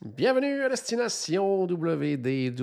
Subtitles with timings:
[0.00, 2.54] Bienvenue à Destination WDW.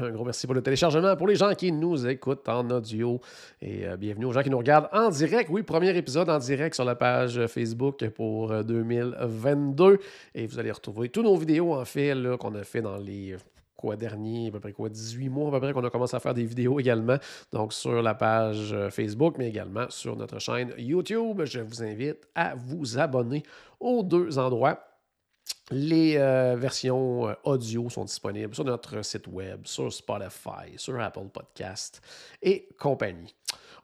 [0.00, 3.20] Un gros merci pour le téléchargement pour les gens qui nous écoutent en audio
[3.60, 5.50] et euh, bienvenue aux gens qui nous regardent en direct.
[5.50, 9.98] Oui, premier épisode en direct sur la page Facebook pour euh, 2022
[10.36, 13.34] et vous allez retrouver tous nos vidéos en fait qu'on a fait dans les
[13.74, 16.20] quoi dernier, à peu près quoi, 18 mois à peu près qu'on a commencé à
[16.20, 17.16] faire des vidéos également,
[17.52, 21.42] donc sur la page euh, Facebook, mais également sur notre chaîne YouTube.
[21.44, 23.42] Je vous invite à vous abonner
[23.80, 24.87] aux deux endroits.
[25.70, 31.28] Les euh, versions euh, audio sont disponibles sur notre site web, sur Spotify, sur Apple
[31.30, 32.00] Podcast
[32.40, 33.34] et compagnie.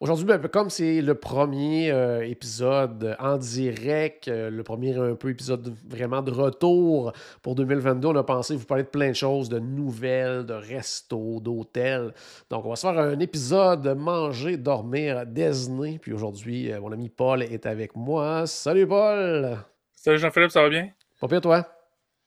[0.00, 5.76] Aujourd'hui, ben, comme c'est le premier euh, épisode en direct, le premier un peu épisode
[5.86, 9.58] vraiment de retour pour 2022, on a pensé vous parler de plein de choses, de
[9.58, 12.14] nouvelles, de restos, d'hôtels.
[12.48, 15.98] Donc, on va se faire un épisode manger, dormir, Disney.
[16.00, 18.46] Puis aujourd'hui, mon ami Paul est avec moi.
[18.46, 19.58] Salut Paul!
[19.94, 20.90] Salut Jean-Philippe, ça va bien?
[21.24, 21.66] Pas pire toi?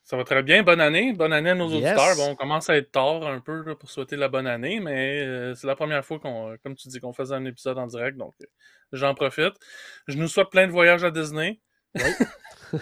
[0.02, 0.64] Ça va très bien.
[0.64, 1.14] Bonne année.
[1.14, 1.76] Bonne année à nos Yes.
[1.92, 2.16] auditeurs.
[2.16, 5.24] Bon, on commence à être tard un peu là, pour souhaiter la bonne année, mais
[5.24, 8.18] euh, c'est la première fois qu'on, comme tu dis, qu'on faisait un épisode en direct,
[8.18, 8.46] donc euh,
[8.94, 9.54] j'en profite.
[10.08, 11.60] Je nous souhaite plein de voyages à Disney.
[11.94, 12.78] Je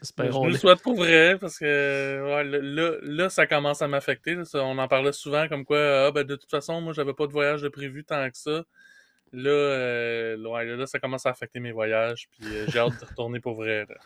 [0.00, 4.38] Espérons nous le souhaite pour vrai, parce que ouais, là, là, ça commence à m'affecter.
[4.54, 7.32] On en parlait souvent comme quoi, ah, ben, de toute façon, moi, j'avais pas de
[7.32, 8.64] voyage de prévu tant que ça.
[9.34, 13.04] Là, euh, là, là, ça commence à affecter mes voyages, puis euh, j'ai hâte de
[13.04, 13.84] retourner pour vrai.
[13.86, 13.96] là.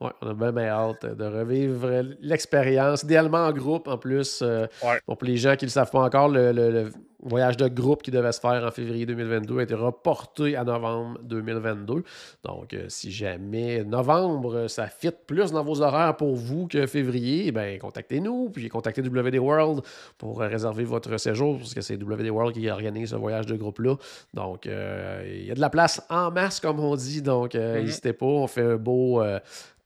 [0.00, 1.90] Ouais, on a bien, bien hâte de revivre
[2.22, 4.40] l'expérience, idéalement en groupe en plus.
[4.42, 4.98] euh, Ouais.
[5.06, 6.90] bon, pour les gens qui ne le savent pas encore, le, le- le
[7.22, 11.18] voyage de groupe qui devait se faire en février 2022 a été reporté à novembre
[11.22, 12.02] 2022.
[12.44, 16.86] Donc, euh, si jamais novembre, euh, ça fit plus dans vos horaires pour vous que
[16.86, 19.80] février, ben contactez-nous, puis contactez WD World
[20.18, 23.56] pour euh, réserver votre séjour, parce que c'est WD World qui organise ce voyage de
[23.56, 23.96] groupe-là.
[24.34, 27.20] Donc, euh, il y a de la place en masse, comme on dit.
[27.22, 27.82] Donc, Mhm.
[27.82, 29.22] n'hésitez pas, on fait un beau...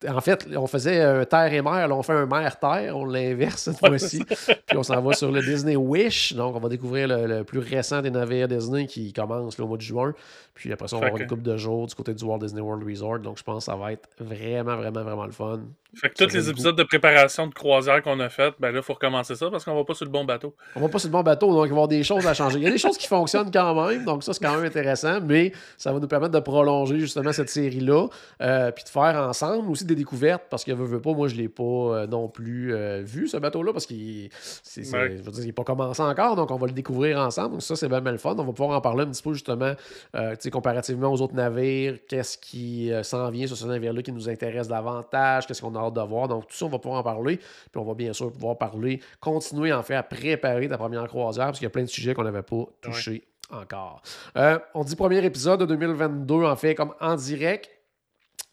[0.06, 3.62] en fait, on faisait un terre et mer, là, on fait un mer-terre, on l'inverse
[3.62, 4.22] cette Ouais, fois-ci.
[4.66, 6.34] Puis on s'en va sur le Disney Wish.
[6.34, 9.68] Donc, on va découvrir le, le plus récent des navires Disney qui commence là, au
[9.68, 10.14] mois de juin.
[10.54, 12.60] Puis après ça, on va avoir une couple de jours du côté du Walt Disney
[12.60, 13.20] World Resort.
[13.20, 15.60] Donc, je pense que ça va être vraiment, vraiment, vraiment le fun.
[15.94, 18.78] Fait que tous les le épisodes de préparation de croisière qu'on a fait, ben là,
[18.78, 20.54] il faut recommencer ça parce qu'on va pas sur le bon bateau.
[20.76, 22.34] On va pas sur le bon bateau, donc il va y avoir des choses à
[22.34, 22.58] changer.
[22.58, 25.20] Il y a des choses qui fonctionnent quand même, donc ça, c'est quand même intéressant,
[25.22, 28.08] mais ça va nous permettre de prolonger justement cette série-là,
[28.42, 31.36] euh, puis de faire ensemble aussi des découvertes, parce que veut, veut pas, moi, je
[31.36, 34.30] l'ai pas euh, non plus euh, vu, ce bateau-là, parce qu'il
[34.76, 37.52] veux n'est pas commencé encore, donc on va le découvrir ensemble.
[37.52, 38.34] Donc ça, c'est bien, le fun.
[38.36, 39.74] On va pouvoir en parler un petit peu justement,
[40.14, 44.28] tu sais, comparativement aux autres navires, qu'est-ce qui s'en vient sur ce navire-là qui nous
[44.28, 46.28] intéresse davantage, qu'est-ce qu'on a hâte de voir.
[46.28, 47.36] Donc tout ça, on va pouvoir en parler.
[47.36, 51.46] Puis on va bien sûr pouvoir parler, continuer en fait à préparer ta première croisière,
[51.46, 54.02] parce qu'il y a plein de sujets qu'on n'avait pas touchés encore.
[54.36, 57.70] Euh, on dit premier épisode de 2022, en fait, comme en direct.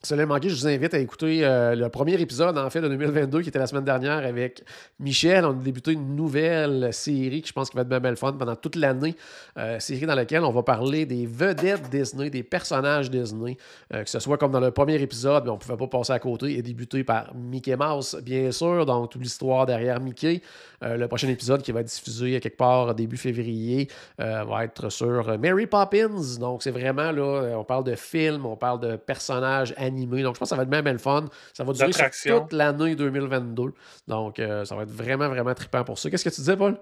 [0.04, 3.44] Cela manqué, je vous invite à écouter euh, le premier épisode en fait de 2022
[3.44, 4.64] qui était la semaine dernière avec
[5.00, 5.46] Michel.
[5.46, 8.16] On a débuté une nouvelle série qui je pense qui va être bien, bien le
[8.16, 9.16] fun pendant toute l'année.
[9.60, 13.58] Euh, série dans laquelle on va parler des vedettes Disney, des personnages Disney.
[13.94, 16.14] Euh, que ce soit comme dans le premier épisode, mais on ne pouvait pas passer
[16.14, 18.88] à côté et débuter par Mickey Mouse, bien sûr.
[18.88, 20.42] Donc toute l'histoire derrière Mickey.
[20.84, 23.88] Le prochain épisode qui va être diffusé quelque part début février
[24.18, 26.40] va être sur Mary Poppins.
[26.40, 29.91] Donc c'est vraiment là, on parle de films, on parle de personnages animés.
[29.92, 31.26] Donc je pense que ça va être bien, bien le fun.
[31.54, 33.74] Ça va durer sur toute l'année 2022.
[34.08, 36.10] Donc euh, ça va être vraiment, vraiment trippant pour ça.
[36.10, 36.78] Qu'est-ce que tu disais, Paul?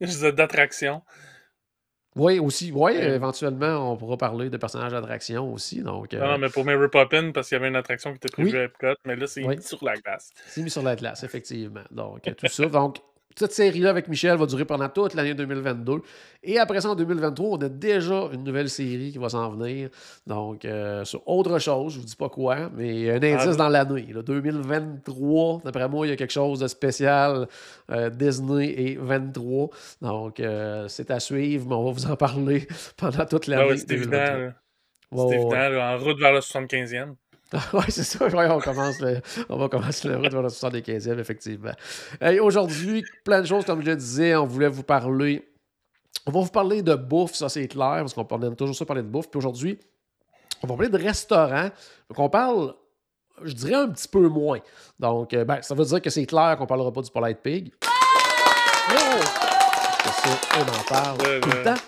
[0.00, 1.02] Je disais d'attraction.
[2.14, 2.70] Oui, aussi.
[2.72, 3.14] Oui, Ouais.
[3.14, 5.80] éventuellement, on pourra parler de personnages d'attraction aussi.
[5.82, 8.16] Donc, euh, Non, non, mais pour Mary Poppins, parce qu'il y avait une attraction qui
[8.16, 8.58] était prévue Oui.
[8.58, 9.56] à Epcot, mais là, c'est Oui.
[9.56, 10.30] mis sur la glace.
[10.46, 11.80] c'est mis sur la glace, effectivement.
[11.90, 12.66] Donc, euh, tout ça.
[12.66, 12.98] Donc,
[13.36, 16.00] cette série-là avec Michel va durer pendant toute l'année 2022.
[16.44, 19.90] Et après ça, en 2023, on a déjà une nouvelle série qui va s'en venir.
[20.26, 23.54] Donc, euh, sur autre chose, je vous dis pas quoi, mais un indice Ah.
[23.56, 24.08] dans l'année.
[24.12, 24.22] là.
[24.22, 27.46] 2023, d'après moi, il y a quelque chose de spécial.
[27.90, 29.68] euh, Disney et 23.
[30.00, 33.62] Donc, euh, c'est à suivre, mais on va vous en parler pendant toute l'année.
[33.64, 34.10] Ah ouais, c'est évident.
[34.10, 34.38] 2023.
[34.38, 34.46] là.
[34.46, 34.52] Ouais,
[35.10, 37.14] C'est ouais, évident, là, en route vers le 75e.
[37.72, 38.24] Oui, c'est ça.
[38.24, 41.72] On, commence le- on va commencer le route vers le 75e, effectivement.
[42.20, 45.48] Hey, Aujourd'hui, plein de choses, comme je le disais, on voulait vous parler.
[46.26, 49.02] On va vous parler de bouffe, ça c'est clair, parce qu'on aime toujours ça parler
[49.02, 49.28] de bouffe.
[49.28, 49.78] Puis aujourd'hui,
[50.62, 51.70] on va parler de restaurants.
[52.08, 52.74] Donc on parle
[53.44, 54.60] je dirais un petit peu moins.
[54.98, 57.72] Donc, ben, ça veut dire que c'est clair qu'on parlera pas du Polite Pig.
[60.54, 61.80] on en parle tout le temps.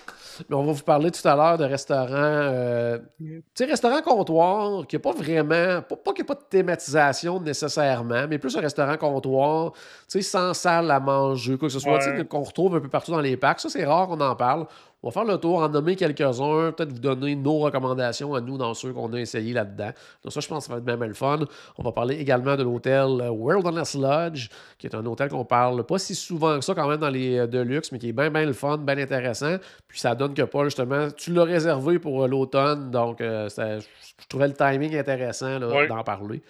[0.49, 4.85] Mais on va vous parler tout à l'heure de restaurants, euh, tu sais, restaurant comptoir,
[4.87, 8.61] qui n'a pas vraiment, pas, qu'il n'y a pas de thématisation nécessairement, mais plus un
[8.61, 12.79] restaurant comptoir, tu sais, sans salle à manger, quoi que ce soit, qu'on retrouve un
[12.79, 13.59] peu partout dans les packs.
[13.59, 14.65] Ça, c'est rare qu'on en parle.
[15.05, 18.57] On va faire le tour, en nommer quelques-uns, peut-être vous donner nos recommandations à nous
[18.57, 19.91] dans ceux qu'on a essayé là-dedans.
[20.23, 21.41] Donc ça, je pense que ça va être même le fun.
[21.77, 24.49] On va parler également de l'hôtel Wilderness Lodge,
[24.79, 27.37] qui est un hôtel qu'on parle pas si souvent que ça quand même dans les
[27.37, 29.57] euh, Deluxe, mais qui est bien, bien le fun, bien intéressant.
[29.87, 34.27] Puis ça donne que Paul, justement, tu l'as réservé pour euh, l'automne, donc euh, je
[34.27, 36.41] trouvais le timing intéressant d'en parler.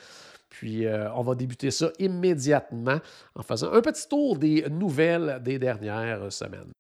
[0.50, 3.00] Puis on va débuter ça immédiatement
[3.36, 6.72] en faisant un petit tour des nouvelles des dernières semaines.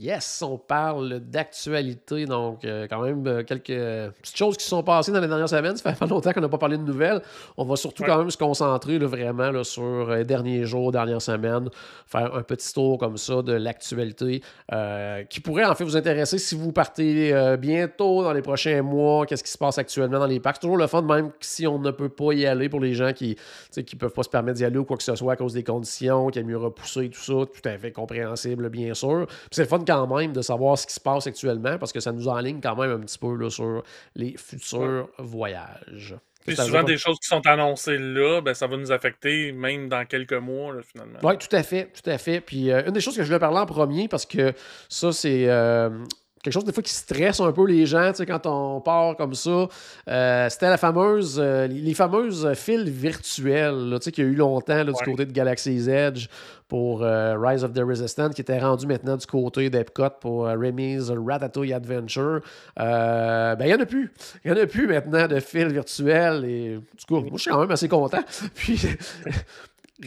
[0.00, 5.12] Yes, on parle d'actualité, donc euh, quand même euh, quelques petites choses qui sont passées
[5.12, 5.76] dans les dernières semaines.
[5.76, 7.20] Ça fait longtemps qu'on n'a pas parlé de nouvelles.
[7.58, 11.68] On va surtout quand même se concentrer vraiment sur euh, les derniers jours, dernières semaines,
[12.06, 14.42] faire un petit tour comme ça de l'actualité
[15.28, 19.42] qui pourrait en fait vous intéresser si vous partez bientôt dans les prochains mois, qu'est-ce
[19.42, 20.56] qui se passe actuellement dans les parcs?
[20.56, 23.12] C'est toujours le fun, même si on ne peut pas y aller pour les gens
[23.12, 23.36] qui
[23.76, 25.64] ne peuvent pas se permettre d'y aller ou quoi que ce soit à cause des
[25.64, 29.26] conditions, qui a mieux repoussé, tout ça, tout à fait compréhensible, bien sûr.
[29.50, 32.12] c'est le fun quand même de savoir ce qui se passe actuellement parce que ça
[32.12, 33.82] nous enligne quand même un petit peu là, sur
[34.14, 36.14] les futurs voyages.
[36.46, 40.06] Puis souvent, des choses qui sont annoncées là, ben, ça va nous affecter même dans
[40.06, 41.18] quelques mois, finalement.
[41.22, 42.40] Oui, tout à fait, tout à fait.
[42.40, 44.54] Puis euh, une des choses que je voulais parler en premier, parce que
[44.88, 45.90] ça, c'est euh,
[46.42, 49.68] quelque chose des fois qui stresse un peu les gens, quand on part comme ça.
[50.08, 55.26] Euh, c'était la fameuse, les fameuses fils virtuelles, qu'il y a eu longtemps du côté
[55.26, 56.28] de Galaxy's Edge
[56.70, 60.54] pour euh, Rise of the Resistance, qui était rendu maintenant du côté d'Epcot pour euh,
[60.54, 62.40] Remy's Ratatouille Adventure.
[62.78, 64.12] Euh, ben, il n'y en a plus.
[64.44, 66.44] Il n'y en a plus maintenant de fil virtuel.
[66.44, 68.22] Et, du coup, moi, je suis quand même assez content.
[68.54, 68.80] Puis,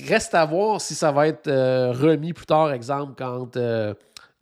[0.08, 1.52] reste à voir si ça va être
[1.92, 3.58] remis plus tard, exemple, quand.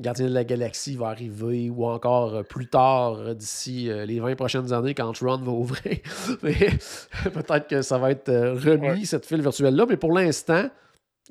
[0.02, 4.94] Gardien de la Galaxie va arriver ou encore plus tard d'ici les 20 prochaines années
[4.94, 6.00] quand Tron va ouvrir.
[6.44, 6.54] mais
[7.34, 9.86] peut-être que ça va être remis, cette file virtuelle-là.
[9.88, 10.68] Mais pour l'instant,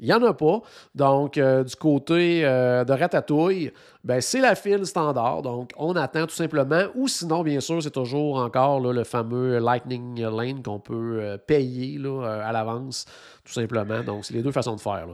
[0.00, 0.62] il n'y en a pas.
[0.94, 3.72] Donc, euh, du côté euh, de Ratatouille,
[4.02, 5.42] ben, c'est la file standard.
[5.42, 6.84] Donc, on attend tout simplement.
[6.94, 12.00] Ou sinon, bien sûr, c'est toujours encore le fameux Lightning Lane qu'on peut euh, payer
[12.24, 13.04] à l'avance,
[13.44, 14.02] tout simplement.
[14.02, 15.08] Donc, c'est les deux façons de faire.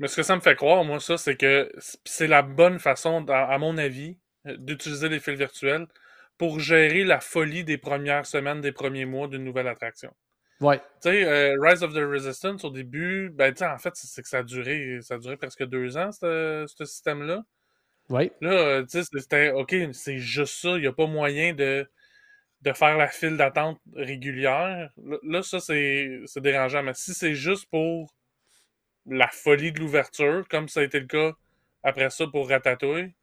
[0.00, 1.70] Mais ce que ça me fait croire, moi, ça, c'est que
[2.04, 5.86] c'est la bonne façon, à mon avis, d'utiliser les fils virtuels
[6.38, 10.10] pour gérer la folie des premières semaines, des premiers mois d'une nouvelle attraction.
[10.62, 10.78] Ouais.
[11.02, 14.28] Tu sais, euh, Rise of the Resistance, au début, ben, tu en fait, c'est que
[14.28, 17.42] ça a duré, ça a duré presque deux ans, ce système-là.
[18.08, 18.32] Ouais.
[18.40, 21.86] Là, euh, tu sais, c'était, OK, c'est juste ça, il n'y a pas moyen de,
[22.62, 24.90] de faire la file d'attente régulière.
[25.22, 26.82] Là, ça, c'est dérangeant.
[26.82, 28.14] Mais si c'est juste pour
[29.06, 31.32] la folie de l'ouverture, comme ça a été le cas
[31.82, 33.14] après ça pour Ratatouille,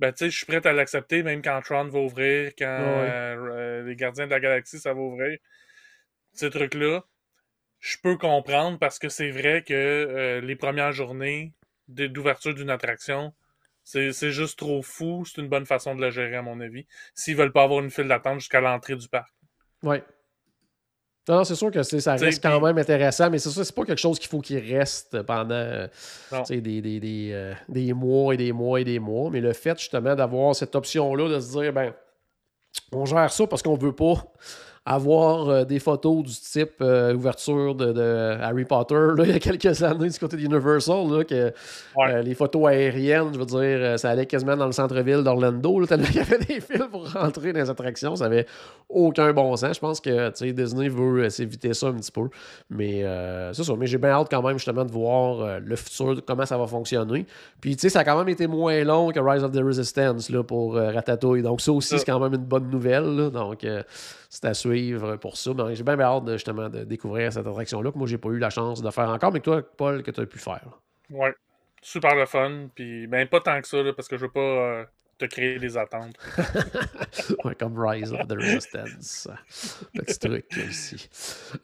[0.00, 3.84] ben, tu sais, je suis prêt à l'accepter, même quand Tron va ouvrir, quand euh,
[3.84, 5.38] les Gardiens de la Galaxie, ça va ouvrir
[6.32, 7.04] ces trucs-là,
[7.78, 11.52] je peux comprendre parce que c'est vrai que euh, les premières journées
[11.88, 13.34] d'ouverture d'une attraction,
[13.84, 15.24] c'est juste trop fou.
[15.24, 16.86] C'est une bonne façon de la gérer, à mon avis.
[17.14, 19.32] S'ils veulent pas avoir une file d'attente jusqu'à l'entrée du parc.
[19.82, 19.96] Oui.
[21.28, 24.00] Non, c'est sûr que ça reste quand même intéressant, mais c'est ça, c'est pas quelque
[24.00, 25.86] chose qu'il faut qu'il reste pendant euh,
[26.48, 29.30] des, des, des, euh, des, mois et des mois et des mois.
[29.30, 31.92] Mais le fait justement d'avoir cette option-là, de se dire, ben,
[32.90, 34.14] on gère ça parce qu'on veut pas
[34.84, 39.38] avoir euh, des photos du type euh, ouverture de, Harry Potter là, il y a
[39.38, 41.52] quelques années du côté d'Universal, là, que
[41.98, 46.06] euh, les photos aériennes, je veux dire, ça allait quasiment dans le centre-ville d'Orlando, tellement
[46.06, 48.46] qu'il y avait des fils pour rentrer dans les attractions, ça avait
[48.88, 49.76] aucun bon sens.
[49.76, 52.28] Je pense que Disney veut s'éviter ça un petit peu.
[52.68, 53.04] Mais
[53.52, 56.58] c'est ça, mais j'ai bien hâte quand même justement de voir le futur, comment ça
[56.58, 57.26] va fonctionner.
[57.60, 60.28] Puis tu sais, ça a quand même été moins long que Rise of the Resistance
[60.28, 61.42] là, pour Ratatouille.
[61.42, 63.30] Donc ça aussi, c'est quand même une bonne nouvelle.
[63.30, 63.64] donc
[64.28, 64.71] c'est à suivre
[65.20, 65.52] pour ça.
[65.54, 68.38] Mais j'ai bien hâte de, justement de découvrir cette attraction-là que moi, j'ai pas eu
[68.38, 70.78] la chance de faire encore, mais toi, Paul, que tu as pu faire.
[71.10, 71.34] Ouais,
[71.80, 72.68] super le fun.
[72.74, 74.84] Puis, ben, pas tant que ça, parce que je veux pas euh,
[75.22, 76.16] te créer des attentes.
[77.58, 79.28] comme Rise of the Resistance.
[79.94, 80.46] Petit truc.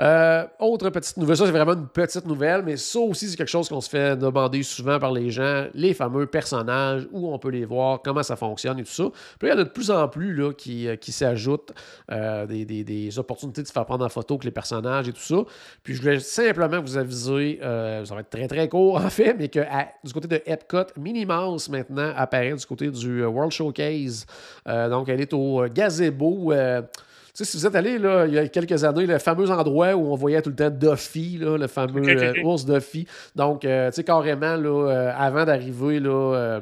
[0.01, 3.49] Euh, autre petite nouvelle, ça c'est vraiment une petite nouvelle, mais ça aussi c'est quelque
[3.49, 7.51] chose qu'on se fait demander souvent par les gens, les fameux personnages, où on peut
[7.51, 9.05] les voir, comment ça fonctionne et tout ça.
[9.39, 11.73] Puis il y en a de plus en plus là, qui, qui s'ajoutent
[12.11, 15.21] euh, des, des, opportunités de se faire prendre en photo avec les personnages et tout
[15.21, 15.37] ça.
[15.83, 19.35] Puis je voulais simplement vous aviser, euh, ça va être très très court en fait,
[19.35, 19.61] mais que
[20.05, 24.27] du côté de Epcot, Minimouse maintenant apparaît du côté du World Showcase.
[24.67, 26.53] Euh, donc, elle est au euh, gazebo.
[26.53, 26.89] Euh, tu
[27.33, 30.13] sais, si vous êtes allé là, il y a quelques années, le fameux endroit où
[30.13, 33.07] on voyait tout le temps Duffy, là, le fameux ours Duffy.
[33.37, 36.61] Donc, tu sais, carrément, là, avant d'arriver là,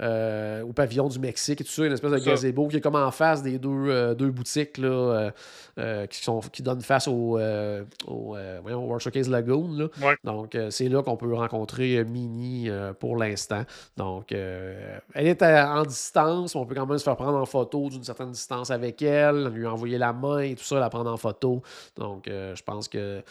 [0.00, 3.10] au pavillon du Mexique et tout ça, une espèce de gazebo qui est comme en
[3.10, 5.30] face des deux, deux boutiques là,
[5.78, 9.90] euh, qui, sont, qui donnent face au, euh, au, euh, World Showcase Lagoon.
[10.24, 13.62] Donc, c'est là qu'on peut rencontrer Mini pour l'instant.
[13.98, 17.90] Donc, elle est en distance, mais on peut quand même se faire prendre en photo
[17.90, 21.18] d'une certaine distance avec elle, lui envoyer la main et tout ça, la prendre en
[21.18, 21.62] photo.
[21.96, 23.22] Donc, je pense que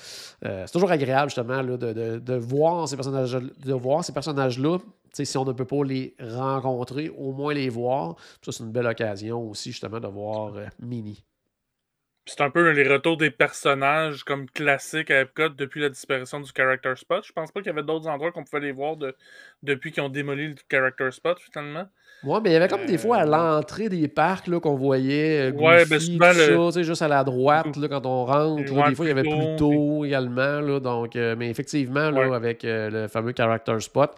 [0.41, 4.77] c'est toujours agréable, justement, de, de, de, voir ces personnages, de voir ces personnages-là
[5.23, 8.15] si on ne peut pas les rencontrer, au moins les voir.
[8.43, 11.23] Ça, c'est une belle occasion aussi, justement, de voir Mini.
[12.27, 16.49] C'est un peu les retours des personnages comme classiques à Epcot depuis la disparition du
[16.55, 17.23] Character Spot.
[17.23, 18.95] Je pense pas qu'il y avait d'autres endroits qu'on pouvait les voir
[19.61, 21.87] depuis qu'ils ont démoli le Character Spot finalement.
[22.23, 25.51] Ouais, mais il y avait comme des fois à euh, l'entrée des parcs qu'on voyait.
[25.51, 28.63] Euh, ouais, ben souvent, ça, juste à la droite quand on rentre.
[28.63, 30.61] des fois, il y avait plus tôt également.
[30.61, 34.09] Là, donc, euh, mais effectivement, là, avec le fameux Character Spot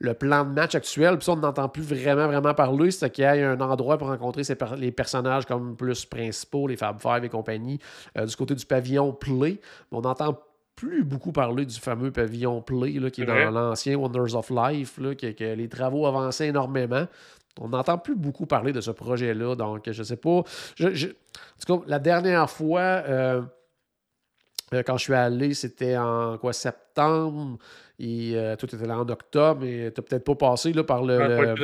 [0.00, 1.16] le plan de match actuel.
[1.18, 2.90] Puis ça, on n'entend plus vraiment, vraiment parler.
[2.90, 4.42] C'est qu'il y ait un endroit pour rencontrer
[4.78, 7.78] les personnages comme plus principaux, les Fab Five et compagnie,
[8.18, 9.60] euh, du côté du pavillon Play.
[9.92, 10.38] On n'entend
[10.74, 14.98] plus beaucoup parler du fameux pavillon Play là, qui est, dans l'ancien Wonders of Life,
[14.98, 17.06] là, que, les travaux avançaient énormément.
[17.60, 19.54] On n'entend plus beaucoup parler de ce projet-là.
[19.54, 20.42] Donc, je sais pas.
[20.76, 22.80] Je, En tout cas, la dernière fois.
[22.80, 23.42] Euh,
[24.72, 27.58] quand je suis allé, c'était en quoi septembre.
[27.98, 31.18] Et euh, tout était là en octobre, mais t'as peut-être pas passé là, par le.
[31.18, 31.54] Pas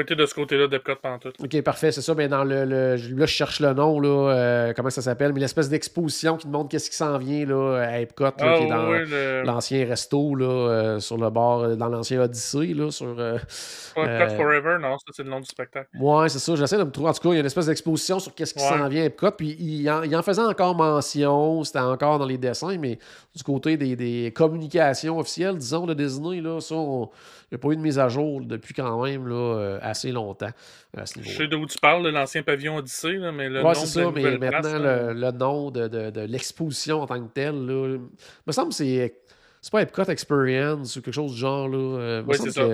[0.00, 1.32] été de ce côté-là d'Epcot pendant tout.
[1.38, 2.14] Ok, parfait, c'est ça.
[2.14, 5.68] Mais dans le, Là, je cherche le nom, là, euh, comment ça s'appelle, mais l'espèce
[5.68, 9.52] d'exposition qui te montre qu'est-ce qui s'en vient là, à Epcot, qui est ah, dans
[9.52, 12.74] l'ancien resto, là, euh, sur le bord, euh, dans l'ancien Odyssey.
[12.74, 15.88] Là, sur, Epcot Forever, non, ça c'est le nom du spectacle.
[15.98, 16.54] Ouais, c'est ça.
[16.56, 17.10] J'essaie de me trouver.
[17.10, 19.06] En tout cas, il y a une espèce d'exposition sur qu'est-ce qui s'en vient à
[19.06, 19.32] Epcot.
[19.32, 22.98] Puis il en, il en, faisait encore mention, c'était encore dans les dessins, mais
[23.34, 27.10] du côté des, des communications officielles, disons, de Disney, là, ça, on
[27.52, 30.50] n'y a pas eu de mise à jour depuis quand même là, euh, assez longtemps
[30.96, 31.30] à ce niveau.
[31.30, 34.10] Je sais d'où tu parles, de l'ancien pavillon Odyssey, là, mais le nom c'est ça,
[34.14, 37.98] mais maintenant, le, nom de, de, de l'exposition en tant que telle, là,
[38.46, 39.20] me semble que c'est,
[39.60, 41.68] c'est pas Epcot Experience ou quelque chose du genre.
[41.68, 42.68] Là, euh, oui, c'est ça.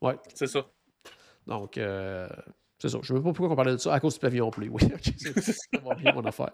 [0.00, 0.16] Ouais.
[0.34, 0.66] C'est ça.
[1.46, 2.28] Donc, euh,
[2.84, 2.98] c'est ça.
[3.02, 3.94] Je ne sais pas pourquoi on parlait de ça.
[3.94, 4.68] À cause du pavillon plus.
[4.68, 5.14] Oui, ok.
[5.18, 6.50] C'est mon affaire.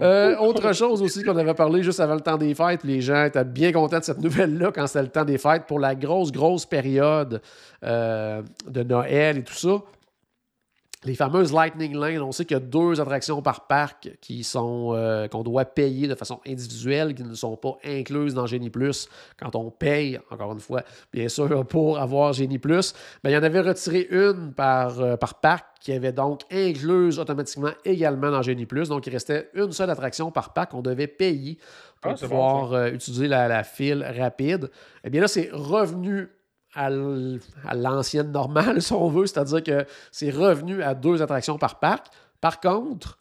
[0.00, 2.84] Euh, autre chose aussi qu'on avait parlé juste avant le temps des fêtes.
[2.84, 5.78] Les gens étaient bien contents de cette nouvelle-là quand c'était le temps des fêtes pour
[5.78, 7.40] la grosse, grosse période
[7.82, 9.82] euh, de Noël et tout ça
[11.04, 14.92] les fameuses Lightning Lane, on sait qu'il y a deux attractions par parc qui sont
[14.94, 19.08] euh, qu'on doit payer de façon individuelle, qui ne sont pas incluses dans Genie Plus
[19.38, 20.82] quand on paye, encore une fois,
[21.12, 22.94] bien sûr, pour avoir Genie Plus.
[23.22, 27.18] Ben, il y en avait retiré une par, euh, par parc qui avait donc incluse
[27.18, 28.88] automatiquement également dans Genie Plus.
[28.88, 31.58] Donc, il restait une seule attraction par parc qu'on devait payer
[32.00, 34.70] pour ah, pouvoir euh, utiliser la, la file rapide.
[35.04, 36.28] Eh bien là, c'est revenu
[36.74, 36.90] à
[37.74, 42.06] l'ancienne normale, si on veut, c'est-à-dire que c'est revenu à deux attractions par parc.
[42.40, 43.18] Par contre,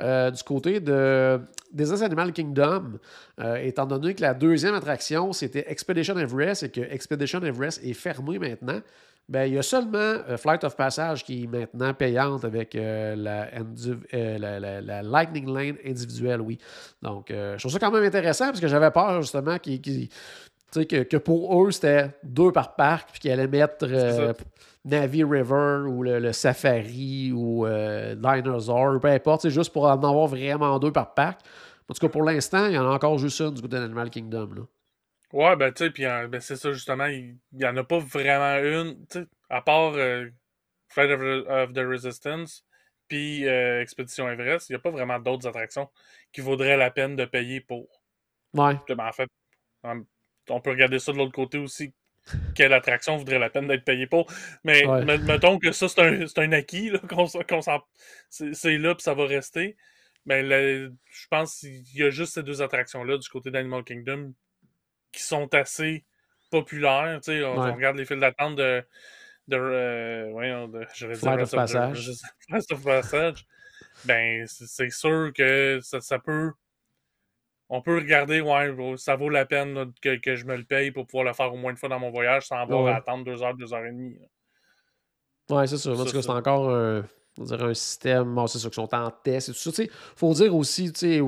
[0.00, 1.40] euh, du côté de
[1.72, 2.98] des Animal Kingdom,
[3.40, 7.94] euh, étant donné que la deuxième attraction, c'était Expedition Everest et que Expedition Everest est
[7.94, 8.80] fermé maintenant,
[9.28, 13.48] ben, il y a seulement euh, Flight of Passage qui est maintenant payante avec la,
[15.02, 16.58] Lightning Lane individuelle, oui.
[17.00, 19.58] Donc, je trouve ça quand même intéressant parce que j'avais peur justement
[20.80, 24.32] qu'il que, que, pour eux, c'était deux par parc, puis qu'ils allaient mettre euh,
[24.84, 30.26] Navi River ou le, Safari ou euh, Dinosaur, peu importe, c'est juste pour en avoir
[30.26, 31.40] vraiment deux par parc.
[31.88, 34.10] En tout cas, pour l'instant, il y en a encore juste une du côté d'Animal
[34.10, 34.50] Kingdom.
[34.54, 34.62] Là.
[35.32, 38.56] Ouais, ben tu sais, puis ben, c'est ça justement, il n'y en a pas vraiment
[38.58, 40.28] une, tu sais, à part euh,
[40.88, 42.64] Flight of, the Resistance,
[43.08, 45.88] puis Expédition Everest, il n'y a pas vraiment d'autres attractions
[46.32, 47.86] qui vaudraient la peine de payer pour.
[48.54, 48.76] Ouais.
[48.88, 49.28] Ben, en fait,
[50.50, 51.92] on peut regarder ça de l'autre côté aussi.
[52.54, 54.32] Quelle attraction voudrait la peine d'être payée pour.
[54.64, 54.84] Mais
[55.18, 57.26] mettons que ça, c'est un, acquis, qu'on,
[58.30, 59.76] c'est, là, puis ça va rester.
[60.26, 64.32] Mais je pense qu'il y a juste ces deux attractions-là du côté d'Animal Kingdom
[65.12, 66.04] qui sont assez
[66.50, 67.20] populaires.
[67.28, 68.82] On, on, regarde les files d'attente de,
[69.48, 72.10] de, euh, voyons, de je vais dire Passage.
[72.70, 73.46] of Passage,
[74.04, 76.52] ben c'est c'est sûr que ça, ça peut.
[77.70, 80.90] On peut regarder, ouais, ça vaut la peine là, que, que je me le paye
[80.90, 82.90] pour pouvoir le faire au moins une fois dans mon voyage sans avoir Ouais.
[82.90, 84.18] à attendre deux heures, deux heures et demie.
[85.48, 85.56] là.
[85.56, 85.98] Ouais, c'est sûr.
[85.98, 87.04] En tout cas, c'est encore un,
[87.38, 88.34] on dirait un système.
[88.34, 89.72] Bon, c'est sûr qu'ils sont en test et tout ça.
[89.72, 91.20] Sais, faut dire aussi, tu sais,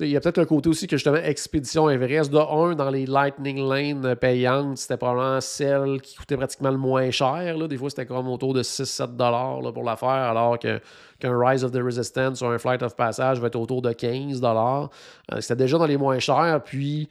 [0.00, 3.06] il y a peut-être le côté aussi que justement, Expédition Everest, de un, dans les
[3.06, 7.56] Lightning Lane euh, payantes, c'était probablement celle qui coûtait pratiquement le moins cher.
[7.56, 7.68] Là.
[7.68, 10.80] Des fois, c'était comme autour de 6-7 dollars pour la faire, alors qu'un
[11.22, 14.90] Rise of the Resistance ou un Flight of Passage va être autour de 15 dollars.
[15.32, 17.08] Euh, c'était déjà dans les moins chers, puis.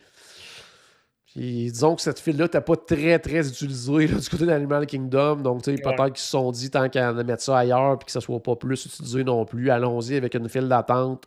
[1.32, 5.36] Puis disons que cette file-là n'était pas très, très utilisée là, du côté d'Animal Kingdom.
[5.36, 5.96] Donc, tu sais, Ouais.
[5.96, 8.56] peut-être qu'ils se sont dit, tant qu'à mettre ça ailleurs puis que ça soit pas
[8.56, 11.26] plus utilisé non plus, allons-y avec une file d'attente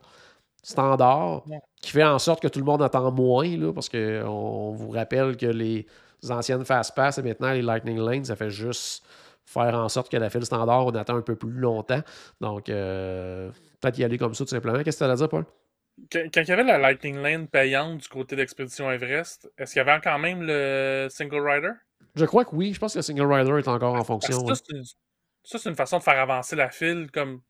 [0.63, 1.45] standard
[1.81, 4.91] qui fait en sorte que tout le monde attend moins, là, parce qu'on on vous
[4.91, 5.87] rappelle que les
[6.31, 9.05] anciennes Fast-Pass et maintenant les Lightning Lane, ça fait juste
[9.45, 12.03] faire en sorte que la file standard, on attend un peu plus longtemps.
[12.41, 13.51] Donc, euh,
[13.81, 14.83] peut-être y aller comme ça, tout simplement.
[14.83, 15.45] Qu'est-ce que tu as à dire, Paul?
[16.11, 19.89] Quand, il y avait la Lightning Lane payante du côté d'Expédition Everest, est-ce qu'il y
[19.89, 21.73] avait quand même le Single Rider?
[22.15, 22.73] Je crois que oui.
[22.73, 24.39] Je pense que le Single Rider est encore en fonction.
[24.45, 24.55] ouais.
[24.55, 27.43] ça, c'est une façon de faire avancer la file comme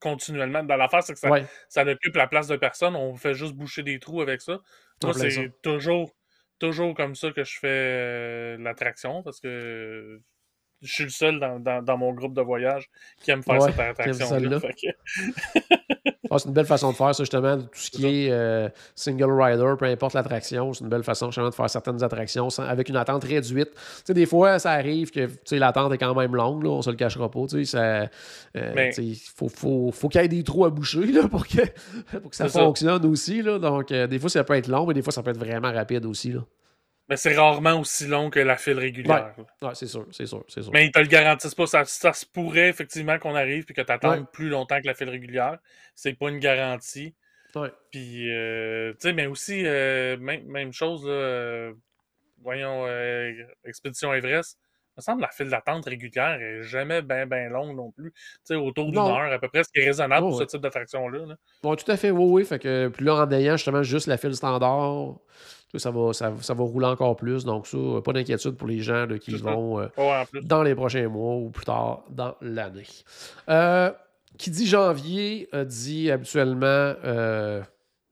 [0.00, 0.62] continuellement.
[0.64, 1.46] Dans l'affaire, c'est que ça, Ouais.
[1.68, 2.96] ça occupe la place de personne.
[2.96, 4.60] On fait juste boucher des trous avec ça.
[5.02, 6.14] Moi, c'est toujours,
[6.58, 10.20] toujours comme ça que je fais euh, l'attraction parce que
[10.82, 12.88] je suis le seul dans, dans- dans mon groupe de voyage
[13.22, 14.12] qui aime faire Ouais, cette que-
[16.28, 17.56] Ah, c'est une belle façon de faire ça, justement.
[17.56, 21.50] Tout ce qui est euh, single rider, peu importe l'attraction, c'est une belle façon justement
[21.50, 23.70] de faire certaines attractions sans- avec une attente réduite.
[23.74, 26.90] Tu sais, des fois, ça arrive que l'attente est quand même longue, là, on se
[26.90, 27.46] le cachera pas.
[27.46, 28.08] tu sais, ça,
[28.56, 31.46] euh, Mais- Il faut, faut, faut qu'il y ait des trous à boucher là, pour,
[31.46, 31.60] que,
[32.18, 32.60] pour que ça C'est ça.
[32.64, 33.40] fonctionne aussi.
[33.42, 33.58] Là.
[33.60, 35.72] Donc, euh, des fois, ça peut être long, mais des fois, ça peut être vraiment
[35.72, 36.32] rapide aussi.
[36.32, 36.40] Là.
[37.08, 39.34] Mais c'est rarement aussi long que la file régulière.
[39.62, 40.72] Ouais, c'est sûr, c'est sûr, c'est sûr.
[40.72, 41.66] Mais ils te le garantissent pas.
[41.66, 44.26] Ça, ça se pourrait effectivement qu'on arrive et que tu attendes Ouais.
[44.32, 45.58] plus longtemps que la file régulière.
[45.94, 47.14] C'est pas une garantie.
[47.54, 47.70] Ouais.
[47.92, 51.72] Puis, euh, tu sais, mais aussi, euh, même, même chose, là, euh,
[52.42, 52.86] voyons,
[53.64, 54.58] Expédition Everest.
[54.98, 58.12] Il me semble que la file d'attente régulière est jamais bien, bien longue non plus.
[58.12, 60.44] Tu sais, autour d'une heure à peu près, ce qui est raisonnable Oh, pour ouais.
[60.46, 61.26] ce type d'attraction-là.
[61.26, 61.36] là.
[61.62, 62.44] Bon, tout à fait, oui, oui.
[62.46, 65.16] Fait que, puis là, en ayant justement juste la file standard,
[65.78, 67.44] ça va, ça, ça va rouler encore plus.
[67.44, 71.08] Donc, ça, pas d'inquiétude pour les gens là, qui vont euh, Ouais, dans les prochains
[71.08, 72.86] mois ou plus tard dans l'année.
[73.48, 73.90] Euh,
[74.38, 77.62] qui dit janvier euh, dit habituellement euh,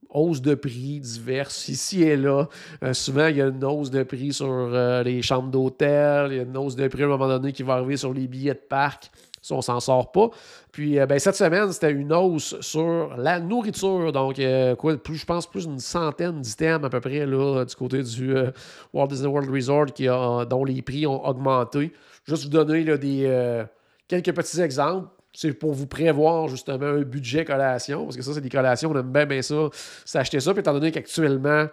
[0.08, 2.46] hausse de prix diverses ici et là.
[2.82, 6.36] Euh, souvent, il y a une hausse de prix sur euh, les chambres d'hôtel, il
[6.36, 8.26] y a une hausse de prix à un moment donné qui va arriver sur les
[8.26, 9.10] billets de parc.
[9.44, 10.30] Ça, on s'en sort pas.
[10.72, 14.10] Puis, euh, ben, cette semaine, c'était une hausse sur la nourriture.
[14.10, 17.74] Donc, euh, quoi, plus, je pense plus d'une centaine d'items à peu près là, du
[17.74, 18.50] côté du euh,
[18.94, 21.92] Walt Disney World Resort qui a, dont les prix ont augmenté.
[22.26, 23.64] Juste vous donner des,
[24.08, 25.08] quelques petits exemples.
[25.34, 28.98] C'est pour vous prévoir justement un budget collation, parce que ça, c'est des collations, on
[28.98, 29.68] aime bien, bien ça,
[30.06, 30.52] s'acheter ça.
[30.52, 31.66] Puis étant donné qu'actuellement,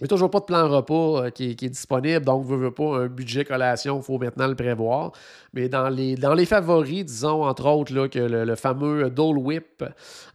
[0.00, 0.94] il n'y a toujours pas de plan repas
[1.26, 4.18] euh, qui, est, qui est disponible, donc vous ne pas un budget collation, il faut
[4.18, 5.12] maintenant le prévoir.
[5.54, 9.38] Mais dans les, dans les favoris, disons entre autres là, que le, le fameux Dole
[9.38, 9.84] Whip,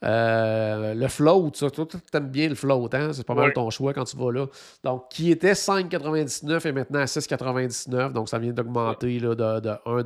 [0.03, 3.09] euh, le float, ça, toi, tu aimes bien le float, hein?
[3.13, 3.53] c'est pas mal Oui.
[3.53, 4.45] ton choix quand tu vas là.
[4.83, 10.03] Donc, qui était 5,99 et maintenant à 6,99, donc ça vient d'augmenter de, de 1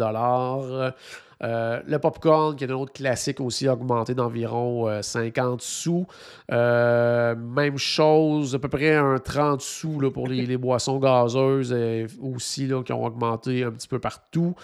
[1.44, 6.06] euh, le popcorn, qui est un autre classique aussi, a augmenté d'environ euh, 50 sous.
[6.52, 11.74] Euh, même chose, à peu près un 30 sous là, pour les, les boissons gazeuses
[11.76, 14.56] euh, aussi, là, qui ont augmenté un petit peu partout.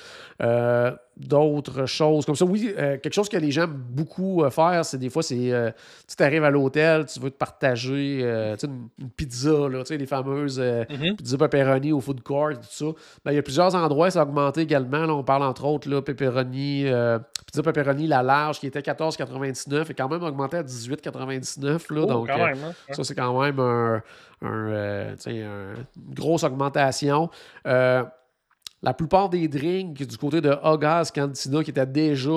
[1.20, 2.46] D'autres choses comme ça.
[2.46, 5.52] Oui, euh, quelque chose que les gens aiment beaucoup euh, faire, c'est des fois, c'est
[5.52, 5.72] euh,
[6.16, 10.86] tu arrives à l'hôtel, tu veux te partager une, une pizza, là, les fameuses euh,
[10.90, 11.16] Mhm.
[11.16, 12.86] pizza pepperoni au food court, tout ça.
[13.26, 15.06] Ben, il y a plusieurs endroits, ça a augmenté également.
[15.08, 16.86] Là, on parle entre autres là, pepperoni,
[17.48, 21.90] pizza pepperoni, la large, qui était 14,99 et quand même augmenté à 18,99.
[21.96, 22.74] Là, Oh, donc, quand même, hein.
[22.94, 24.04] ça, c'est quand même un-
[24.44, 25.76] une
[26.14, 27.30] grosse augmentation.
[28.84, 32.32] La plupart des drinks du côté de Hogas Cantina, qui étaient déjà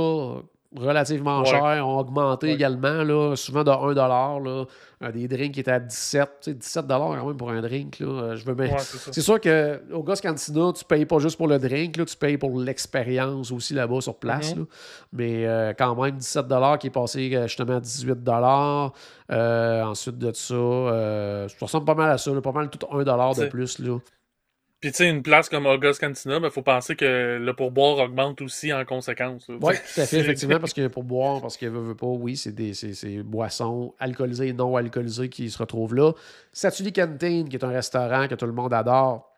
[0.77, 1.47] relativement Ouais.
[1.47, 2.53] chers, ont augmenté Ouais.
[2.55, 4.65] également, là, souvent de 1 là,
[5.03, 7.99] Euh, des drinks qui étaient à 17 tu sais, 17 quand même pour un drink.
[8.01, 8.07] Là.
[8.07, 8.77] Euh, Je veux bien- Ouais,
[9.11, 12.17] c'est sûr que au Gas Cantina, tu payes pas juste pour le drink, là, tu
[12.19, 14.53] payes pour l'expérience aussi là-bas sur place.
[14.55, 14.61] Mhm.
[14.61, 14.67] là.
[15.15, 16.47] Mais euh, quand même, 17
[16.79, 18.19] qui est passé justement à 18
[19.33, 23.03] Euh, Ensuite de ça, euh, ça ressemble pas mal à ça, pas mal tout 1
[23.03, 23.79] de plus.
[23.79, 23.99] Là.
[24.81, 28.41] Puis, tu sais, une place comme August Cantina, il faut penser que le pourboire augmente
[28.41, 29.47] aussi en conséquence.
[29.49, 32.37] Oui, tout à fait, effectivement, parce que pour boire, parce que veut, veut pas, oui,
[32.37, 32.73] c'est des
[33.23, 36.13] boissons alcoolisées et non alcoolisées qui se retrouvent là.
[36.53, 39.31] Satuli Canteen, qui est un restaurant que tout le monde adore.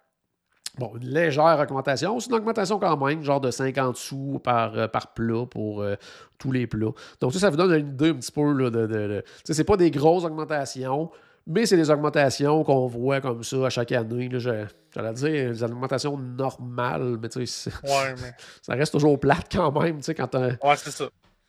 [0.79, 2.19] Bon, une légère augmentation.
[2.21, 5.97] C'est une augmentation quand même, genre de 50 sous par, euh, par plat pour euh,
[6.39, 6.93] tous les plats.
[7.21, 8.87] Donc, ça, ça vous donne une idée un petit peu là, de.
[8.87, 11.11] de, de c'est pas des grosses augmentations,
[11.47, 14.29] mais c'est des augmentations qu'on voit comme ça à chaque année.
[14.39, 18.33] J'allais dire des augmentations normales, mais tu sais, Ouais, mais.
[18.63, 21.05] ça reste toujours plate quand même, tu sais, quand Ouais, c'est ça.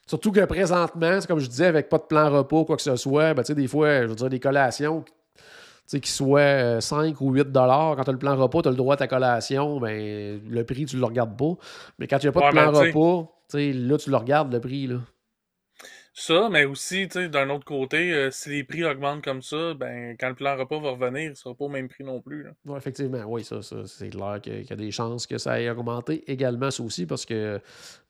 [0.06, 2.82] Surtout que présentement, c'est comme je disais, avec pas de plan repas ou quoi que
[2.82, 5.12] ce soit, ben, tu sais, des fois, je veux dire, des collations tu
[5.88, 8.68] sais, qui soient euh, 5 ou 8 dollars, quand tu as le plan repas, tu
[8.70, 11.54] as le droit à ta collation, ben, le prix, tu le regardes pas.
[12.00, 14.10] Mais quand il n'y a pas Ouais, de plan sais- repas, tu sais, là, tu
[14.10, 14.88] le regardes, le prix.
[14.88, 14.96] Là.
[16.16, 19.74] Ça, mais aussi, tu sais, d'un autre côté, euh, si les prix augmentent comme ça,
[19.74, 22.46] ben, quand le plan repas va revenir, il sera pas au même prix non plus.
[22.68, 25.72] Ouais, effectivement, oui, ça, ça c'est clair qu'il y a des chances que ça ait
[25.72, 27.60] augmenté également, ça aussi, parce que,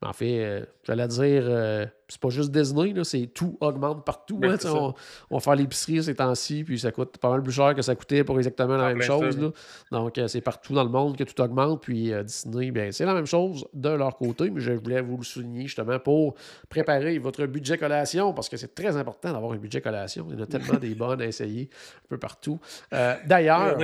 [0.01, 4.37] en fait, euh, j'allais dire, euh, c'est pas juste Disney, là, c'est tout augmente partout.
[4.37, 4.93] Ben, hein, on,
[5.29, 7.95] on va faire l'épicerie ces temps-ci, puis ça coûte pas mal plus cher que ça
[7.95, 9.39] coûtait pour exactement la En même chose.
[9.39, 9.51] là.
[9.93, 13.13] Donc, euh, c'est partout dans le monde que tout augmente, puis Disney, bien, c'est la
[13.13, 16.35] même chose de leur côté, mais je voulais vous le souligner justement pour
[16.67, 20.25] préparer votre budget collation, parce que c'est très important d'avoir un budget collation.
[20.29, 21.69] Il y en a tellement des bonnes à essayer
[22.06, 22.60] un peu partout.
[22.93, 23.75] Euh, D'ailleurs,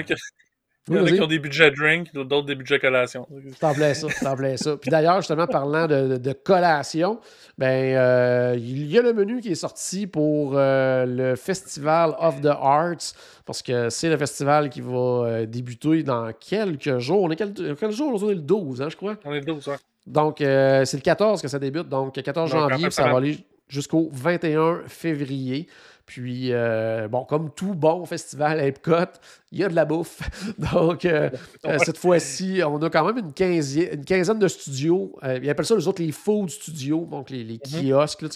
[0.88, 3.28] il y en a qui ont des budgets drink, d'autres des budgets collation.
[3.60, 4.76] T'en plais ça, t'en plais ça.
[4.78, 7.20] Puis d'ailleurs, justement, parlant de, de- de collation,
[7.60, 12.42] ben, euh, il y a le menu qui est sorti pour euh, le Festival of
[12.42, 13.14] the Arts,
[13.46, 17.22] parce que c'est le festival qui va débuter dans quelques jours.
[17.22, 18.12] On est quel, quel jour?
[18.24, 19.16] On est le 12, hein, je crois.
[19.26, 19.76] On est 12, ouais.
[20.08, 21.88] Donc, euh, c'est le 14 que ça débute.
[21.88, 23.38] Donc, 14 Donc, en janvier, puis ça va- aller
[23.70, 25.68] jusqu'au 21 février.
[26.10, 29.20] Puis, euh, bon, comme tout bon festival à Epcot,
[29.52, 30.20] il y a de la bouffe.
[30.74, 31.30] Donc, euh,
[31.68, 35.16] euh, cette fois-ci, on a quand même une, quinzaine, une quinzaine de studios.
[35.24, 38.24] Ils appellent ça, les autres, les food studios, donc les, les kiosques.
[38.24, 38.30] là,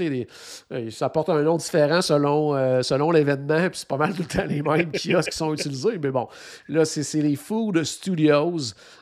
[0.91, 3.69] ça porte un nom différent selon, selon l'événement.
[3.69, 5.97] Puis, c'est pas mal tout le temps les mêmes kiosques qui sont utilisés.
[5.97, 6.27] Mais bon,
[6.69, 8.57] là, c'est c'est les food studios.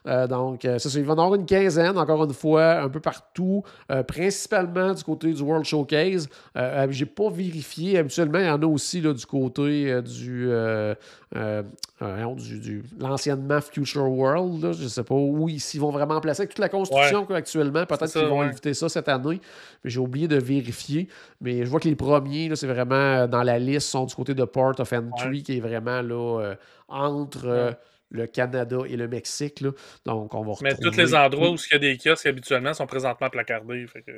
[0.05, 3.63] Donc, ça, il va y en avoir une quinzaine, encore une fois, un peu partout,
[4.07, 6.29] principalement du côté du World Showcase.
[6.89, 7.97] J'ai pas vérifié.
[7.97, 10.93] Habituellement, il y en a aussi là, du côté euh, du, euh,
[11.35, 11.63] euh,
[12.35, 14.63] du, du- l'anciennement Future World.
[14.63, 17.85] Là, je sais pas où ils vont vraiment placer avec toute la construction actuellement.
[17.85, 18.47] Peut-être qu'ils vont ouais.
[18.47, 19.39] éviter ça cette année.
[19.83, 21.07] Mais j'ai oublié de vérifier.
[21.39, 24.15] Mais je vois que les premiers, là, c'est vraiment euh, dans la liste, sont du
[24.15, 25.41] côté de Port of Entry, Ouais.
[25.41, 26.55] qui est vraiment là, euh,
[26.87, 27.75] entre
[28.13, 29.61] le Canada et le Mexique.
[29.61, 29.71] Là.
[30.05, 30.89] Donc, on va Mais retrouver...
[30.89, 33.87] tous les endroits où il y a des kiosques habituellement sont présentement placardés.
[33.87, 34.11] Fait que...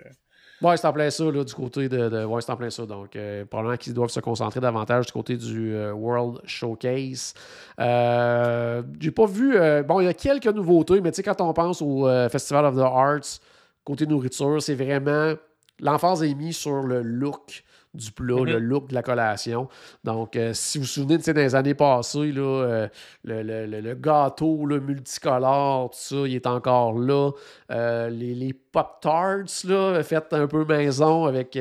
[0.62, 2.08] Ouais, c'est en plein ça, du côté de.
[2.10, 2.86] de- ouais, c'est en plein ça.
[2.86, 7.34] Donc, euh, probablement qu'ils doivent se concentrer davantage du côté du euh, World Showcase.
[7.82, 9.58] Euh, J'ai pas vu.
[9.58, 12.66] euh, bon, il y a quelques nouveautés, mais tu sais, quand on pense au Festival
[12.66, 13.40] of the Arts,
[13.84, 15.34] côté nourriture, c'est vraiment.
[15.80, 17.64] L'emphase est mise sur le look
[17.94, 18.46] du plat, Mhm.
[18.46, 19.68] le look de la collation.
[20.04, 22.88] Donc, euh, si vous vous souvenez, tu sais, dans les années passées, là, euh,
[23.24, 27.32] le, le- le- le gâteau multicolore, tout ça, il est encore là.
[27.72, 31.58] Euh, les, les Pop-Tarts, là, faites un peu maison avec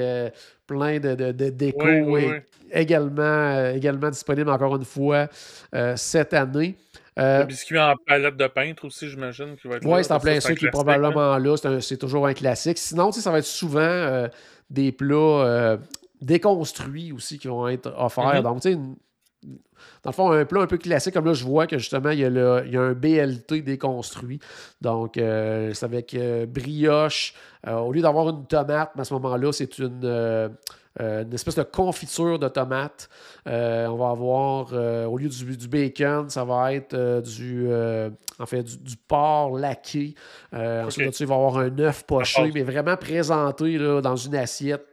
[0.67, 1.87] plein de, de, de déco.
[2.75, 5.29] Également, également disponible encore une fois
[5.97, 6.77] cette année.
[7.19, 10.19] Euh, Le biscuit en palette de peintre aussi, j'imagine, qui va être oui, c'est en
[10.19, 10.73] plein ça qui est hein.
[10.73, 11.81] probablement là.
[11.81, 12.79] C'est toujours un classique.
[12.79, 14.29] Sinon, ça va être souvent euh,
[14.71, 15.77] des plats euh,
[16.23, 18.37] déconstruits aussi qui vont être offerts.
[18.37, 18.43] Mhm.
[18.43, 18.79] Donc, tu sais,
[20.05, 22.21] dans le fond, un plat un peu classique, comme là, je vois que justement, il
[22.21, 24.39] y a, le- il y a un BLT déconstruit.
[24.81, 27.35] Donc, euh, c'est avec euh, brioche.
[27.67, 30.51] Euh, au lieu d'avoir une tomate, mais à ce moment-là, c'est une,
[31.01, 33.09] une espèce de confiture de tomate.
[33.47, 34.73] On va avoir,
[35.11, 37.67] au lieu du, du bacon, ça va être du,
[38.39, 40.15] en fait, du, du porc laqué.
[40.53, 41.11] Ensuite, Ok.
[41.11, 44.37] de ça, il va y avoir un œuf poché, mais vraiment présenté là, dans une
[44.37, 44.87] assiette.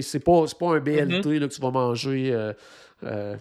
[0.00, 2.52] C'est pas, pas un BLT là, que tu vas manger euh,
[3.04, 3.36] euh,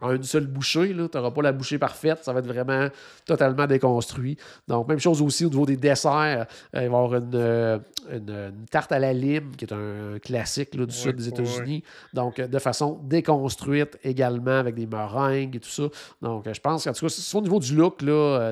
[0.00, 0.88] en une seule bouchée.
[0.88, 2.18] Tu n'auras pas la bouchée parfaite.
[2.24, 2.88] Ça va être vraiment
[3.24, 4.36] totalement déconstruit.
[4.66, 6.12] Donc, même chose aussi au niveau des desserts.
[6.16, 7.80] Euh, il va y avoir une,
[8.12, 11.84] une- une tarte à la lime, qui est un, classique là, du sud des États-Unis.
[12.14, 15.84] Donc, de façon déconstruite également, avec des meringues et tout ça.
[16.20, 18.00] Donc, je pense qu'en tout cas, au niveau du look,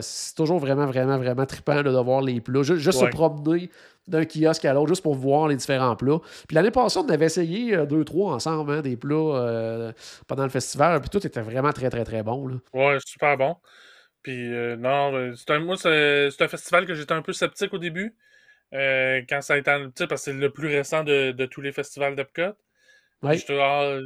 [0.03, 2.63] c'est toujours vraiment, vraiment, vraiment trippant là, de voir les plats.
[2.63, 3.71] Ju- Juste, se promener
[4.11, 6.19] d'un kiosque à l'autre, juste pour voir les différents plats.
[6.49, 9.93] Puis l'année passée, on avait essayé euh, deux, trois ensemble, hein, des plats euh,
[10.27, 11.01] pendant le festival.
[11.01, 12.49] Puis tout était vraiment très, très, très bon.
[12.49, 12.57] Là.
[12.75, 13.57] Ouais, super bon.
[14.23, 17.33] Puis euh, non, euh, c'est un, moi, c'est c'est un festival que j'étais un peu
[17.33, 18.15] sceptique au début.
[18.73, 19.71] quand ça a été.
[19.97, 22.55] Sais, parce que c'est le plus récent de, de tous les festivals d'Epcot.
[23.23, 23.39] Ouais.
[23.51, 23.99] Ah,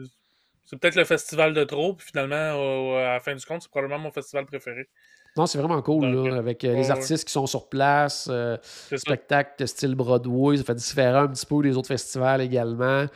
[0.65, 3.99] c'est peut-être le festival de trop, puis finalement, à la fin du compte, c'est probablement
[3.99, 4.89] mon festival préféré.
[5.37, 8.57] Non, c'est vraiment cool, Donc, là, avec euh, les artistes qui sont sur place, euh,
[8.97, 13.07] spectacle de style Broadway, ça fait différent un petit peu des autres festivals également.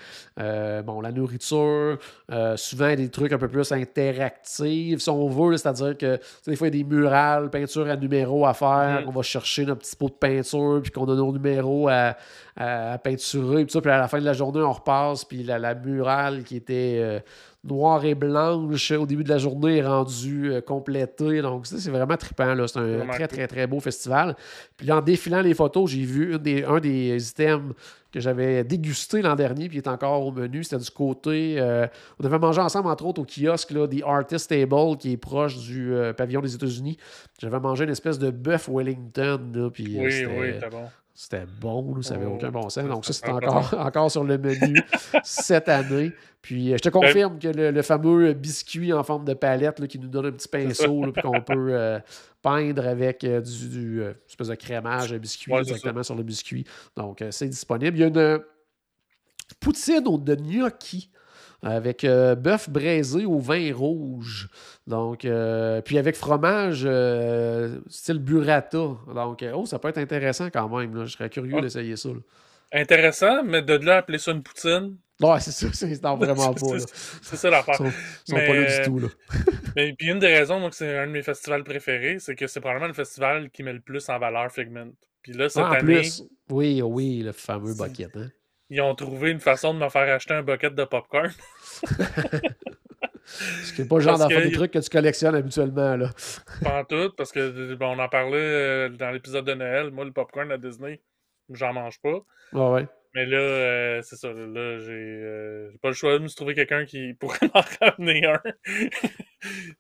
[0.40, 1.96] Euh, bon, la nourriture,
[2.33, 6.66] euh, souvent des trucs un peu plus interactifs, si on veut, c'est-à-dire que des fois,
[6.68, 9.09] il y a des murales, peinture à numéro à faire, Mhm.
[9.09, 12.16] on va chercher notre petit pot de peinture, puis qu'on a nos numéros à,
[12.61, 15.44] à, à peinturer, puis ça, puis à la fin de la journée, on repasse, puis
[15.44, 17.21] la, la murale qui était euh,
[17.62, 21.40] noire et blanche au début de la journée est rendue euh, complétée.
[21.40, 22.55] Donc, ça, c'est vraiment trippant.
[22.66, 24.35] C'est un très, très, très beau festival.
[24.77, 27.75] Puis en défilant les photos, j'ai vu une des, un des items
[28.11, 30.64] que j'avais dégusté l'an dernier, puis est encore au menu.
[30.64, 31.57] C'était du côté.
[31.61, 31.87] euh,
[32.18, 35.59] on devait manger ensemble, entre autres, au kiosque, là, The Artist Table, qui est proche
[35.59, 36.97] du euh, pavillon des États-Unis.
[37.40, 40.85] J'avais mangé une espèce de bœuf Wellington, là, puis Oui, c'était- oui, t'as bon.
[41.20, 42.85] C'était bon, là, ça n'avait Oh, aucun bon sens.
[42.87, 44.81] Donc, ça, c'est encore, encore sur le menu
[45.24, 46.12] cette année.
[46.40, 49.88] Puis, euh, je te confirme que le, le fameux biscuit en forme de palette là,
[49.88, 51.98] qui nous donne un petit pinceau, là, puis qu'on peut euh,
[52.40, 56.22] peindre avec euh, du, du, euh, espèce de crémage à biscuit Ouais, directement sur le
[56.22, 56.64] biscuit.
[56.96, 57.96] Donc, euh, c'est disponible.
[57.96, 58.38] Il y a une euh,
[59.59, 61.11] poutine au- de gnocchi
[61.62, 64.49] avec euh, bœuf braisé au vin rouge.
[64.87, 68.97] Donc, euh, puis avec fromage euh, style burrata.
[69.14, 70.94] Donc, euh, oh, ça peut être intéressant quand même.
[70.94, 71.05] là.
[71.05, 72.11] Je serais curieux d'essayer ça.
[72.11, 72.21] là.
[72.73, 76.79] Intéressant, mais de là appeler ça une poutine, Ouais, c'est ça, c'est vraiment pas.
[77.23, 77.75] c'est ça l'affaire.
[77.81, 78.99] Ils sont, sont pas là du tout.
[79.01, 79.09] Là.
[79.77, 82.47] Mais puis une des raisons, moi, que c'est un de mes festivals préférés, c'est que
[82.47, 84.92] c'est probablement le festival qui met le plus en valeur Figment.
[85.23, 88.16] Puis là, cette Ah, en année, plus, oui, oui, le fameux bucket.
[88.16, 88.31] Hein?
[88.70, 91.31] Ils ont trouvé une façon de me faire acheter un bucket de popcorn.
[93.24, 95.96] C'est pas le genre que- des trucs que tu collectionnes habituellement.
[95.96, 96.11] Là.
[96.62, 99.90] Pas en tout, parce que bon, on en parlait euh, dans l'épisode de Noël.
[99.90, 101.00] Moi, le popcorn à Disney,
[101.50, 102.20] j'en mange pas.
[102.52, 102.87] Ouais, ouais.
[103.14, 104.28] Mais là, euh, c'est ça.
[104.33, 108.24] Là, j'ai euh, j'ai pas le choix de me trouver quelqu'un qui pourrait m'en ramener
[108.26, 108.40] un.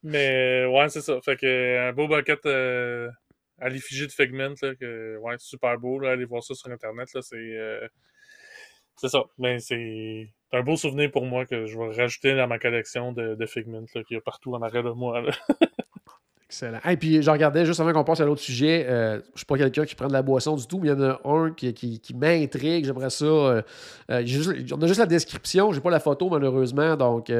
[0.02, 1.18] Mais euh, ouais, c'est ça.
[1.24, 3.08] Fait que un beau bucket euh,
[3.60, 5.98] à l'effigie de Figment, là, que, ouais, super beau.
[5.98, 7.08] Là, allez voir ça sur Internet.
[7.14, 7.90] Là, c'est
[9.00, 9.22] c'est ça.
[9.38, 13.34] Mais c'est un beau souvenir pour moi que je vais rajouter dans ma collection de,
[13.34, 15.22] de Figment qu'il y a partout en arrière de moi.
[16.50, 16.78] Excellent.
[16.88, 18.86] Et puis, je regardais juste avant qu'on passe à l'autre sujet.
[18.88, 20.94] euh, je suis pas quelqu'un qui prend de la boisson du tout, mais il y
[20.94, 22.86] en a un qui, qui, qui m'intrigue.
[22.86, 23.26] J'aimerais ça.
[23.26, 23.62] euh,
[24.10, 25.72] euh, juste- on a juste la description.
[25.72, 26.96] J'ai pas la photo, malheureusement.
[26.96, 27.30] Donc,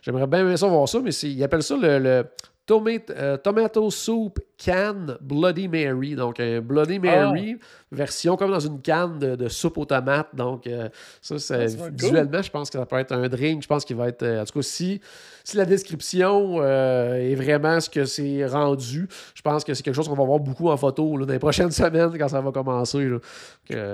[0.00, 1.00] j'aimerais bien bien ça voir ça.
[1.00, 2.24] Mais ils appellent ça le, le
[2.70, 6.14] euh, Tomato Soup Can Bloody Mary.
[6.14, 7.58] Donc, un Bloody Mary,
[7.92, 10.34] version comme dans une canne de, de soupe aux tomates.
[10.34, 10.88] Donc, euh,
[11.20, 11.92] ça, c'est, Ah, cool.
[11.92, 13.62] visuellement, je pense que ça peut être un drink.
[13.62, 14.22] Je pense qu'il va être.
[14.22, 15.00] euh, en tout cas, si,
[15.44, 19.94] si la description euh, est vraiment ce que c'est rendu, je pense que c'est quelque
[19.94, 22.50] chose qu'on va voir beaucoup en photo là, dans les prochaines semaines quand ça va
[22.50, 23.04] commencer.
[23.04, 23.18] là.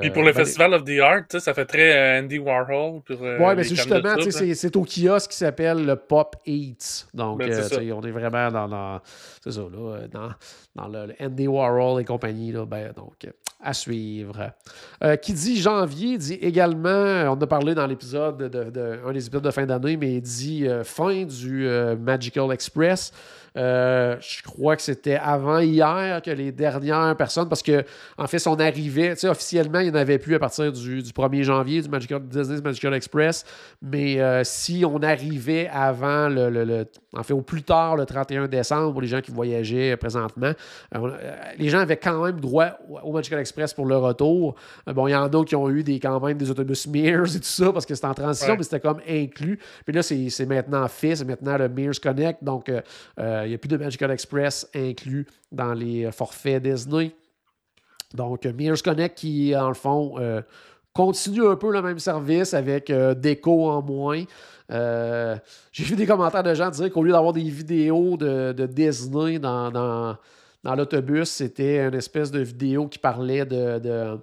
[0.01, 3.01] Puis pour le ben, Festival of the Art, ça fait très euh, Andy Warhol.
[3.03, 7.07] Pour, euh, Ouais, mais c'est justement, c'est au kiosque qui s'appelle le Pop Eats.
[7.15, 9.01] Donc, Ben, euh, on est vraiment dans, dans-
[9.71, 10.29] là, euh, dans,
[10.75, 12.53] dans le, le Andy Warhol et compagnie.
[12.53, 14.53] Là, ben, donc, euh, à suivre.
[15.05, 19.45] Euh, qui dit janvier dit également, on a parlé dans l'épisode, de, un des épisodes
[19.45, 21.69] de fin d'année, mais il dit fin du
[22.01, 23.13] Magical Express.
[23.57, 27.85] Euh, je crois que c'était avant hier que les dernières personnes, parce que
[28.17, 31.03] en fait, son arrivée, tu sais, officiellement, il n'y en avait plus à partir du,
[31.03, 33.45] du 1er janvier du Magical, Disney's Magical Express,
[33.83, 38.07] mais euh, si on arrivait avant le, le- le- en fait, au plus tard, le
[38.07, 40.53] 31 décembre, pour les gens qui voyageaient présentement,
[40.95, 41.11] euh,
[41.59, 42.71] les gens avaient quand même droit
[43.03, 44.55] au, Magical Express pour le retour.
[44.87, 47.41] Bon, il y en a qui ont eu des, quand même des autobus Mears et
[47.41, 48.57] tout ça, parce que c'était en transition, Ouais.
[48.57, 49.59] mais c'était comme inclus.
[49.85, 52.71] Puis là, c'est maintenant fait, c'est maintenant le Mears Connect, donc
[53.19, 57.13] euh, il n'y a plus de Magical Express inclus dans les euh, forfaits Disney.
[58.15, 60.43] Donc, euh, Mears Connect qui, dans le fond, euh,
[60.93, 64.25] continue un peu le même service avec euh, déco en moins.
[64.71, 65.37] Euh,
[65.73, 69.71] J'ai vu des commentaires de gens dire qu'au lieu d'avoir des vidéos de, Disney dans,
[69.71, 74.19] dans, l'autobus, c'était une espèce de vidéo qui parlait de.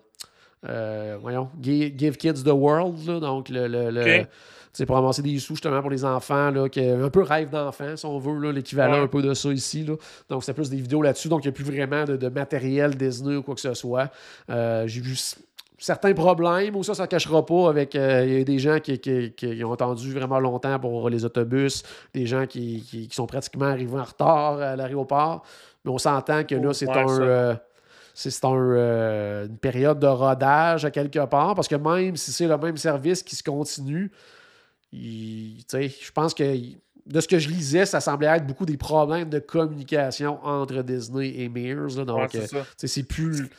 [0.67, 4.25] euh, voyons, Give, Kids the World, donc le- le-
[4.71, 7.49] Sais, pour amasser des sous justement pour les enfants, là, qui est un peu rêve
[7.49, 9.03] d'enfant, si on veut, l'équivalent Ouais.
[9.03, 9.83] un peu de ça ici.
[9.83, 9.95] Là.
[10.29, 12.95] Donc, c'est plus des vidéos là-dessus, donc il n'y a plus vraiment de, de matériel
[12.95, 14.09] Disney ou quoi que ce soit.
[14.49, 15.15] Euh, J'ai vu
[15.79, 18.79] certains problèmes, ou ça, ça ne cachera pas, avec euh, il y a des gens
[18.79, 23.25] qui, qui- qui ont attendu vraiment longtemps pour les autobus, des gens qui, qui- sont
[23.27, 25.43] pratiquement arrivés en retard à l'aéroport.
[25.85, 27.21] Mais on s'entend que là, c'est Ouais, un.
[27.21, 27.55] euh,
[28.13, 32.31] c'est c'est un, euh, une période de rodage à quelque part, parce que même si
[32.33, 34.11] c'est le même service qui se continue,
[34.91, 36.43] je pense que
[37.05, 41.33] de ce que je lisais, ça semblait être beaucoup des problèmes de communication entre Disney
[41.39, 41.97] et Mears.
[41.97, 42.05] là.
[42.05, 43.49] donc, Ouais, c'est euh, c'est plus.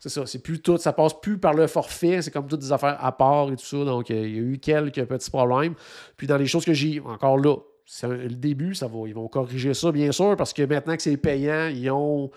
[0.00, 2.70] C'est ça, c'est plus tout, ça passe plus par le forfait, c'est comme toutes des
[2.70, 3.84] affaires à part et tout ça.
[3.84, 5.74] Donc, euh, il y a eu quelques petits problèmes.
[6.16, 9.26] Puis dans les choses que j'ai, encore là, c'est le début, ça va, ils vont
[9.26, 12.30] corriger ça, bien sûr, parce que maintenant que c'est payant, ils ont.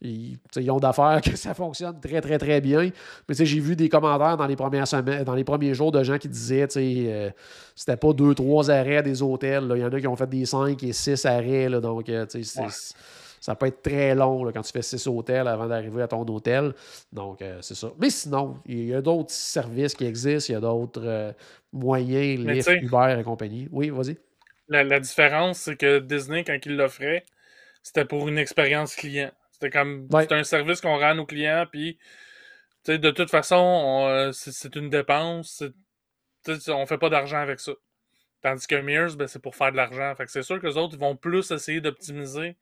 [0.00, 0.38] Ils,
[0.70, 2.90] ont d'affaires que ça fonctionne très, très, très bien.
[3.28, 6.18] Mais j'ai vu des commentaires dans les premières semaines, dans les premiers jours de gens
[6.18, 7.30] qui disaient euh,
[7.74, 9.70] c'était pas deux, trois arrêts des hôtels.
[9.74, 11.68] Il y en a qui ont fait des cinq et six arrêts.
[11.68, 12.26] Là, donc, euh,
[13.40, 16.72] ça peut être très long quand tu fais six hôtels avant d'arriver à ton hôtel.
[17.12, 17.90] Donc, euh, c'est ça.
[18.00, 21.34] Mais sinon, il y a d'autres services qui existent, il y a d'autres
[21.72, 23.68] moyens, Lyft, Uber et compagnie.
[23.72, 24.16] Oui, vas-y.
[24.68, 27.24] La, différence, c'est que Disney, quand il l'offrait,
[27.82, 29.30] c'était pour une expérience client.
[29.60, 31.98] C'était comme c'est un service qu'on rend à nos clients, puis
[32.86, 35.64] de toute façon, euh, c'est une dépense.
[36.68, 37.72] On fait pas d'argent avec ça.
[38.40, 40.14] Tandis que Mears, ben, c'est pour faire de l'argent.
[40.14, 42.56] Fait que c'est sûr que les autres ils vont plus essayer d'optimiser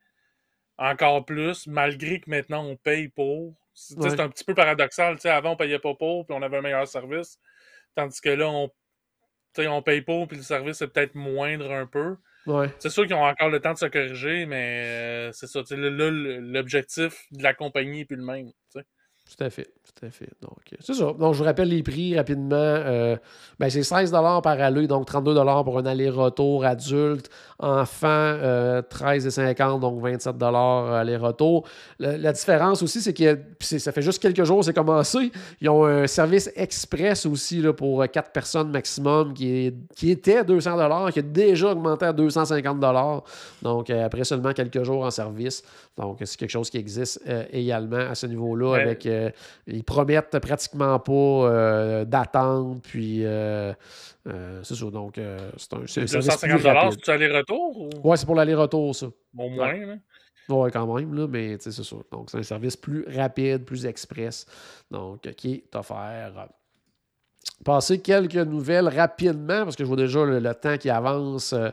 [0.79, 3.55] encore plus, malgré que maintenant on paye pour.
[3.75, 5.19] C'est un petit peu paradoxal.
[5.25, 7.39] avant, on payait pas pour, puis on avait un meilleur service.
[7.95, 8.71] Tandis que là, on
[9.59, 12.17] on paye pas, puis le service est peut-être moindre un peu.
[12.79, 15.61] C'est sûr qu'ils ont encore le temps de se corriger, mais euh, c'est ça.
[15.71, 18.53] Là, l'objectif de la compagnie n'est plus le même.
[19.27, 19.69] Tout à fait.
[19.87, 20.29] Tout à fait.
[20.43, 21.13] Donc, euh, c'est ça.
[21.19, 22.55] Donc, je vous rappelle les prix rapidement.
[22.55, 23.17] Euh,
[23.59, 25.35] ben, c'est 16 par aller, donc 32
[25.65, 27.31] pour un aller-retour adulte.
[27.59, 31.67] Enfant, euh, 13,50 donc 27 aller-retour.
[31.99, 35.31] La, différence aussi, c'est que ça fait juste quelques jours, c'est commencé.
[35.61, 40.45] Ils ont un service express aussi là, pour 4 personnes maximum qui, est, qui était
[40.45, 42.79] 200 qui a déjà augmenté à 250
[43.63, 45.63] Donc, euh, après seulement quelques jours en service.
[45.97, 49.07] Donc, c'est quelque chose qui existe également à ce niveau-là avec
[49.67, 52.83] les promettent pratiquement pas euh, d'attente.
[52.83, 53.73] Puis, euh,
[54.29, 54.91] euh, c'est ça.
[54.91, 55.21] Donc,
[55.57, 55.87] c'est un.
[55.87, 57.91] C'est, 250 c'est aller-retour ou...
[58.05, 59.07] Ouais, c'est pour l'aller-retour, ça.
[59.07, 59.99] Au moins, ouais.
[60.49, 61.97] Oui, quand même, là, mais c'est ça.
[62.13, 64.47] Donc, c'est un service plus rapide, plus express,
[64.91, 66.49] donc qui est offert
[67.65, 71.71] passer quelques nouvelles rapidement, parce que je vois déjà le, temps qui avance euh,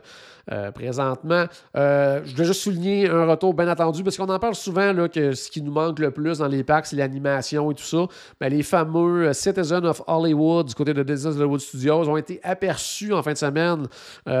[0.52, 1.44] euh, présentement.
[1.76, 5.08] Euh, je voulais juste souligner un retour bien attendu, parce qu'on en parle souvent là,
[5.08, 8.06] que ce qui nous manque le plus dans les parcs, c'est l'animation et tout ça.
[8.40, 13.12] Mais les fameux Citizens of Hollywood du côté de Disney Hollywood Studios ont été aperçus
[13.12, 13.86] en fin de semaine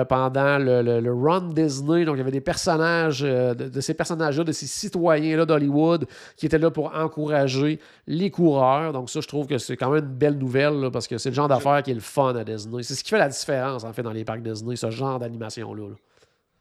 [0.08, 2.04] pendant le, Run Disney.
[2.04, 6.58] Donc, il y avait des personnages, de, ces personnages-là, de ces citoyens-là d'Hollywood qui étaient
[6.58, 8.92] là pour encourager les coureurs.
[8.92, 11.36] Donc, ça, je trouve que c'est quand même une belle nouvelle, parce que c'est le
[11.36, 12.82] genre d'affaires qui est le fun à Disney.
[12.82, 15.94] C'est ce qui fait la différence, en fait, dans les parcs Disney, ce genre d'animation-là.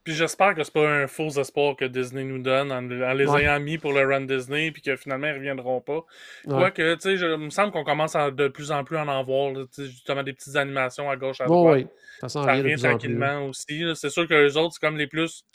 [0.03, 3.59] Puis j'espère que c'est pas un faux espoir que Disney nous donne en, les ayant
[3.61, 6.03] mis pour le Run Disney, puis que finalement ils reviendront pas.
[6.45, 9.53] Quoique, tu sais, il me semble qu'on commence de plus en plus à en voir,
[9.77, 11.75] justement des petites animations à gauche, à droite.
[11.75, 11.87] oui.
[12.19, 13.85] Ça, ça revient tranquillement aussi.
[13.95, 15.45] C'est sûr que les autres, c'est comme les plus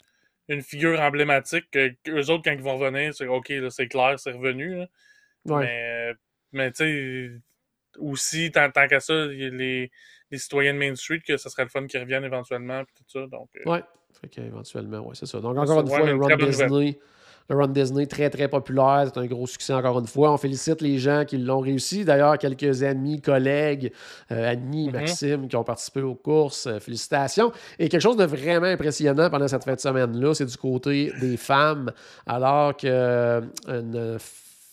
[0.47, 1.65] une figure emblématique.
[1.71, 4.83] Que, eux autres, quand ils vont revenir, c'est OK, c'est clair, c'est revenu.
[5.45, 6.13] Mais,
[6.51, 7.31] mais tu sais,
[7.99, 9.91] aussi, tant, tant qu'à ça, les,
[10.31, 13.03] les, citoyens de Main Street, que ce serait le fun qu'ils reviennent éventuellement, puis tout
[13.07, 13.27] ça.
[13.27, 13.83] Donc, euh, Ouais,
[14.21, 15.39] fait éventuellement, ouais, c'est ça.
[15.39, 16.99] Donc, encore une fois, le Run Disney.
[17.49, 19.05] Le Run Disney, très, très populaire.
[19.11, 20.31] C'est un gros succès, encore une fois.
[20.31, 22.05] On félicite les gens qui l'ont réussi.
[22.05, 23.91] D'ailleurs, quelques amis, collègues,
[24.31, 24.93] euh, Annie, mm-hmm.
[24.93, 26.67] Maxime, qui ont participé aux courses.
[26.67, 27.51] Euh, félicitations.
[27.79, 31.37] Et quelque chose de vraiment impressionnant pendant cette fin de semaine-là, c'est du côté des
[31.37, 31.91] femmes.
[32.27, 34.19] Alors que une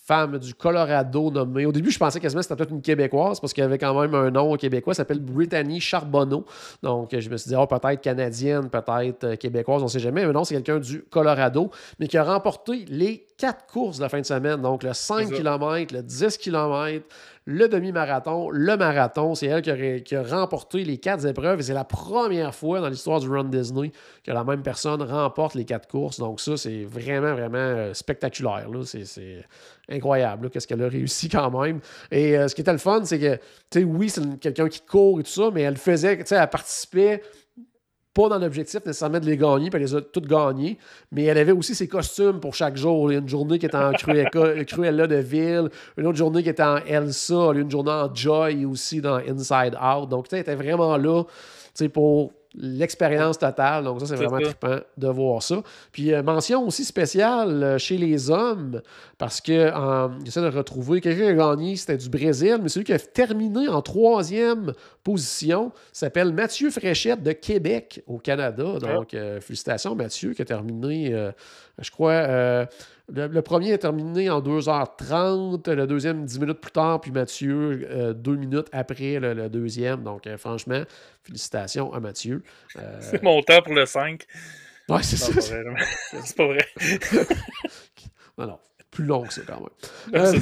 [0.07, 1.67] femme du Colorado nommée.
[1.67, 4.15] Au début, je pensais quasiment que c'était peut-être une Québécoise parce qu'elle avait quand même
[4.15, 4.93] un nom québécois.
[4.93, 6.45] Elle s'appelle Brittany Charbonneau.
[6.83, 10.25] Donc, je me suis dit, oh, peut-être canadienne, peut-être euh, québécoise, on ne sait jamais.
[10.25, 14.09] Mais non, c'est quelqu'un du Colorado, mais qui a remporté les quatre courses de la
[14.09, 14.61] fin de semaine.
[14.63, 17.07] Donc, le 5 km, le 10 km,
[17.47, 19.35] le demi-marathon, le marathon.
[19.35, 19.63] C'est elle
[20.03, 23.45] qui a, remporté les quatre épreuves et c'est la première fois dans l'histoire du Run
[23.45, 23.93] Disney
[24.25, 26.19] que la même personne remporte les quatre courses.
[26.19, 28.69] Donc ça, c'est vraiment, vraiment euh, spectaculaire.
[28.85, 29.45] C'est
[29.89, 31.81] incroyable qu'est-ce qu'elle a réussi quand même.
[32.11, 33.37] Et euh, ce qui était le fun, c'est que,
[33.71, 36.37] tu sais, oui, c'est quelqu'un qui court et tout ça, mais elle faisait, tu sais,
[36.37, 37.23] elle participait
[38.17, 40.79] pas dans l'objectif nécessairement de les gagner, puis elle les a toutes gagnées,
[41.13, 43.13] mais elle avait aussi ses costumes pour chaque jour.
[43.13, 46.49] Il y a une journée qui était en Cruella de Ville, une autre journée qui
[46.49, 50.09] était en Elsa, une journée en Joy aussi dans Inside Out.
[50.09, 51.25] Donc, tu sais, elle était vraiment là
[51.93, 53.85] pour l'expérience totale.
[53.85, 55.63] Donc, ça, c'est vraiment trippant de voir ça.
[55.93, 58.81] Puis, euh, mention aussi spéciale euh, chez les hommes,
[59.19, 59.71] parce que
[60.25, 63.69] j'essaie de retrouver quelqu'un qui a gagné, c'était du Brésil, mais celui qui a terminé
[63.69, 68.79] en troisième position s'appelle Mathieu Fréchette de Québec, au Canada.
[68.79, 71.15] Donc, euh, félicitations, Mathieu, qui a terminé,
[71.79, 72.67] je crois.
[73.09, 78.13] Le, premier est terminé en 2h30, le deuxième 10 minutes plus tard, puis Mathieu euh,
[78.13, 80.03] deux minutes après le, deuxième.
[80.03, 80.83] Donc, euh, franchement,
[81.23, 82.43] félicitations à Mathieu.
[82.77, 84.25] Euh, c'est mon temps pour le 5.
[84.89, 85.33] Ouais, c'est ça.
[86.25, 86.67] C'est pas vrai.
[88.39, 88.59] non, non,
[88.91, 90.41] plus long que ça quand même.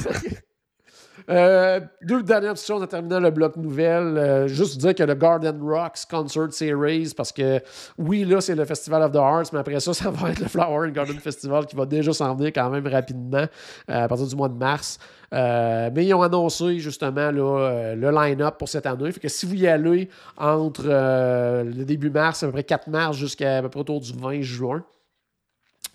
[1.30, 4.18] Euh, deux dernières petites choses en terminant le bloc nouvelle.
[4.18, 7.60] Euh, juste dire que le Garden Rocks Concert Series, parce que
[7.98, 10.48] oui, là, c'est le Festival of the Arts, mais après ça, ça va être le
[10.48, 14.26] Flower and Garden Festival qui va déjà s'en venir quand même rapidement euh, à partir
[14.26, 14.98] du mois de mars.
[15.32, 19.10] mais ils ont annoncé justement le line-up pour cette année.
[19.12, 23.16] Fait que si vous y allez entre le début mars, à peu près 4 mars,
[23.16, 24.84] jusqu'à à peu près autour du 20 juin,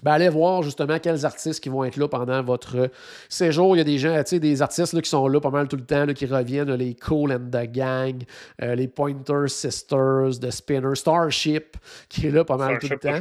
[0.04, 2.89] ben, allez voir justement quels artistes qui vont être là pendant votre
[3.28, 3.76] séjour.
[3.76, 5.76] Il y a des gens, tu sais, des artistes qui sont là pas mal tout
[5.76, 8.24] le temps, qui reviennent, les Cool and the Gang,
[8.62, 11.78] euh, les Pointer Sisters, The Spinner, Starship,
[12.08, 13.20] qui est là pas mal tout le temps.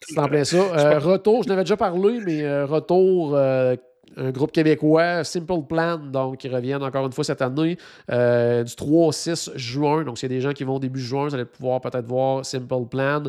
[0.00, 0.56] C'est en plein ça.
[0.56, 3.36] Euh, retour, je n'avais déjà parlé, mais euh, retour
[4.16, 7.76] un groupe québécois, Simple Plan, donc qui reviennent encore une fois cette année,
[8.10, 10.04] euh, du 3 au 6 juin.
[10.04, 12.44] Donc, s'il y a des gens qui vont début juin, vous allez pouvoir peut-être voir
[12.44, 13.24] Simple Plan.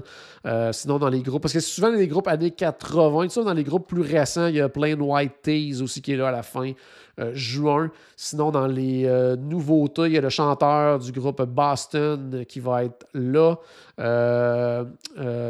[0.46, 3.64] Euh, sinon, dans les groupes, parce que souvent des groupes années 80, ça, dans les
[3.64, 6.44] groupes plus récents, il y a Plain White Tees aussi qui est là à la
[6.44, 6.72] fin.
[7.20, 7.90] Euh, juin.
[8.16, 12.84] Sinon, dans les euh, nouveautés, il y a le chanteur du groupe Boston qui va
[12.84, 13.56] être là.
[14.00, 14.86] Euh,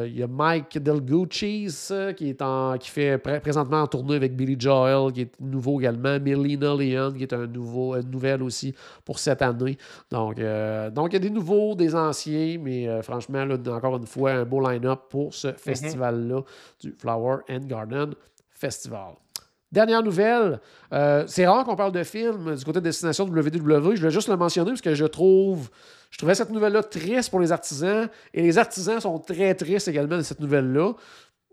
[0.08, 4.56] il y a Mike Del qui, est en, qui fait présentement en tournée avec Billy
[4.58, 6.18] Joel, qui est nouveau également.
[6.22, 9.78] Melina Leon, qui est un nouveau, une nouvelle aussi pour cette année.
[10.10, 10.40] Donc,
[10.94, 14.62] donc il y a des nouveaux, des anciens, mais franchement, encore une fois, un beau
[14.62, 15.58] line-up pour ce mm-hmm.
[15.58, 16.42] festival-là
[16.80, 18.14] du Flower and Garden
[18.52, 19.16] Festival.
[19.72, 20.62] Dernière nouvelle,
[20.94, 23.96] euh, c'est rare qu'on parle de films du côté de destination WW.
[23.96, 25.70] Je voulais juste le mentionner parce que je trouve,
[26.10, 30.18] je trouvais cette nouvelle-là triste pour les artisans et les artisans sont très tristes également
[30.18, 30.94] de cette nouvelle-là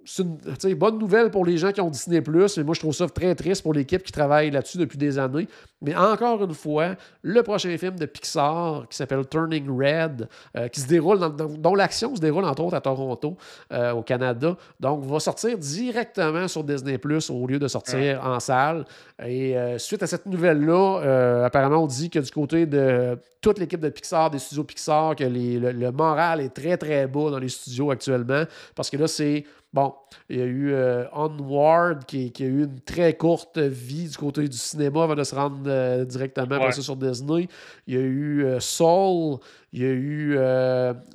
[0.04, 3.08] c'est une bonne nouvelle pour les gens qui ont Disney+, mais moi, je trouve ça
[3.08, 5.48] très triste pour l'équipe qui travaille là-dessus depuis des années.
[5.80, 10.80] Mais encore une fois, le prochain film de Pixar qui s'appelle Turning Red, euh, qui
[10.80, 13.36] se déroule, dans, dont l'action se déroule entre autres à Toronto,
[13.72, 16.98] euh, au Canada, donc va sortir directement sur Disney+,
[17.30, 18.84] au lieu de sortir en salle.
[19.24, 23.80] Et euh, suite à cette nouvelle-là, apparemment, on dit que du côté de toute l'équipe
[23.80, 27.90] de Pixar, des studios Pixar, que le moral est très, très bas dans les studios
[27.90, 28.44] actuellement,
[28.74, 29.44] parce que là, c'est
[29.74, 29.92] Bon,
[30.30, 34.46] il y a eu euh, Onward qui, a eu une très courte vie du côté
[34.46, 37.48] du cinéma avant de se rendre euh, directement sur Disney.
[37.88, 39.40] Il y a eu euh, Soul,
[39.72, 40.38] il y a eu.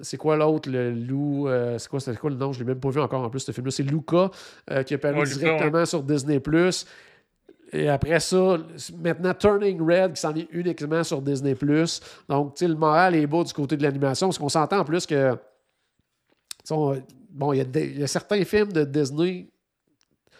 [0.01, 1.47] c'est quoi l'autre Le loup.
[1.78, 3.53] c'est quoi, quoi le nom Je ne l'ai même pas vu encore en plus, ce
[3.53, 3.72] film-là.
[3.72, 4.30] C'est Luca
[4.86, 6.41] qui a paru directement sur Disney.
[7.72, 8.57] Et après ça,
[9.01, 11.55] maintenant Turning Red qui s'en vient uniquement sur Disney.
[12.28, 14.84] Donc, tu sais, le moral est beau du côté de l'animation parce qu'on s'entend en
[14.84, 15.38] plus que
[17.30, 17.65] bon, il
[17.99, 19.49] y, a certains films de Disney,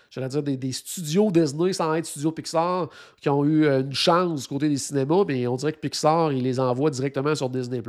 [0.10, 2.90] j'allais dire des, studios Disney sans être studios Pixar,
[3.22, 6.32] qui ont eu euh, une chance du côté des cinémas, mais on dirait que Pixar,
[6.32, 7.82] il les envoie directement sur Disney.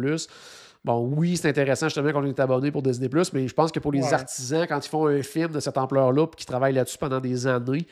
[0.83, 3.93] Bon, oui, c'est intéressant justement qu'on est abonné pour Disney, mais je pense que pour
[3.93, 7.21] les artisans, quand ils font un film de cette ampleur-là, et qui travaillent là-dessus pendant
[7.21, 7.87] des années,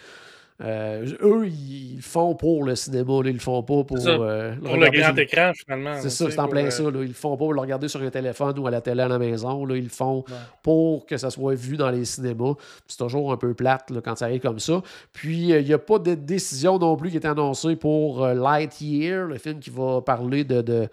[0.60, 4.76] euh, eux, ils font pour le cinéma, ils le font pas pour, euh, le, pour
[4.76, 5.94] le grand écran, finalement.
[6.00, 6.82] C'est ça, c'est en plein euh, ça.
[6.82, 7.00] Là.
[7.02, 9.08] Ils le font pas pour le regarder sur un téléphone ou à la télé à
[9.08, 9.64] la maison.
[9.64, 9.76] Là.
[9.76, 10.24] Ils le font
[10.62, 12.54] pour que ça soit vu dans les cinémas.
[12.88, 14.82] C'est toujours un peu plate quand ça arrive comme ça.
[15.12, 19.38] Puis, il n'y a pas de décision non plus qui est annoncée pour Lightyear, le
[19.38, 20.88] film qui va parler de, de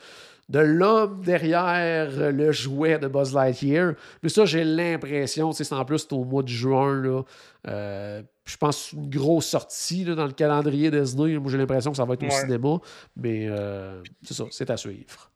[0.50, 3.94] de l'homme derrière le jouet de Buzz Lightyear.
[4.22, 7.02] Mais ça, j'ai l'impression, c'est en plus, c'est au mois de juin.
[7.02, 7.24] Là,
[7.68, 11.38] euh, je pense une grosse sortie dans le calendrier Disney.
[11.40, 12.78] Moi, j'ai l'impression que ça va être au cinéma.
[13.16, 15.32] Mais euh, c'est ça, c'est à suivre.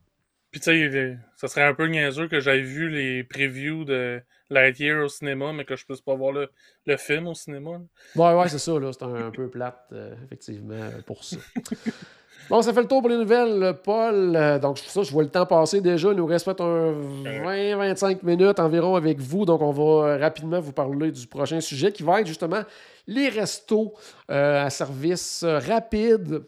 [0.52, 5.06] Puis, tu sais, ça serait un peu niaiseux que j'aille vu les previews de Lightyear
[5.06, 7.82] au cinéma, mais que je puisse pas voir le, film au cinéma.
[8.16, 8.74] Ouais, ouais, c'est ça.
[8.92, 11.38] C'est un, peu plate, euh, effectivement, pour ça.
[12.50, 14.36] Bon, ça fait le tour pour les nouvelles, Paul.
[14.36, 16.10] Euh, donc, ça, je vois le temps passer déjà.
[16.10, 19.46] Il nous reste peut-être un 20-25 minutes environ avec vous.
[19.46, 22.62] Donc, on va euh, rapidement vous parler du prochain sujet qui va être justement
[23.06, 23.94] les restos
[24.32, 26.42] euh, à service rapide.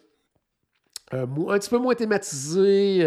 [1.12, 3.04] un petit peu moins thématisé,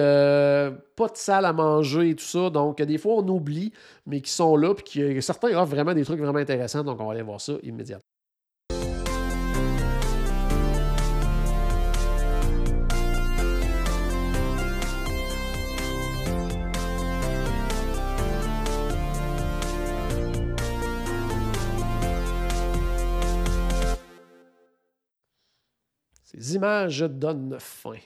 [0.96, 2.48] pas de salle à manger et tout ça.
[2.50, 3.72] Donc, des fois, on oublie,
[4.06, 6.84] mais qui sont là, puis qui, certains offrent vraiment des trucs vraiment intéressants.
[6.84, 8.13] Donc, on va aller voir ça immédiatement.
[26.52, 27.96] Images donnent faim.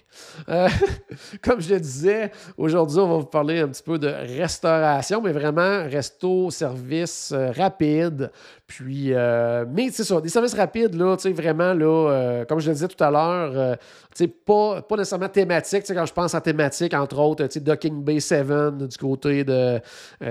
[0.49, 0.69] Euh,
[1.43, 5.33] comme je le disais, aujourd'hui, on va vous parler un petit peu de restauration, mais
[5.33, 8.31] vraiment resto, service euh, rapide.
[8.69, 12.61] Puis, euh, mais c'est ça, des services rapides, là, tu sais, vraiment, là, euh, comme
[12.61, 13.75] je le disais tout à l'heure, euh,
[14.15, 15.81] tu sais, pas, pas nécessairement thématique.
[15.81, 18.99] Tu sais, quand je pense à thématique, entre autres, tu sais, Docking Bay 7 du
[18.99, 19.81] côté de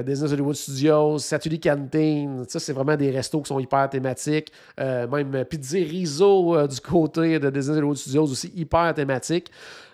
[0.04, 4.52] Disney Hollywood Studios, Satuli Canteen, ça, c'est vraiment des restos qui sont hyper thématiques.
[4.78, 9.50] même Pizza Rizzo du côté de Disney Hollywood Studios aussi hyper thématique.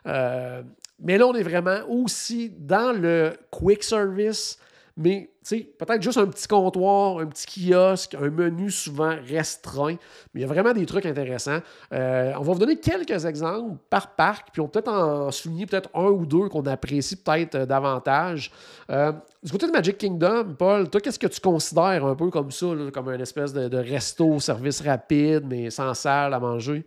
[0.06, 4.58] mais là, on est vraiment aussi dans le quick service
[4.96, 9.98] mais peut-être juste un petit comptoir, un petit kiosque, un menu souvent restreint.
[10.34, 11.60] Mais il y a vraiment des trucs intéressants.
[11.92, 15.66] Euh, on va vous donner quelques exemples par parc, puis on peut peut-être en souligner
[15.66, 18.52] peut-être un ou deux qu'on apprécie peut-être euh, davantage.
[18.90, 22.52] Euh, du côté de Magic Kingdom, Paul, toi, qu'est-ce que tu considères un peu comme
[22.52, 26.86] ça, comme un espèce de, de resto, service rapide, mais sans salle à manger?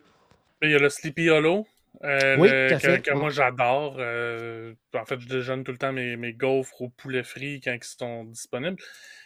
[0.63, 1.67] Il y a le Sleepy Hollow.
[2.05, 3.97] Euh, oui, que, moi j'adore.
[3.99, 7.73] Euh, en fait, je déjeune tout le temps mes, mes gaufres au poulet frit quand
[7.73, 8.77] ils sont disponibles.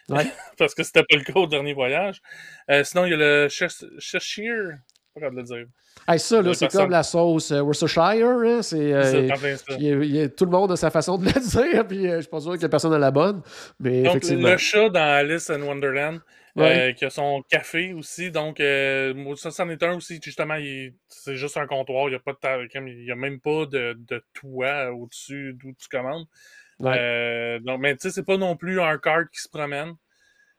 [0.59, 2.21] Parce que c'était pas le cas au dernier voyage.
[2.71, 4.79] Euh, sinon, il y a le Cheshire.
[5.19, 5.67] Pas de le dire.
[6.19, 8.27] ça, là, c'est comme la sauce Worcestershire.
[8.27, 8.63] Hein?
[8.63, 11.33] C'est, tout le monde a sa façon de le
[11.73, 13.43] dire, puis je pense pas que personne a la bonne.
[13.81, 16.21] Mais Donc, le chat dans Alice in Wonderland,
[16.61, 18.31] euh, qui a son café aussi.
[18.31, 20.21] Donc, euh, ça, c'en est un aussi.
[20.23, 20.59] Justement,
[21.09, 22.09] c'est juste un comptoir.
[22.09, 26.27] Il n'y a, pas de a même pas de, de toit au-dessus d'où tu commandes.
[26.83, 29.95] Euh, donc, mais tu sais, c'est pas non plus un cart qui se promène.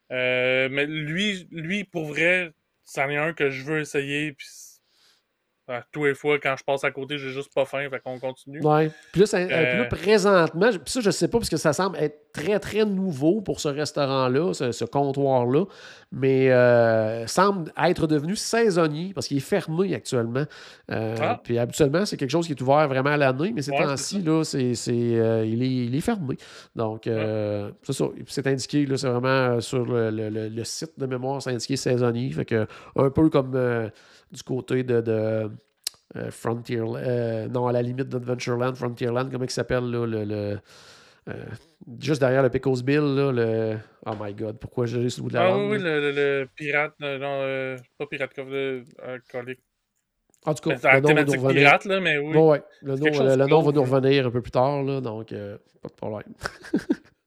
[0.10, 2.52] mais lui, lui, pour vrai,
[2.84, 4.34] c'en est un que je veux essayer.
[4.34, 4.47] Puis
[5.91, 8.61] tous les fois, quand je passe à côté, j'ai juste pas faim, fait qu'on continue.
[8.61, 8.91] Ouais.
[9.11, 12.86] Puis là, euh, présentement, ça, je sais pas, parce que ça semble être très, très
[12.86, 15.65] nouveau pour ce restaurant-là, ce, comptoir-là,
[16.11, 20.45] mais euh, semble être devenu saisonnier, parce qu'il est fermé actuellement.
[20.91, 21.39] Euh, ah.
[21.43, 24.43] Puis habituellement, c'est quelque chose qui est ouvert vraiment à l'année, mais ces temps-ci, là,
[24.43, 26.38] c'est, il, est, il, est, fermé.
[26.76, 28.05] Donc, c'est ça.
[28.28, 32.30] C'est indiqué, là, c'est vraiment sur le, site de mémoire, c'est indiqué saisonnier.
[32.32, 33.91] Fait que, un peu comme
[34.32, 35.52] du côté de, de
[36.16, 40.60] euh, Frontier, euh, non, à la limite d'Adventureland, Frontierland, comment il s'appelle, là, le, le
[41.30, 41.46] euh,
[42.00, 43.78] juste derrière le Pickles Bill, là, le...
[44.06, 48.08] Oh my God, pourquoi j'ai sous de la Ah oui, le, le, pirate, non, pas
[48.08, 48.84] pirate, le
[49.32, 49.60] colique.
[50.44, 51.54] En tout cas, le nom va nous revenir.
[51.54, 52.36] Pirate, là, mais oui.
[52.36, 55.90] ouais, le nom, le, nom va nous revenir un peu plus tard, là, donc pas
[55.90, 56.34] de problème.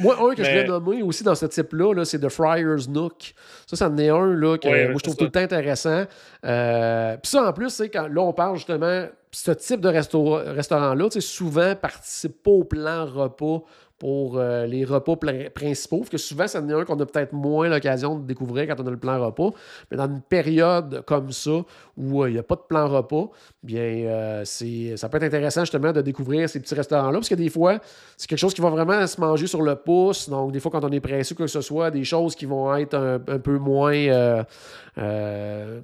[0.00, 3.34] moi, un que je voulais nommer aussi dans ce type-là, c'est The Friar's Nook.
[3.66, 6.04] Ça, ça en est un là, que moi, je trouve tout le temps intéressant.
[6.44, 11.08] Euh, Puis ça, en plus, c'est quand là, on parle justement, ce type de restaurant-là,
[11.20, 13.62] souvent participe pas au plan repas
[13.98, 15.16] pour euh, les repas
[15.54, 16.04] principaux.
[16.10, 18.98] que souvent, c'est un qu'on a peut-être moins l'occasion de découvrir quand on a le
[18.98, 19.50] plan repas.
[19.90, 21.64] Mais dans une période comme ça,
[21.96, 23.30] où euh, il n'y a pas de plan repas,
[23.62, 27.18] bien, euh, c'est, ça peut être intéressant justement de découvrir ces petits restaurants-là.
[27.18, 27.78] Parce que des fois,
[28.18, 30.28] c'est quelque chose qui va vraiment se manger sur le pouce.
[30.28, 32.74] Donc, des fois, quand on est pressé ou que ce soit, des choses qui vont
[32.76, 33.96] être un, peu moins.
[33.96, 34.44] un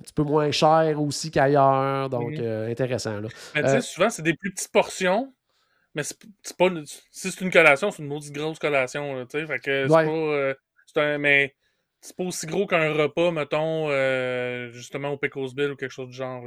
[0.02, 2.10] petit peu moins chères aussi qu'ailleurs.
[2.10, 2.70] Donc, mhm.
[2.70, 3.20] intéressant.
[3.20, 3.28] Là.
[3.54, 5.32] Mais souvent, c'est des plus petites portions
[5.94, 6.68] mais c'est pas.
[7.10, 9.46] Si c'est une collation, c'est une maudite grosse collation, tu sais.
[9.46, 10.10] Fait que c'est pas.
[10.10, 10.54] Euh,
[10.86, 11.18] c'est un.
[11.18, 11.54] Mais
[12.00, 16.08] c'est pas aussi gros qu'un repas, mettons, euh, justement au Pecos Bill ou quelque chose
[16.08, 16.44] du genre.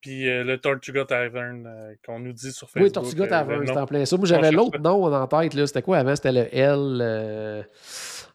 [0.00, 2.86] Puis euh, le Tortuga Tavern qu'on nous dit sur Facebook.
[2.86, 4.16] Oui, Tortuga Tavern, c'était en plein ça.
[4.16, 5.54] Moi, j'avais l'autre nom en tête.
[5.54, 6.16] là C'était quoi avant?
[6.16, 7.66] C'était le L.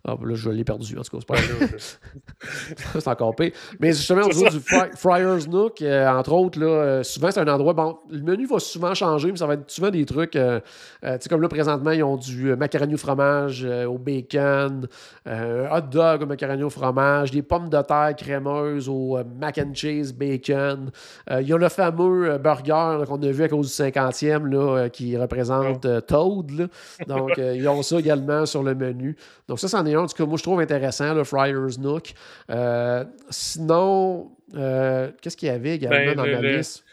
[0.04, 3.52] Ah, là, je l'ai perdu, en tout cas, c'est pas encore pire.
[3.80, 4.60] Mais justement, au niveau du
[4.95, 7.74] Friar's Nook, euh, entre autres, là, euh, souvent, c'est un endroit.
[7.74, 10.36] Bon, le menu va souvent changer, mais ça va être souvent des trucs.
[10.36, 10.60] Euh,
[11.04, 14.88] tu sais, comme là, présentement, ils ont du macaroni au fromage au bacon,
[15.26, 19.74] un hot dog au macaroni au fromage, des pommes de terre crémeuses au mac and
[19.76, 20.91] cheese bacon.
[21.30, 25.88] ils ont le fameux burger qu'on a vu à cause du 50e, là, qui représente
[26.08, 26.70] Toad.
[27.08, 29.16] Donc, ils ont ça également sur le menu.
[29.47, 32.13] Donc, ça, c'en est un, que moi, je trouve intéressant, le Friar's Nook.
[32.49, 36.83] Euh, sinon, euh, qu'est-ce qu'il y avait également ben, dans la liste?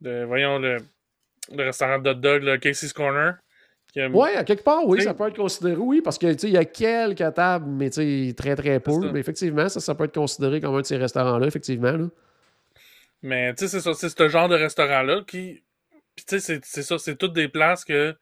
[0.00, 0.78] voyons, le,
[1.56, 3.34] restaurant de hot dog, le Casey's Corner.
[3.96, 7.34] Oui, à quelque part, oui, ça peut être considéré, oui, parce qu'il y a quelques
[7.34, 9.10] tables, mais très, très peu.
[9.12, 11.92] Mais effectivement, ça, ça peut être considéré comme un de ces restaurants-là, effectivement.
[11.92, 12.06] Là.
[13.22, 15.64] Mais tu sais, c'est ça, c'est ce genre de restaurant-là qui.
[16.14, 18.14] Puis tu sais, c'est ça, c'est toutes des places que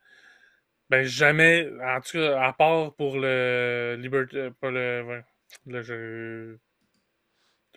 [0.89, 5.21] ben, jamais, en tout cas, à part pour le Liberty, euh, pour le,
[5.65, 6.59] le jeu,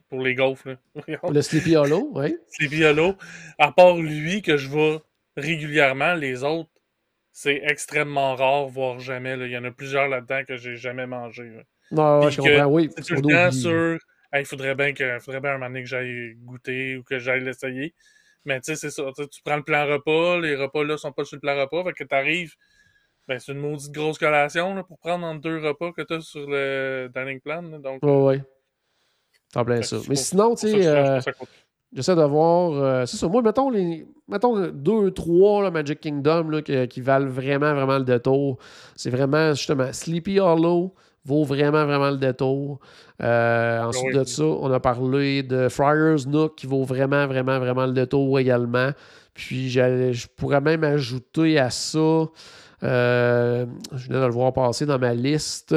[0.09, 0.77] pour les golfs, là.
[1.31, 2.37] Le Sleepy Hollow, oui.
[2.49, 3.15] Sleepy Hollow.
[3.59, 5.03] À part lui, que je vois
[5.37, 6.71] régulièrement, les autres,
[7.33, 9.37] c'est extrêmement rare, voire jamais.
[9.37, 9.47] Là.
[9.47, 11.51] Il y en a plusieurs là-dedans que j'ai jamais mangé.
[11.93, 12.91] Non, je comprends, oui.
[12.97, 13.99] C'est tout le temps sur,
[14.35, 17.43] il faudrait bien que, faudrait bien un moment donné que j'aille goûter ou que j'aille
[17.43, 17.95] l'essayer.
[18.45, 19.05] Mais tu sais, c'est ça.
[19.17, 21.93] Tu prends le plan repas, les repas là sont pas sur le plan repas, fait
[21.93, 22.55] que t'arrives
[23.31, 26.21] Ben, c'est une maudite grosse collation là, pour prendre entre deux repas que tu as
[26.21, 27.63] sur le dining plan.
[27.63, 28.43] là, donc, Ouais, ouais.
[29.53, 29.99] T'en plein ça.
[30.09, 31.21] Mais sinon, tu sais, euh,
[31.93, 32.73] j'essaie de voir.
[32.73, 33.29] euh, c'est ça.
[33.29, 37.99] Moi, mettons, les, mettons deux, trois là, Magic Kingdom là, qui, qui valent vraiment, vraiment
[37.99, 38.59] le détour.
[38.97, 40.93] C'est vraiment, justement, Sleepy Hollow
[41.25, 42.81] vaut vraiment, vraiment le détour.
[43.23, 44.19] Euh, ensuite Oui.
[44.19, 48.41] de ça, on a parlé de Friar's Nook qui vaut vraiment, vraiment, vraiment le détour
[48.41, 48.91] également.
[49.35, 52.25] Puis, je pourrais même ajouter à ça.
[52.83, 55.75] Euh, je venais de le voir passer dans ma liste.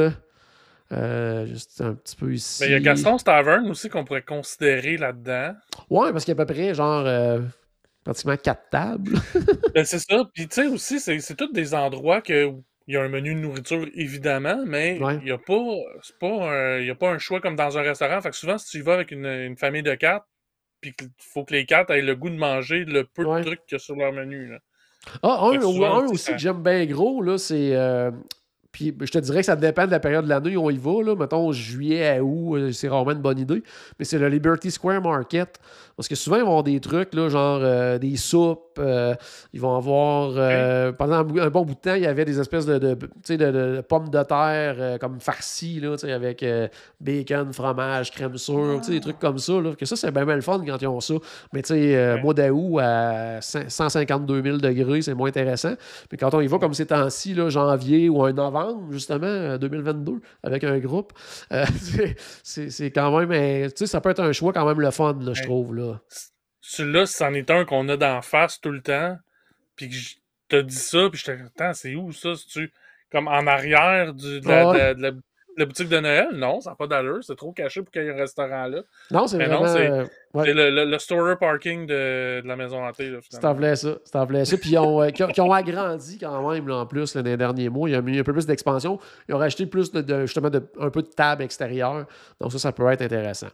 [0.92, 2.62] Euh, juste un petit peu ici.
[2.62, 5.56] Mais il y a Gaston's Tavern aussi qu'on pourrait considérer là-dedans.
[5.90, 7.40] Ouais, parce qu'il y a à peu près, genre, euh,
[8.04, 9.14] pratiquement quatre tables.
[9.74, 10.24] Ben, c'est ça.
[10.36, 12.52] Puis tu sais aussi, c'est tous des endroits que
[12.86, 15.16] il y a un menu de nourriture, évidemment, mais Ouais.
[15.20, 18.22] il n'y a, pas, un- il y a pas un choix comme dans un restaurant.
[18.22, 20.28] Fait que souvent, si tu y vas avec une, une famille de quatre,
[20.82, 23.40] puis qu'il faut que les quatre aient le goût de manger le peu Ouais.
[23.40, 24.48] de trucs qu'il y a sur leur menu.
[24.52, 24.60] Là.
[25.22, 27.76] Ah, un, ou un aussi ça- que j'aime bien gros, là, c'est.
[27.76, 28.12] euh,
[28.74, 30.78] puis je te dirais que ça dépend de la période de l'année où on y
[30.78, 31.02] va.
[31.04, 31.16] Là.
[31.16, 33.64] Mettons, juillet à août, euh, c'est rarement une bonne idée.
[33.98, 35.60] Mais c'est le Liberty Square Market.
[35.96, 38.80] Parce que souvent, ils vont avoir des trucs, là, genre euh, des soupes.
[38.80, 39.14] euh,
[39.54, 40.32] ils vont avoir.
[40.36, 43.08] euh, Pendant un, bon bout de temps, il y avait des espèces de, de, tu
[43.24, 46.44] sais, de- de- de pommes de terre comme farcies, là, avec
[47.00, 49.54] bacon, fromage, crème sûre, des trucs comme ça.
[49.54, 51.14] Là, que ça, c'est bien, le fun quand ils ont ça.
[51.54, 55.74] Mais tu sais, mois d'août à 100 152 000 degrés, c'est moins intéressant.
[56.12, 60.22] Mais quand on y va comme ces temps-ci, janvier ou un novembre, justement, euh, 2022,
[60.44, 61.14] avec un groupe,
[61.52, 61.66] euh,
[62.44, 63.32] c'est- quand même.
[63.32, 65.76] euh, Tu sais, ça peut être un choix quand même le fun, là, je trouve.
[65.76, 66.00] Là.
[66.62, 69.18] Celui-là, c'en est un qu'on a d'en face tout le temps.
[69.76, 70.16] Puis que je
[70.50, 72.34] te dis ça, puis je te attends, c'est où ça?
[72.48, 72.72] tu
[73.12, 74.74] comme en arrière du, de, la, ouais.
[74.74, 75.22] de la- de la- de
[75.60, 76.30] la boutique de Noël?
[76.34, 77.24] Non, ça n'a pas d'allure.
[77.24, 78.82] C'est trop caché pour qu'il y ait un restaurant là.
[79.12, 79.66] Non, c'est non, vraiment.
[79.76, 80.46] euh, ouais.
[80.46, 83.10] C'est le, le, le storer parking de, de la maison hantée.
[83.10, 83.76] Là, finalement.
[83.76, 83.90] ça,
[84.46, 84.58] ça.
[84.58, 87.22] Puis ils ont, euh, qui, ont, qui ont agrandi quand même là, en plus là,
[87.22, 87.90] dans les derniers mois.
[87.90, 89.00] Il y a mis un peu plus d'expansion.
[89.28, 92.06] Ils ont rajouté plus de, de- justement de, un peu de table extérieure.
[92.40, 93.48] Donc ça, ça peut être intéressant.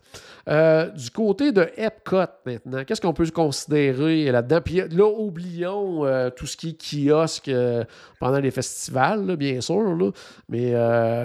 [0.48, 4.62] Euh, du côté de Epcot maintenant, qu'est-ce qu'on peut considérer là-dedans?
[4.64, 7.84] Puis là, oublions euh, tout ce qui est kiosque euh,
[8.20, 10.12] pendant les festivals, bien sûr.
[10.48, 10.74] Mais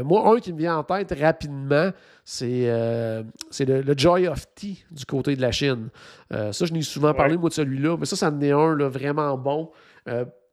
[0.03, 1.91] moi, un qui me vient en tête rapidement,
[2.25, 3.23] c'est euh,
[3.61, 5.89] le, le Joy of Tea du côté de la Chine.
[6.33, 7.15] Euh, ça, je n'ai souvent Ouais.
[7.15, 9.71] parlé, moi, de celui-là, mais ça, ça en est un là, vraiment bon.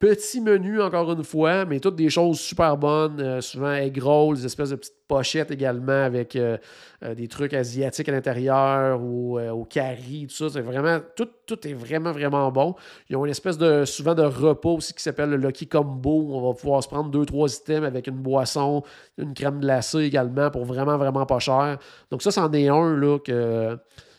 [0.01, 3.21] Petit menu, encore une fois, mais toutes des choses super bonnes.
[3.21, 4.01] euh, souvent egg
[4.33, 6.57] des espèces de petites pochettes également avec euh,
[7.03, 10.49] euh, des trucs asiatiques à l'intérieur ou au curry, tout ça.
[10.49, 11.29] C'est vraiment, tout,
[11.67, 12.73] est vraiment, vraiment bon.
[13.11, 16.29] Ils ont une espèce de, souvent de repas aussi qui s'appelle le Lucky Combo.
[16.31, 18.81] On va pouvoir se prendre deux, trois items avec une boisson,
[19.19, 21.77] une crème glacée également pour vraiment, vraiment pas cher.
[22.09, 23.19] Donc ça, c'en est un là,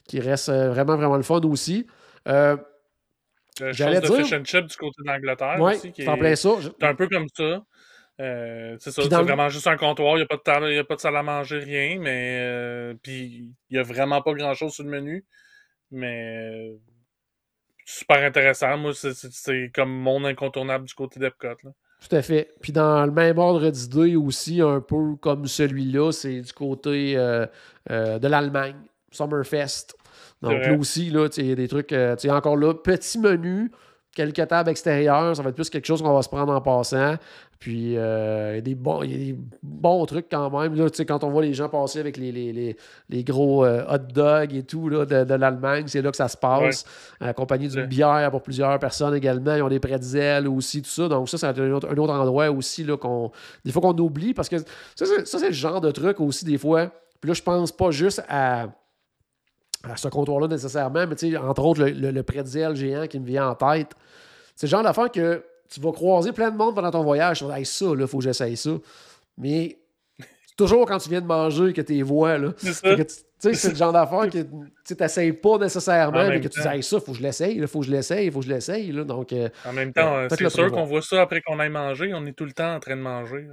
[0.07, 1.89] qui reste vraiment, vraiment le fun aussi.
[3.67, 5.93] Le J'allais chose de dire- fish and chip du côté d'Angleterre ouais, aussi.
[5.93, 6.51] Qui c'est en est, plein ça.
[6.61, 7.65] Je- c'est un peu comme ça.
[8.21, 10.37] Euh, c'est ça, Puis c'est dans le- vraiment juste un comptoir, il n'y a, pas
[10.37, 13.73] de table- il y a pas de salle à manger, rien, mais euh, puis il
[13.73, 15.25] n'y a vraiment pas grand chose sur le menu.
[15.91, 16.77] Mais euh,
[17.85, 18.77] super intéressant.
[18.77, 21.49] Moi, c'est- c'est c'est comme mon incontournable du côté d'Epcot.
[21.65, 21.71] là.
[22.09, 22.51] Tout à fait.
[22.61, 27.47] Puis dans le même ordre d'idée aussi, un peu comme celui-là, c'est du côté euh,
[27.91, 28.77] euh, de l'Allemagne,
[29.11, 29.95] Summerfest.
[30.43, 33.71] Donc là aussi, là, il y a des trucs, euh, encore là, petit menu,
[34.15, 37.17] quelques tables extérieures, ça va être plus quelque chose qu'on va se prendre en passant.
[37.59, 40.75] Puis euh, il y a des bons, il y a des bons trucs quand même.
[40.75, 42.77] Là, quand on voit les gens passer avec les, les, les,
[43.09, 46.27] les gros euh, hot dogs et tout là, de, de l'Allemagne, c'est là que ça
[46.27, 46.85] se passe.
[47.21, 47.87] Accompagné d'une Ouais.
[47.87, 49.55] bière pour plusieurs personnes également.
[49.55, 51.07] Ils ont des pretzels aussi, tout ça.
[51.07, 53.31] Donc ça, c'est un autre, un autre endroit aussi là, qu'on,
[53.65, 54.65] des fois qu'on oublie parce que ça,
[54.97, 56.91] c'est, ça, c'est le genre de truc aussi des fois.
[57.21, 58.67] Puis là, je pense pas juste à,
[59.91, 63.27] à ce comptoir-là nécessairement, mais tu sais, entre autres, le, le, le géant qui me
[63.27, 63.89] vient en tête.
[64.55, 67.45] C'est le genre d'affaire que tu vas croiser plein de monde pendant ton voyage.
[67.55, 68.71] Hey, ça, là, faut que j'essaye ça.
[69.39, 69.79] Mais
[70.65, 72.53] toujours quand tu viens de manger que tu les vois, là.
[72.59, 74.39] C'est c'est le genre d'affaire que
[74.87, 76.69] tu n'essayes pas nécessairement, En mais que tu dis.
[76.69, 78.51] Hey, ça, faut que je l'essaye, il faut que je l'essaye, il faut que je
[78.53, 78.93] l'essaye.
[78.93, 79.03] là.
[79.03, 81.69] Donc, euh, En même temps, euh, faites c'est sûr qu'on voit ça après qu'on aille
[81.69, 82.13] manger.
[82.15, 83.49] On est tout le temps en train de manger.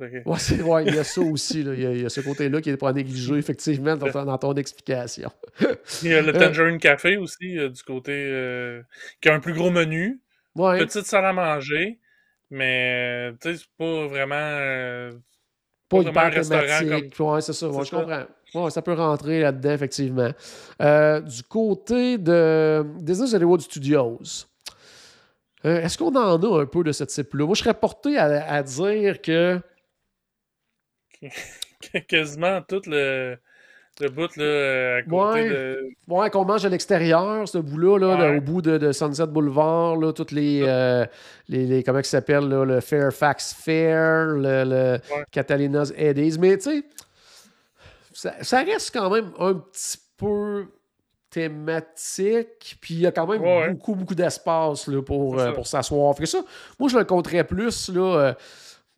[0.64, 1.62] Ouais, il y a ça aussi.
[1.62, 4.26] Il, y a, il y a ce côté-là qui n'est pas négligé, effectivement, dans, ton-
[4.26, 5.32] dans ton explication.
[6.04, 8.12] Il y a le Euh, Tangerine Café aussi, euh, du côté.
[8.14, 8.84] euh,
[9.22, 10.22] qui a un plus gros menu.
[10.54, 10.78] Ouais.
[10.86, 11.98] Petite salle à manger.
[12.52, 14.36] Mais, euh, tu sais, c'est pas vraiment.
[15.90, 17.20] Pas hyper thématique.
[17.20, 17.70] Ouais, c'est ça.
[17.70, 18.24] ouais, je comprends.
[18.56, 20.32] Ouais, ça peut rentrer là-dedans, effectivement.
[20.82, 24.20] Euh, du côté de Disney Hollywood Studios,
[25.66, 27.46] euh, est-ce qu'on en a un peu de ce type-là?
[27.46, 29.60] Moi, je serais porté à, à dire que
[32.08, 33.38] quasiment tout le.
[34.02, 35.50] Le bout, là, à côté Ouais.
[35.50, 35.90] de.
[36.08, 38.18] Ouais, qu'on mange à l'extérieur, ce bout-là, là, Ouais.
[38.32, 41.06] là, au bout de, de Sunset Boulevard, là, toutes les, euh,
[41.50, 45.26] les, les- Comment ça s'appelle, le Fairfax Fair, le, le Ouais.
[45.32, 46.38] Catalina's Eddies.
[46.40, 46.84] Mais tu sais,
[48.14, 50.66] ça, ça reste quand même un petit peu
[51.30, 56.16] thématique, puis il y a quand même beaucoup, beaucoup d'espace là, pour, euh, pour s'asseoir.
[56.16, 56.40] Fait que ça,
[56.80, 58.02] moi, je le compterais plus, là.
[58.20, 58.34] euh,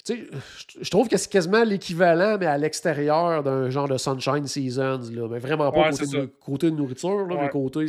[0.04, 0.28] tu sais,
[0.82, 5.02] je- trouve que c'est quasiment l'équivalent, mais à l'extérieur d'un genre de Sunshine Seasons.
[5.14, 5.28] Là.
[5.30, 7.42] Mais vraiment pas Ouais, côté, de, côté de nourriture, là, Ouais.
[7.44, 7.86] mais côté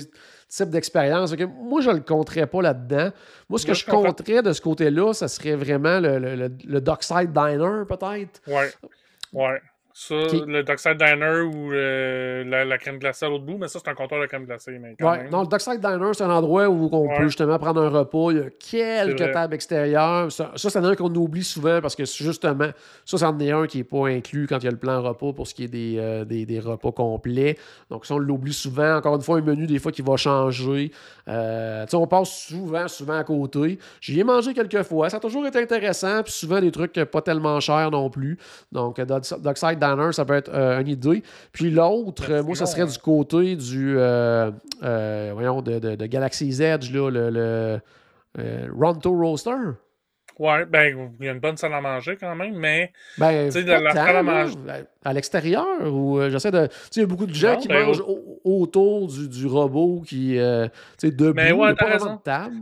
[0.49, 1.35] type d'expérience.
[1.63, 3.11] Moi, je le compterais pas là-dedans.
[3.49, 6.53] Moi, ce que Moi, je compterais de ce côté-là, ça serait vraiment le, le, le-
[6.65, 8.41] le Dockside Diner, peut-être.
[8.47, 8.71] Ouais.
[9.33, 9.61] Ouais.
[9.95, 13.79] Ça, le Dockside Diner ou euh, la, la crème glacée à l'autre bout, mais ça,
[13.83, 14.79] c'est un comptoir de crème glacée.
[14.81, 15.31] Mais quand Ouais, même.
[15.31, 17.17] non, le Dockside Diner, c'est un endroit où on Ouais.
[17.19, 18.31] peut justement prendre un repas.
[18.31, 18.51] Il y a
[19.07, 20.33] quelques tables extérieures.
[20.33, 22.71] Ça, ça c'est un qu'on oublie souvent parce que justement,
[23.05, 25.33] ça, c'en est un qui n'est pas inclus quand il y a le plan repas
[25.33, 27.59] pour ce qui est des, euh, des, des repas complets.
[27.91, 28.97] Donc, ça, on l'oublie souvent.
[28.97, 30.91] Encore une fois, un menu, des fois, qui va changer.
[31.29, 33.79] Euh, tu sais, on passe souvent, souvent à côté.
[34.01, 35.11] J'y ai mangé quelques fois.
[35.11, 36.23] Ça a toujours été intéressant.
[36.23, 38.39] Puis souvent, des trucs pas tellement chers non plus.
[38.73, 39.05] Donc, euh,
[39.83, 41.23] Diner, ça peut être euh, une idée.
[41.53, 44.51] Puis l'autre, euh, moi, ça serait du côté du, euh,
[44.83, 47.81] euh, voyons, de, de- de Galaxy's Edge, là, le, le
[48.39, 49.51] euh, Ronto Roaster.
[50.39, 52.91] Ouais, ben, il y a une bonne salle à manger quand même, mais.
[53.19, 54.57] Ben, Tu sais, la- la salle à manger-
[55.05, 56.67] à l'extérieur, ou euh, j'essaie de...
[56.67, 59.29] Tu sais, il y a beaucoup de gens Non, qui ben, mangent au- autour du,
[59.29, 60.67] du robot qui, euh,
[60.99, 62.15] tu sais, debout, Mais ouais, t'as raison.
[62.17, 62.55] de table.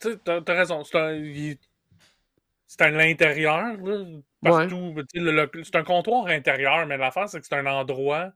[0.00, 0.84] Tu t'as raison.
[0.84, 1.12] C'est un.
[1.12, 1.56] il-
[2.72, 3.76] C'est à l'intérieur.
[4.42, 4.94] Partout.
[5.62, 8.30] C'est un comptoir intérieur, mais l'affaire, c'est que c'est un endroit.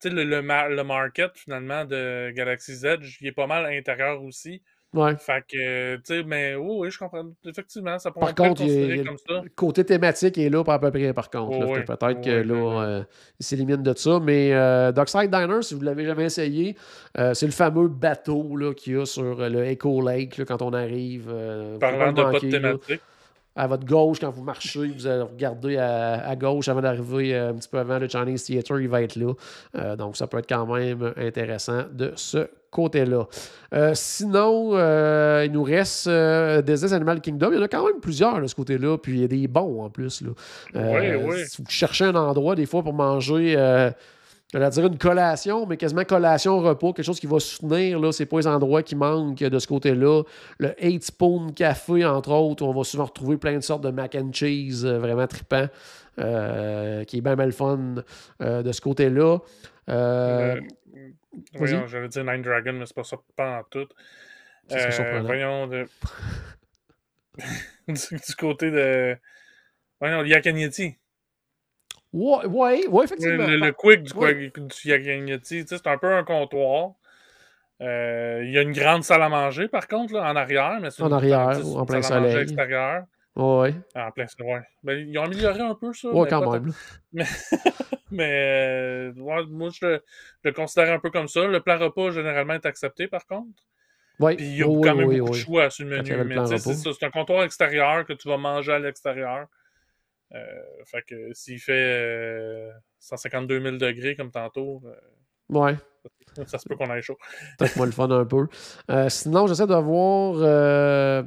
[0.00, 4.22] Tu sais, le, le, le market, finalement, de Galaxy's Edge, il est pas mal intérieur
[4.22, 4.62] aussi.
[4.94, 5.16] Ouais.
[5.16, 7.32] Fait que, tu sais, mais oui, oui, je comprends.
[7.44, 9.40] Effectivement, ça pourrait Par être contre, considéré il comme ça.
[9.42, 11.58] Le côté thématique est là, pas à peu près, par contre.
[11.60, 11.80] Oh oui.
[11.84, 13.04] Peut-être Oh que oui, là, euh,
[13.40, 14.20] il s'élimine de ça.
[14.20, 16.76] Mais euh, Dockside Diner, si vous ne l'avez jamais essayé,
[17.18, 20.72] euh, c'est le fameux bateau qu'il y a sur le Echo Lake là, quand on
[20.74, 21.26] arrive.
[21.80, 22.74] Parlant de le pas de manquer, là.
[23.56, 27.50] À votre gauche, quand vous marchez, vous allez regarder à, à gauche avant d'arriver euh,
[27.50, 29.32] un petit peu avant le Chinese Theater, il va être là.
[29.76, 33.26] Euh, donc, ça peut être quand même intéressant de ce côté-là.
[33.74, 34.70] Euh, sinon,
[35.42, 37.50] il nous reste Disney's Animal Kingdom.
[37.50, 39.48] Il y en a quand même plusieurs de ce côté-là, puis il y a des
[39.48, 40.22] bons en plus.
[40.22, 40.30] Là.
[40.74, 41.36] Oui, oui.
[41.48, 43.56] Si vous cherchez un endroit, des fois, pour manger.
[44.52, 48.00] J'allais dire une collation, mais quasiment collation-repas, quelque chose qui va soutenir.
[48.00, 50.24] Là, c'est pas les endroits qui manquent de ce côté-là.
[50.58, 53.90] Le 8 Spoon Café, entre autres, où on va souvent retrouver plein de sortes de
[53.90, 55.68] mac and cheese euh, vraiment trippant,
[56.18, 57.96] euh, qui est bien mal fun
[58.42, 59.38] euh, de ce côté-là.
[61.54, 63.86] Voyons, j'allais dire Nine Dragon, mais c'est pas ça, pas en tout.
[64.68, 65.86] Voyons, de...
[67.88, 69.16] du, du côté de.
[70.00, 70.96] Voyons, Yakanyeti.
[72.12, 73.46] Ouais, ouais, effectivement.
[73.46, 74.52] le, le quick du, Ouais.
[74.74, 76.92] c'est un peu un comptoir.
[77.82, 80.78] Euh, Il y a une grande salle à manger, par contre, là, en arrière.
[80.82, 82.36] Mais En arrière, en plein soleil.
[82.42, 83.04] extérieure.
[83.36, 84.60] Ouais, Ah, en plein soleil.
[84.82, 86.08] Ben, ils ont amélioré un peu ça.
[86.10, 86.72] ouais, quand pas même.
[88.10, 90.02] Mais euh, ouais, moi, je le,
[90.42, 91.46] je le considère un peu comme ça.
[91.46, 93.62] Le plan repas, généralement, est accepté, par contre.
[94.18, 95.38] Ouais, Puis il y a quand même oui, beaucoup oui.
[95.38, 96.24] de choix sur le menu.
[96.24, 99.46] Mais c'est un comptoir extérieur que tu vas manger à l'extérieur.
[100.34, 102.70] Euh, fait que s'il fait euh,
[103.00, 104.80] 152 000 degrés comme tantôt,
[105.48, 105.74] Ouais.
[106.38, 107.16] euh, ça se peut qu'on aille chaud.
[107.58, 108.46] Peut-être moi le fun un peu.
[108.90, 110.34] Euh, sinon, j'essaie de voir.
[110.38, 111.22] euh,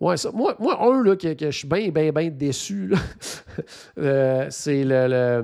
[0.00, 2.92] Ouais, ça, moi, moi, un là, que, que je suis bien, bien, bien déçu,
[3.98, 5.42] euh, c'est le, le-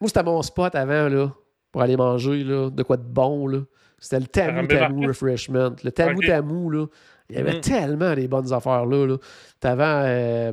[0.00, 1.32] Moi, c'était mon spot avant, là,
[1.72, 3.60] pour aller manger, là, de quoi de bon, là.
[3.98, 5.06] C'était le Tamu Tamu?
[5.06, 5.76] Refreshment.
[5.82, 6.26] Le Tamu Ok.
[6.26, 6.86] Tamu, là.
[7.30, 7.60] Il y avait Mhm.
[7.62, 9.06] tellement des bonnes affaires là.
[9.06, 9.16] là.
[9.58, 10.52] T'avais euh,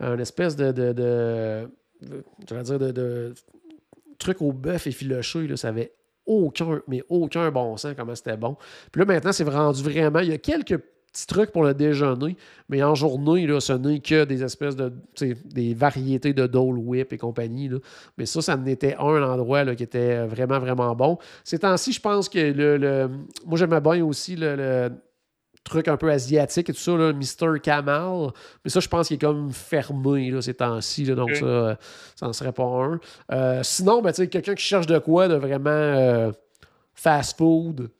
[0.00, 0.72] un espèce de.
[0.72, 3.34] de, de, dire de,
[4.18, 5.56] truc au bœuf effiloché, là.
[5.56, 5.92] Ça avait
[6.26, 8.56] aucun, mais aucun bon sens comment c'était bon.
[8.92, 10.20] Puis là, maintenant, c'est rendu vraiment.
[10.20, 12.36] Il y a quelques petits trucs pour le déjeuner,
[12.68, 14.92] mais en journée, là, ce n'est que des espèces de.
[15.44, 17.70] des variétés de Dole Whip et compagnie.
[18.16, 21.18] Mais ça, ça en était un endroit qui était vraiment, vraiment bon.
[21.44, 22.76] Ces temps-ci, je pense que le.
[22.76, 23.10] le-
[23.46, 24.90] moi, j'aimais bien aussi le
[25.68, 27.60] truc un peu asiatique et tout ça, là, Mr.
[27.60, 28.30] Kamal.
[28.64, 31.04] Mais ça, je pense qu'il est comme fermé là, ces temps-ci.
[31.04, 31.78] donc, ça,
[32.16, 33.00] ça n'en serait pas un.
[33.32, 36.32] Euh, sinon, ben, tu sais, quelqu'un qui cherche de quoi de vraiment euh,
[36.94, 37.90] fast food,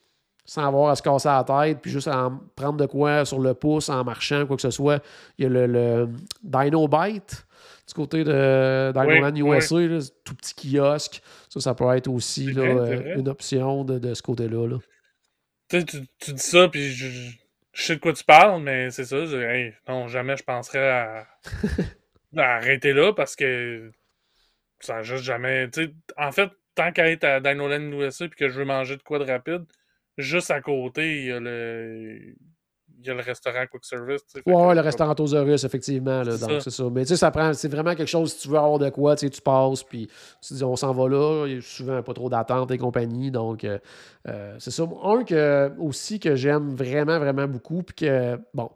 [0.44, 3.38] sans avoir à se casser la tête, puis juste à en prendre de quoi sur
[3.38, 5.02] le pouce en marchant, quoi que ce soit.
[5.38, 6.08] Il y a le, le
[6.42, 7.44] Dino Bite
[7.86, 11.22] du côté de Dinoland Oui, USA, là, tout petit kiosque.
[11.48, 14.66] Ça, ça peut être aussi là, euh, une option de, de ce côté-là.
[14.66, 14.76] là.
[15.68, 17.06] Tu, tu dis ça, puis je,
[17.78, 19.16] je- sais de quoi tu parles, mais c'est ça.
[19.18, 21.26] hey, non, jamais je penserais à,
[22.36, 23.90] à arrêter là parce que
[24.80, 25.68] ça a juste jamais.
[26.16, 29.18] en fait, tant qu'à être à Dinoland USA et que je veux manger de quoi
[29.18, 29.64] de rapide,
[30.18, 32.34] juste à côté, il y a le,
[33.00, 34.22] il y a le restaurant Quick Service.
[34.44, 36.22] Ouais, le restaurant Tosaurus, effectivement.
[36.22, 36.84] Là, donc, c'est ça.
[36.90, 37.52] Mais tu sais, ça prend.
[37.52, 40.08] C'est vraiment quelque chose, si tu veux avoir de quoi, tu sais, tu passes, puis
[40.40, 41.46] tu dis, on s'en va là.
[41.46, 43.30] Il y a souvent pas trop d'attente et compagnie.
[43.30, 43.78] Donc, euh,
[44.26, 44.82] euh, c'est ça.
[45.04, 48.70] Un que, aussi que j'aime vraiment, vraiment beaucoup, puis que, bon,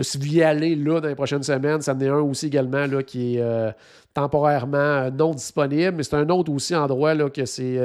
[0.00, 2.86] si vous y allez là dans les prochaines semaines, ça en est un aussi également
[2.86, 3.70] là, qui est euh,
[4.12, 7.78] temporairement non disponible, mais c'est un autre aussi endroit là, que c'est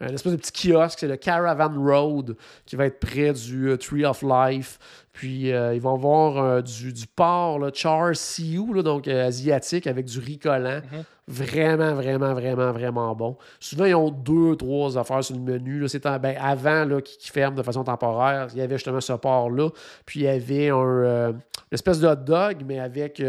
[0.00, 2.36] un espèce de petit kiosque, c'est le Caravan Road
[2.66, 4.78] qui va être près du Tree of Life.
[5.12, 9.88] Puis euh, ils vont avoir euh, du, du, porc, là, char siu, donc euh, asiatique,
[9.88, 10.80] avec du riz collant.
[10.92, 11.04] Mhm.
[11.26, 13.36] Vraiment, vraiment, vraiment, vraiment bon.
[13.58, 15.80] Souvent, ils ont deux, trois affaires sur le menu.
[15.80, 16.18] Là.
[16.18, 19.70] Ben, avant qu'ils ferment de façon temporaire, il y avait justement ce porc-là.
[20.06, 21.40] Puis il y avait un, une
[21.72, 23.20] espèce de hot dog, mais avec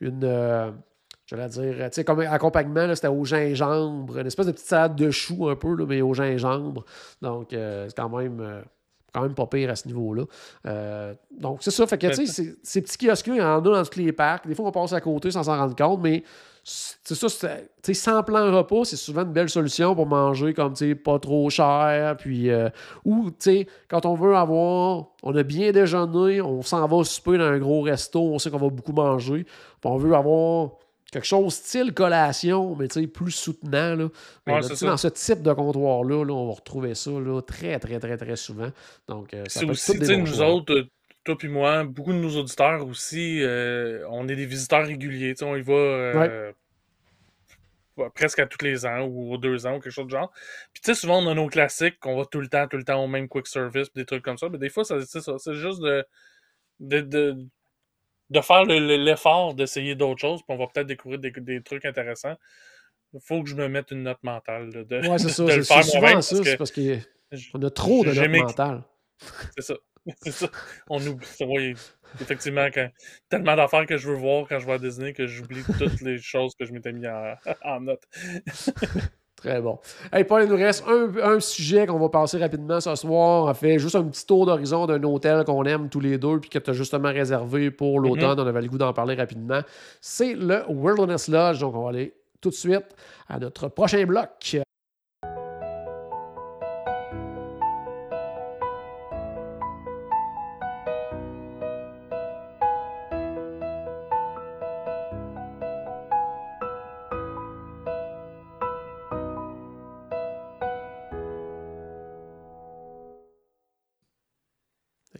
[0.00, 0.72] une
[1.26, 4.96] je vais dire, tu sais, comme accompagnement, c'était au gingembre, une espèce de petite salade
[4.96, 6.84] de choux un peu, là, mais au gingembre.
[7.20, 8.62] Donc, c'est quand même
[9.16, 10.24] quand même pas pire à ce niveau-là.
[10.66, 11.86] Euh, donc, c'est ça.
[11.86, 14.46] Fait que, tu sais, ces petits kiosques il y en a dans tous les parcs.
[14.46, 16.22] Des fois, on passe à côté sans s'en rendre compte, mais
[16.62, 17.46] c'est ça, tu
[17.82, 21.18] sais, sans plan repas, c'est souvent une belle solution pour manger comme, tu sais, pas
[21.18, 22.16] trop cher.
[22.18, 22.68] Puis, euh,
[23.06, 27.38] ou, tu sais, quand on veut avoir, on a bien déjeuné, on s'en va souper
[27.38, 29.44] dans un gros resto, on sait qu'on va beaucoup manger.
[29.44, 30.72] Puis on veut avoir
[31.12, 33.94] quelque chose style collation, mais plus soutenant.
[33.94, 34.08] Là.
[34.46, 38.70] dans ce type de comptoir-là, on va retrouver ça là, très, très, très, très souvent.
[39.08, 40.90] Donc, euh, c'est aussi, nous autres, euh,
[41.24, 45.34] toi puis moi, beaucoup de nos auditeurs aussi, euh, on est des visiteurs réguliers.
[45.42, 46.52] On y va
[48.14, 50.30] presque à tous les ans ou aux deux ans ou quelque chose de genre.
[50.74, 52.84] Puis tu sais, souvent on a nos classiques qu'on va tout le temps, tout le
[52.84, 54.50] temps au même quick service, des trucs comme ça.
[54.50, 56.04] Mais des fois, c'est juste de,
[56.80, 57.46] de de
[58.40, 62.36] faire l'effort d'essayer d'autres choses, puis on va peut-être découvrir des, trucs intéressants.
[63.12, 64.70] Il faut que je me mette une note mentale.
[64.70, 65.44] De, ouais, c'est ça.
[65.62, 68.82] c'est souvent ça, c'est parce qu'on a trop de notes mentales.
[69.56, 69.74] C'est ça.
[70.22, 70.48] C'est ça.
[70.88, 71.26] On oublie.
[71.40, 71.74] Oui,
[72.20, 72.68] effectivement,
[73.28, 76.18] tellement d'affaires que je veux voir quand je vais à Disney que j'oublie toutes les
[76.22, 78.04] choses que je m'étais mis en, en note.
[79.36, 79.78] Très bon.
[80.12, 83.44] Hey, Paul, il nous reste un, sujet qu'on va passer rapidement ce soir.
[83.44, 86.40] On a fait juste un petit tour d'horizon d'un hôtel qu'on aime tous les deux
[86.40, 88.38] puis que tu as justement réservé pour l'automne.
[88.38, 88.42] Mm-hmm.
[88.42, 89.60] On avait le goût d'en parler rapidement.
[90.00, 91.60] C'est le Wilderness Lodge.
[91.60, 92.86] Donc, on va aller tout de suite
[93.28, 94.65] à notre prochain bloc.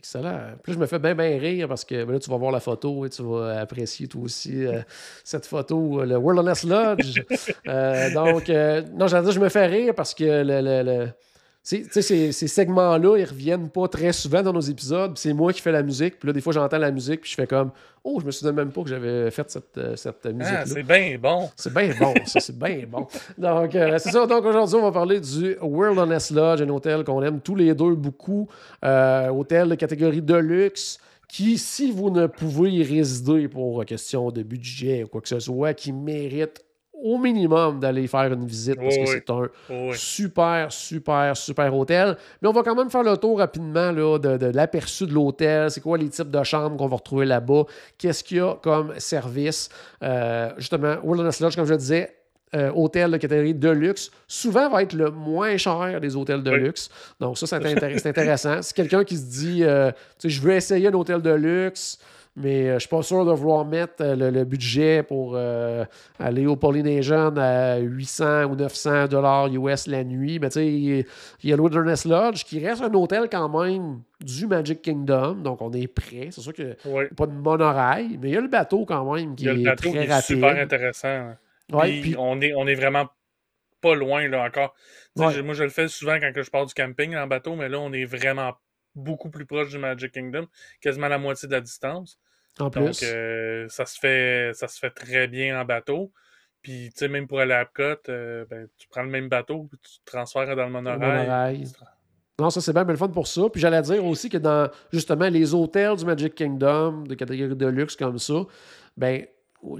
[0.07, 0.52] Excellent.
[0.62, 2.61] Puis je me fais bien, bien rire parce que ben là, tu vas voir la
[2.61, 4.80] photo et tu vas apprécier toi aussi euh,
[5.24, 7.22] cette photo, le Wilderness Lodge.
[7.68, 11.09] Euh, donc, euh, non, j'allais dire, je me fais rire parce que le
[11.66, 15.18] ces, ces segments-là, ils reviennent pas très souvent dans nos épisodes.
[15.18, 16.16] C'est moi qui fais la musique.
[16.20, 17.22] Puis là, des fois, j'entends la musique.
[17.22, 17.72] Puis je fais comme
[18.04, 20.64] Oh, je me souviens même pas que j'avais fait cette, euh, ah, musique-là.
[20.64, 21.50] c'est bien bon.
[21.56, 23.08] C'est bien bon, ça, c'est bien bon.
[23.36, 24.26] Donc, euh, c'est ça.
[24.26, 27.96] Donc, aujourd'hui, on va parler du Wilderness Lodge, un hôtel qu'on aime tous les deux
[27.96, 28.46] beaucoup.
[28.84, 34.44] Euh, hôtel de catégorie Deluxe qui, si vous ne pouvez y résider pour question de
[34.44, 36.64] budget ou quoi que ce soit, qui mérite
[37.03, 42.16] au minimum d'aller faire une visite parce que c'est un super, super, super hôtel.
[42.40, 45.70] Mais on va quand même faire le tour rapidement là, de, l'aperçu de l'hôtel.
[45.70, 47.64] C'est quoi les types de chambres qu'on va retrouver là-bas?
[47.99, 49.68] Qu'est-ce qu'il y a comme service?
[50.03, 52.16] Euh, justement, Wilderness Lodge, comme je le disais,
[52.55, 56.51] euh, hôtel de catégorie de luxe, souvent va être le moins cher des hôtels de
[56.53, 56.88] luxe.
[57.20, 58.62] Donc, ça, c'est intéressant.
[58.62, 59.90] C'est quelqu'un qui se dit, euh,
[60.24, 61.99] je veux essayer un hôtel de luxe,
[62.37, 65.84] mais euh, je ne suis pas sûr de vouloir mettre euh, le, budget pour euh,
[66.18, 70.39] aller au Polynesian à 800 ou 900 dollars US la nuit.
[70.39, 71.07] Mais tu sais, il
[71.43, 75.37] y a l'Wilderness Lodge qui reste un hôtel quand même du Magic Kingdom.
[75.37, 76.28] Donc, on est prêt.
[76.30, 79.14] C'est sûr qu'il n'y a pas de monorail, mais il y a le bateau quand
[79.14, 81.32] même qui est très qui est super intéressant.
[81.68, 83.07] puis, On, est, on est vraiment
[83.80, 84.74] pas loin là encore.
[85.16, 87.95] Moi, je le fais souvent quand je pars du camping en bateau, mais là, on
[87.95, 88.53] est vraiment
[88.95, 90.47] beaucoup plus proche du Magic Kingdom,
[90.82, 92.18] quasiment la moitié de la distance.
[92.59, 92.82] En plus.
[92.82, 96.12] Donc, euh, ça, se fait, ça se fait très bien en bateau.
[96.62, 99.68] Puis, tu sais, même pour aller à Epcot, euh, ben, tu prends le même bateau,
[99.70, 101.64] puis tu te transfères dans le monorail.
[102.38, 103.42] Non, ça, c'est bien, le fun pour ça.
[103.50, 107.66] Puis, j'allais dire aussi que dans, justement, les hôtels du Magic Kingdom, de catégorie de
[107.66, 108.42] luxe comme ça,
[108.96, 109.26] ben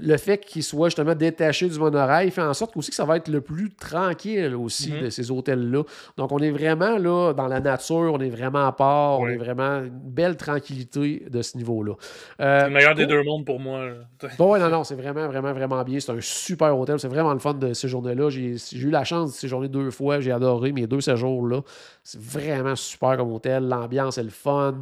[0.01, 3.17] le fait qu'il soit justement détaché du monorail fait en sorte aussi que ça va
[3.17, 5.01] être le plus tranquille aussi Mhm.
[5.03, 5.83] de ces hôtels-là.
[6.17, 9.37] Donc, on est vraiment là dans la nature, on est vraiment à part, on est
[9.37, 11.93] vraiment une belle tranquillité de ce niveau-là.
[12.37, 13.85] C'est Euh, le meilleur des deux mondes pour moi.
[14.37, 15.99] Bon, ouais, non, non, c'est vraiment, vraiment, vraiment bien.
[15.99, 16.99] C'est un super hôtel.
[16.99, 18.29] C'est vraiment le fun de séjourner-là.
[18.29, 20.19] J'ai j'ai eu la chance de séjourner deux fois.
[20.19, 21.61] J'ai adoré mes deux séjours-là.
[22.03, 23.67] C'est vraiment super comme hôtel.
[23.67, 24.75] L'ambiance est le fun.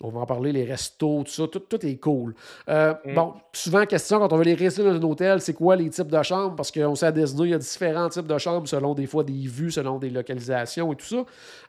[0.00, 1.48] On va en parler, les restos, tout ça.
[1.48, 2.34] Tout, tout est cool.
[2.68, 3.14] Euh, Mm.
[3.14, 6.08] Bon, souvent, question, quand on veut les rester dans un hôtel, c'est quoi les types
[6.08, 6.54] de chambres?
[6.56, 9.24] Parce qu'on sait à Disney, il y a différents types de chambres selon des fois
[9.24, 11.24] des vues, selon des localisations et tout ça.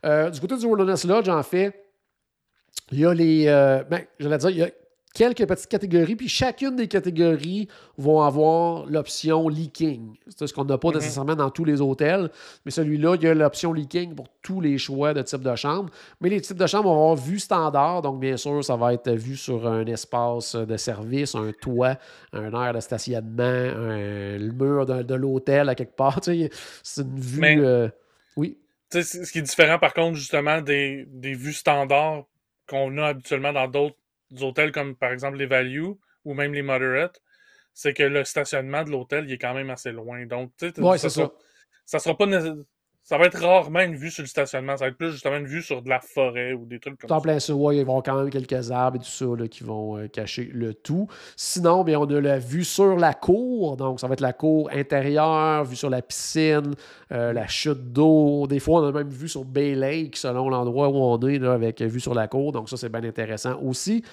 [0.05, 1.73] Euh, du côté du Wilderness Lodge, en fait,
[2.91, 3.45] il y a les.
[3.47, 4.69] euh, ben, j'allais dire, il y a
[5.13, 10.15] quelques petites catégories, puis chacune des catégories vont avoir l'option leaking.
[10.27, 10.95] C'est ce qu'on n'a pas Mhm.
[10.95, 12.29] nécessairement dans tous les hôtels,
[12.63, 15.89] mais celui-là, il y a l'option leaking pour tous les choix de type de chambre.
[16.21, 19.09] Mais les types de chambres vont avoir vue standard, donc bien sûr, ça va être
[19.11, 21.97] vu sur un espace de service, un toit,
[22.33, 26.19] un air de stationnement, un- le mur de, de l'hôtel à quelque part.
[26.83, 27.39] C'est une vue.
[27.41, 27.89] Mais- euh,
[28.37, 28.57] oui.
[28.91, 32.23] Ce qui est différent, par contre, justement, des, des vues standards
[32.67, 33.95] qu'on a habituellement dans d'autres
[34.41, 35.91] hôtels, comme par exemple les Value
[36.25, 37.21] ou même les Moderate,
[37.73, 40.25] c'est que le stationnement de l'hôtel, il est quand même assez loin.
[40.25, 41.31] Donc, tu sais, Ouais, sera, ça.
[41.85, 42.25] ça sera pas
[43.09, 44.77] Ça va être rarement une vue sur le stationnement.
[44.77, 47.11] Ça va être plus justement une vue sur de la forêt ou des trucs comme
[47.11, 47.21] En ça.
[47.23, 49.47] plein ça, ouais, il va y avoir quand même quelques arbres et tout ça là,
[49.47, 51.07] qui vont euh, cacher le tout.
[51.35, 53.77] Sinon, bien, on a la vue sur la cour.
[53.77, 56.75] Donc, ça va être la cour intérieure, vue sur la piscine,
[57.11, 58.45] euh, la chute d'eau.
[58.45, 61.53] Des fois, on a même vue sur Bay Lake, selon l'endroit où on est, là,
[61.53, 62.51] avec vue sur la cour.
[62.51, 64.03] Donc, ça, c'est bien intéressant aussi.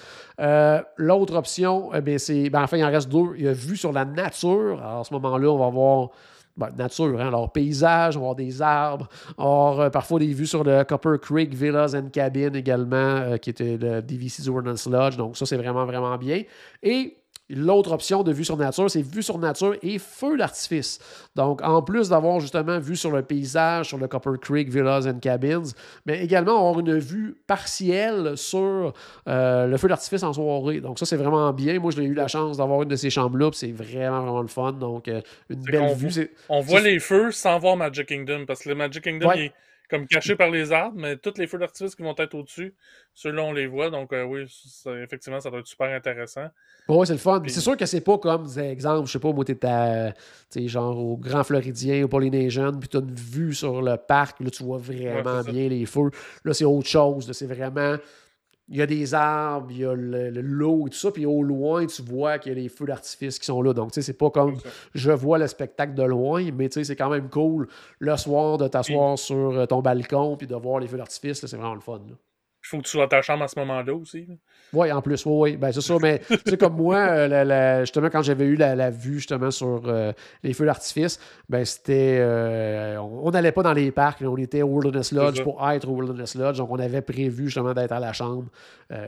[0.41, 2.49] Euh, L'autre option, bien, c'est.
[2.49, 3.35] Ben, enfin, il en reste deux.
[3.37, 4.81] Il y a vue sur la nature.
[4.81, 6.09] Alors, à ce moment-là, on va avoir.
[6.57, 7.27] Ben, nature, hein?
[7.27, 11.17] alors paysage, on va avoir des arbres, avoir euh, parfois des vues sur le Copper
[11.21, 15.57] Creek Villas and Cabin également, euh, qui était le DVC Wilderness Lodge, donc ça c'est
[15.57, 16.43] vraiment vraiment bien.
[16.81, 17.17] Et
[17.49, 20.99] L'autre option de vue sur nature, c'est vue sur nature et feu d'artifice.
[21.35, 25.19] Donc, en plus d'avoir justement vue sur le paysage, sur le Copper Creek, Villas and
[25.19, 25.63] Cabins,
[26.05, 28.93] mais également avoir une vue partielle sur
[29.29, 30.81] euh, le feu d'artifice en soirée.
[30.81, 31.79] Donc, ça, c'est vraiment bien.
[31.79, 34.47] Moi, j'ai eu la chance d'avoir une de ces chambres-là, puis c'est vraiment, vraiment le
[34.47, 34.73] fun.
[34.73, 36.09] Donc, euh, une belle vue.
[36.09, 39.37] voit- On voit les feux sans voir Magic Kingdom, parce que le Magic Kingdom, Ouais.
[39.37, 39.51] il est
[39.89, 42.75] comme caché par les arbres, mais tous les feux d'artifice qui vont être au-dessus,
[43.13, 43.89] ceux-là, on les voit.
[43.89, 46.47] Donc, euh, oui, ça- effectivement, ça doit être super intéressant.
[46.89, 47.39] Ouais, c'est le fun.
[47.41, 50.11] Puis- C'est sûr que c'est pas comme, exemple, je sais pas, moi, t'es à,
[50.51, 54.39] tu sais, genre au Grand Floridien, au Polynesian, puis t'as une vue sur le parc,
[54.39, 56.11] là, tu vois vraiment Ouais, bien les feux.
[56.43, 57.31] Là, c'est autre chose.
[57.31, 57.97] C'est vraiment.
[58.69, 61.25] Il y a des arbres, il y a le- le- l'eau et tout ça, puis
[61.25, 63.71] au loin, tu vois qu'il y a les feux d'artifice qui sont là.
[63.73, 64.55] Donc, tu sais, c'est pas comme
[64.93, 68.57] je vois le spectacle de loin, mais tu sais, c'est quand même cool le soir
[68.57, 71.45] de t'asseoir sur ton balcon puis de voir les feux d'artifice.
[71.45, 72.01] C'est vraiment le fun.
[72.09, 72.15] là.
[72.67, 74.27] Il faut que tu sois à ta chambre à ce moment-là aussi.
[74.73, 75.55] Oui, en plus, oui, oui.
[75.57, 78.57] Ben, c'est ça, mais tu sais, comme moi, euh, la- la- justement, quand j'avais eu
[78.57, 80.11] la, la vue justement sur euh,
[80.43, 82.17] les feux d'artifice, ben c'était.
[82.19, 85.93] euh, on n'allait pas dans les parcs, on était au Wilderness Lodge pour être au
[85.95, 88.47] Wilderness Lodge, donc on avait prévu justement d'être à la chambre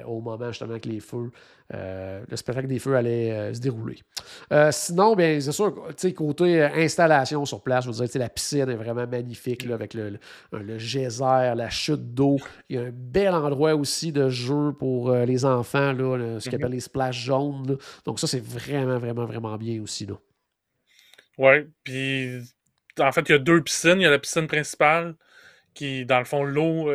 [0.06, 1.32] au moment justement que les feux,
[1.74, 4.00] euh, le spectacle des feux allait euh, se dérouler.
[4.52, 5.74] Euh, sinon, bien, c'est sûr,
[6.16, 10.10] côté installation sur place, je veux dire, la piscine est vraiment magnifique là, avec le,
[10.52, 12.38] le, le geyser, la chute d'eau.
[12.70, 16.50] Il y a un bel endroit aussi de jeu pour les enfants, là, le- ce
[16.50, 16.56] qu'on Mhm.
[16.58, 17.68] appelle les splash jaunes.
[17.68, 17.76] là.
[18.06, 20.08] Donc, ça, c'est vraiment, vraiment, vraiment bien aussi.
[21.38, 22.40] Ouais, puis
[23.00, 24.00] en fait, il y a deux piscines.
[24.00, 25.16] Il y a la piscine principale
[25.74, 26.90] qui, dans le fond, l'eau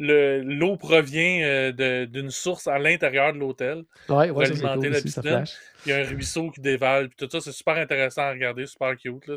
[0.00, 3.84] euh, le- l'eau provient euh, d'une source à l'intérieur de l'hôtel.
[4.08, 5.44] Ouais, Pour ouais, alimenter cool la aussi, piscine.
[5.86, 8.66] Il y a un ruisseau qui dévale, puis tout ça, c'est super intéressant à regarder,
[8.66, 9.26] super cute.
[9.26, 9.36] Là.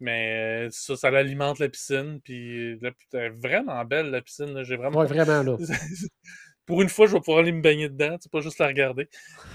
[0.00, 4.52] Mais euh, ça, ça alimente la piscine, puis elle est vraiment belle, la piscine.
[4.52, 4.64] là.
[4.64, 4.98] J'ai vraiment...
[5.00, 5.56] Ouais, vraiment, là.
[6.66, 9.08] Pour une fois, je vais pouvoir aller me baigner dedans, c'est pas juste la regarder.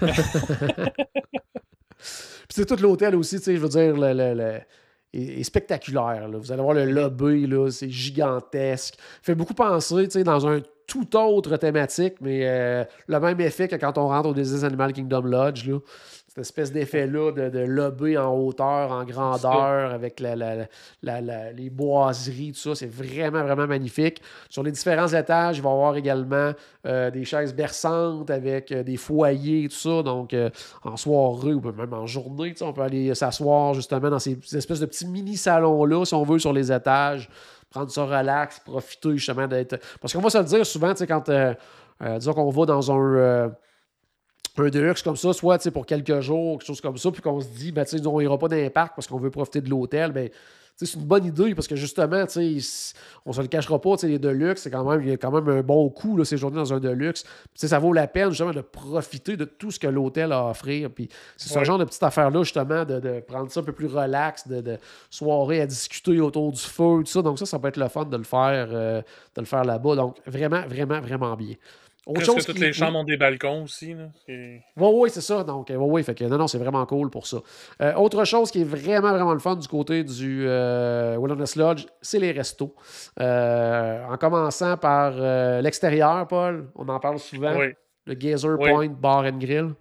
[1.98, 4.60] Puis c'est tout l'hôtel aussi, tu sais, je veux dire, le, le- le-
[5.12, 6.28] est, spectaculaire.
[6.28, 6.38] là.
[6.38, 8.94] Vous allez voir le lobby, c'est gigantesque.
[9.22, 13.96] Fait beaucoup penser, dans un tout autre thématique, mais euh, le même effet que quand
[13.96, 15.78] on rentre au Disney Animal Kingdom Lodge, là.
[16.32, 20.68] Cette espèce d'effet-là de, de lobby en hauteur, en grandeur, avec la- la-
[21.02, 24.22] la- la- les boiseries, tout ça, c'est vraiment, vraiment magnifique.
[24.48, 26.52] Sur les différents étages, il va y avoir également
[26.86, 30.04] euh, des chaises berçantes avec euh, des foyers, tout ça.
[30.04, 30.50] Donc, euh,
[30.84, 34.86] en soirée ou même en journée, on peut aller s'asseoir justement dans ces espèces de
[34.86, 37.28] petits mini-salons-là, si on veut, sur les étages,
[37.70, 39.80] prendre ça relax, profiter justement d'être.
[40.00, 41.28] Parce qu'on va se le dire souvent, tu sais, quand
[42.18, 43.50] disons qu'on va dans un.
[44.62, 47.48] Un deluxe comme ça, soit pour quelques jours, quelque chose comme ça, puis qu'on se
[47.48, 50.28] dit, ben, on ira pas dans les parcs parce qu'on veut profiter de l'hôtel, ben,
[50.80, 52.24] tu c'est une bonne idée parce que justement,
[53.26, 55.48] on se le cachera pas, les Deluxe, c'est quand même, il y a quand même
[55.48, 57.24] un bon coût là, ces journées dans un Deluxe.
[57.54, 60.90] ça vaut la peine justement de profiter de tout ce que l'hôtel a à offrir.
[60.90, 64.48] Puis c'est ce genre de petite affaire-là, justement, de, prendre ça un peu plus relax,
[64.48, 64.78] de, de,
[65.10, 67.20] soirée à discuter autour du feu, tout ça.
[67.20, 69.02] Donc ça, ça peut être le fun de le faire, euh,
[69.34, 69.96] de le faire là-bas.
[69.96, 71.56] Donc vraiment, vraiment, vraiment bien.
[72.06, 73.94] Autre chose que toutes les chambres ont des balcons aussi.
[74.26, 75.44] Oui, oui, c'est ça.
[75.44, 77.38] Donc, oui, oui, fait que non, non, c'est vraiment cool pour ça.
[77.82, 81.86] Euh, autre chose qui est vraiment, vraiment le fun du côté du euh, Wilderness Lodge,
[82.00, 82.74] c'est les restos.
[83.20, 85.12] Euh, en commençant par
[85.60, 87.56] l'extérieur, Paul, on en parle souvent.
[88.06, 89.74] Le Gazer Point Bar and Grill.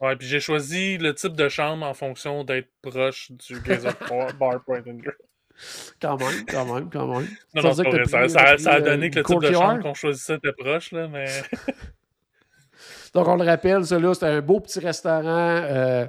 [0.00, 3.92] Ouais, puis j'ai choisi le type de chambre en fonction d'être proche du Gazer
[4.38, 5.16] Bar Point and Grill.
[6.00, 7.28] Quand même, quand même, quand même.
[7.54, 8.28] Non, non, ça,
[8.58, 11.26] ça, a donné que le type de chambre qu'on choisissait était proche, là, mais.
[13.14, 15.24] Donc, on le rappelle, celui-là, c'était un beau petit restaurant.
[15.26, 16.06] Euh,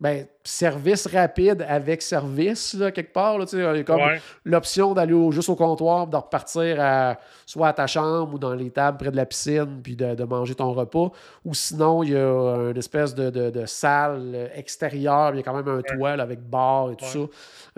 [0.00, 3.36] ben, service rapide avec service, là, quelque part.
[3.36, 4.00] Là, il y a comme
[4.44, 8.70] l'option d'aller juste au comptoir, de repartir à, soit à ta chambre ou dans les
[8.70, 11.10] tables près de la piscine, puis de, manger ton repas.
[11.44, 15.56] Ou sinon, il y a une espèce de, de, salle extérieure, il y a quand
[15.56, 17.18] même un toit avec bar et tout ça.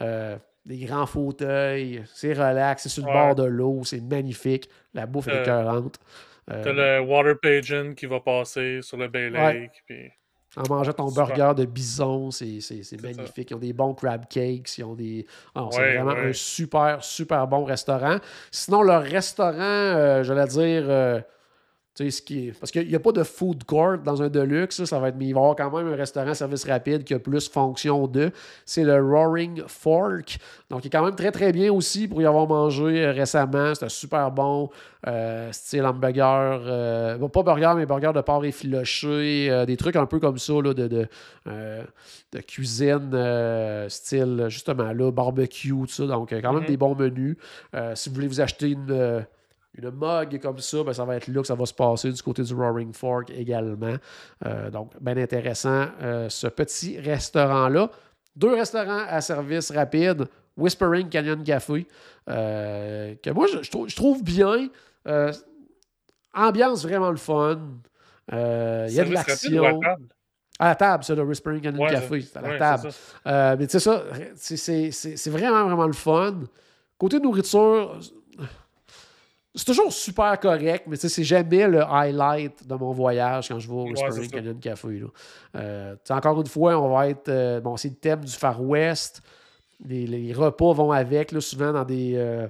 [0.01, 0.37] Euh,
[0.71, 5.27] des grands fauteuils, c'est relax, c'est sur le bord de l'eau, c'est magnifique, la bouffe
[5.27, 5.99] est euh, écœurante.
[6.51, 9.83] Euh, T'as le water pigeon qui va passer sur le Bay Lake.
[10.57, 12.61] En mangeant ton burger de bison, c'est
[13.03, 13.51] magnifique.
[13.51, 14.79] Ils ont des bons crab cakes.
[14.79, 15.25] Ils ont des.
[15.55, 18.19] Ah, c'est vraiment un super, super bon restaurant.
[18.51, 21.23] Sinon, leur restaurant, euh, je vais dire
[21.95, 25.09] ce qui Parce qu'il n'y a pas de food court dans un Deluxe, ça va
[25.09, 27.49] être, mais il va y avoir quand même un restaurant service rapide qui a plus
[27.49, 28.31] fonction de.
[28.65, 30.39] C'est le Roaring Fork.
[30.71, 33.75] Donc, il est quand même très très bien aussi pour y avoir mangé euh, récemment.
[33.75, 34.71] C'était super bon.
[35.07, 40.21] Euh, style hamburger, euh, pas burger, mais burger de porc effiloché, des trucs un peu
[40.21, 41.09] comme ça là, de, de,
[41.47, 43.11] de cuisine,
[43.89, 46.07] style justement là, barbecue, tout ça.
[46.07, 46.67] Donc, quand même mm-hmm.
[46.67, 47.37] des bons menus.
[47.95, 49.25] si vous voulez vous acheter une
[49.75, 52.23] une mug comme ça, ben, ça va être là que ça va se passer du
[52.23, 53.97] côté du Roaring Fork également.
[54.47, 57.91] Euh, donc, bien intéressant, euh, ce petit restaurant-là.
[58.37, 61.87] Deux restaurants à service rapide, Whispering Canyon Café,
[62.29, 64.69] euh, que moi, je, trouve bien.
[66.35, 67.61] ambiance vraiment le fun.
[68.31, 68.37] Il
[68.93, 69.81] y a de l'action.
[70.59, 72.21] À la table, c'est le Whispering Canyon Café.
[72.21, 72.91] C'est à la table.
[73.59, 74.05] mais tu sais, ça,
[75.17, 76.41] c'est vraiment, vraiment le fun.
[76.99, 77.99] Côté nourriture,
[79.55, 83.75] c'est toujours super correct, mais c'est jamais le highlight de mon voyage quand je vais
[83.75, 85.03] au Spring Canyon Café.
[85.57, 87.29] Euh, encore une fois, on va être.
[87.29, 89.23] Euh, bon, c'est le thème du Far West.
[89.85, 92.47] Les, repas vont avec, là, souvent dans des, euh,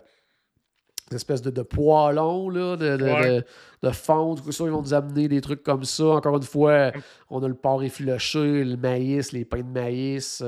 [1.11, 3.45] espèces de, de poêlons, là, de, de,
[3.83, 4.43] de, fonte.
[4.47, 6.05] ils vont nous amener des trucs comme ça.
[6.05, 6.93] Encore une fois,
[7.31, 10.43] on a le porc effiloché, le maïs, les pains de maïs.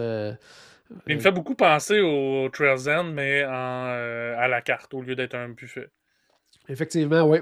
[1.06, 5.34] Il me fait beaucoup penser au Trails End, mais à la carte au lieu d'être
[5.34, 5.88] un buffet.
[6.68, 7.38] Effectivement, oui.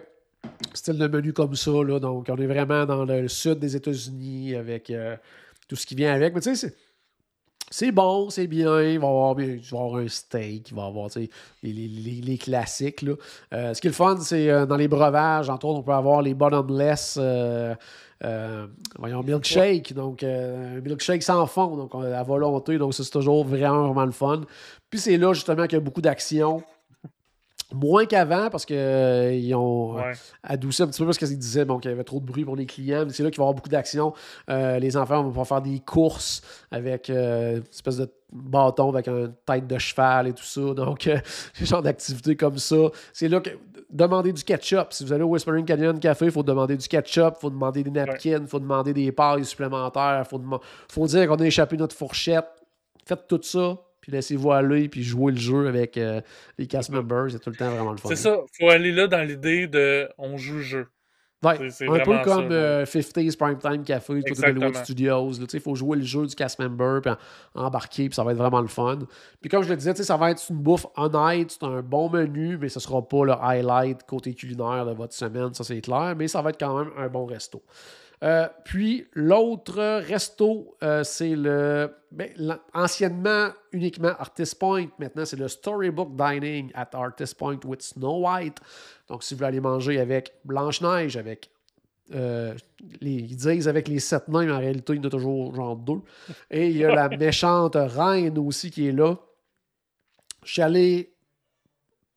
[0.74, 1.70] Style de menu comme ça.
[1.70, 5.16] Là, donc, on est vraiment dans le sud des États-Unis avec euh,
[5.68, 6.34] tout ce qui vient avec.
[6.34, 6.74] Mais tu sais,
[7.70, 8.80] c'est bon, c'est bien.
[8.82, 11.28] Il va y avoir, avoir, un steak, il va y avoir les,
[11.62, 13.02] les, les, classiques.
[13.02, 13.14] Là.
[13.52, 15.92] Euh, ce qui est le fun, c'est euh, dans les breuvages, entre autres, on peut
[15.92, 17.18] avoir les bottomless.
[18.98, 24.06] voyons, milkshake, donc un milkshake sans fond, donc à volonté, donc c'est toujours vraiment, vraiment
[24.06, 24.42] le fun.
[24.88, 26.62] Puis c'est là justement qu'il y a beaucoup d'action.
[27.72, 30.12] Moins qu'avant, parce qu'ils euh, ont euh,
[30.42, 32.56] adouci un petit peu parce qu'ils disaient bon, qu'il y avait trop de bruit pour
[32.56, 33.06] les clients.
[33.10, 34.12] c'est là qu'il va y avoir beaucoup d'action.
[34.48, 39.32] Euh, les enfants vont pouvoir faire des courses avec une espèce de bâton avec une
[39.46, 40.60] tête de cheval et tout ça.
[40.74, 41.08] Donc,
[41.54, 42.76] ce genre d'activités comme ça.
[43.12, 43.50] C'est là que
[43.88, 44.88] demander du ketchup.
[44.90, 47.82] Si vous allez au Whispering Canyon Café, il faut demander du ketchup, il faut demander
[47.82, 50.40] des napkins, il faut demander des pailles supplémentaires, il faut,
[50.88, 52.46] faut dire qu'on a échappé notre fourchette.
[53.04, 56.20] Faites tout ça, puis laissez-vous aller, puis jouer le jeu avec euh,
[56.58, 57.30] les cast members.
[57.30, 58.08] C'est tout le temps vraiment le fun.
[58.08, 58.38] C'est ça.
[58.58, 60.86] faut aller là dans l'idée de on joue le jeu.
[61.42, 65.32] Ouais, un peu comme 50s euh, Primetime Café, tout Hollywood Studios.
[65.32, 67.12] Il faut jouer le jeu du cast member, puis
[67.54, 68.98] embarquer, puis ça va être vraiment le fun.
[69.40, 72.58] Puis comme je le disais, ça va être une bouffe honnête, c'est un bon menu,
[72.58, 76.14] mais ce ne sera pas le highlight côté culinaire de votre semaine, ça c'est clair,
[76.14, 77.62] mais ça va être quand même un bon resto.
[78.22, 84.88] Euh, puis l'autre resto, euh, c'est le ben, anciennement uniquement Artist Point.
[84.98, 88.58] Maintenant, c'est le Storybook Dining at Artist Point with Snow White.
[89.08, 91.50] Donc, si vous voulez aller manger avec Blanche-Neige, avec.
[92.12, 92.54] Euh,
[93.00, 95.54] les, ils disent avec les sept nains, mais en réalité, il y en a toujours
[95.54, 96.00] genre deux.
[96.50, 99.16] Et il y a la méchante reine aussi qui est là.
[100.44, 101.14] Je suis allé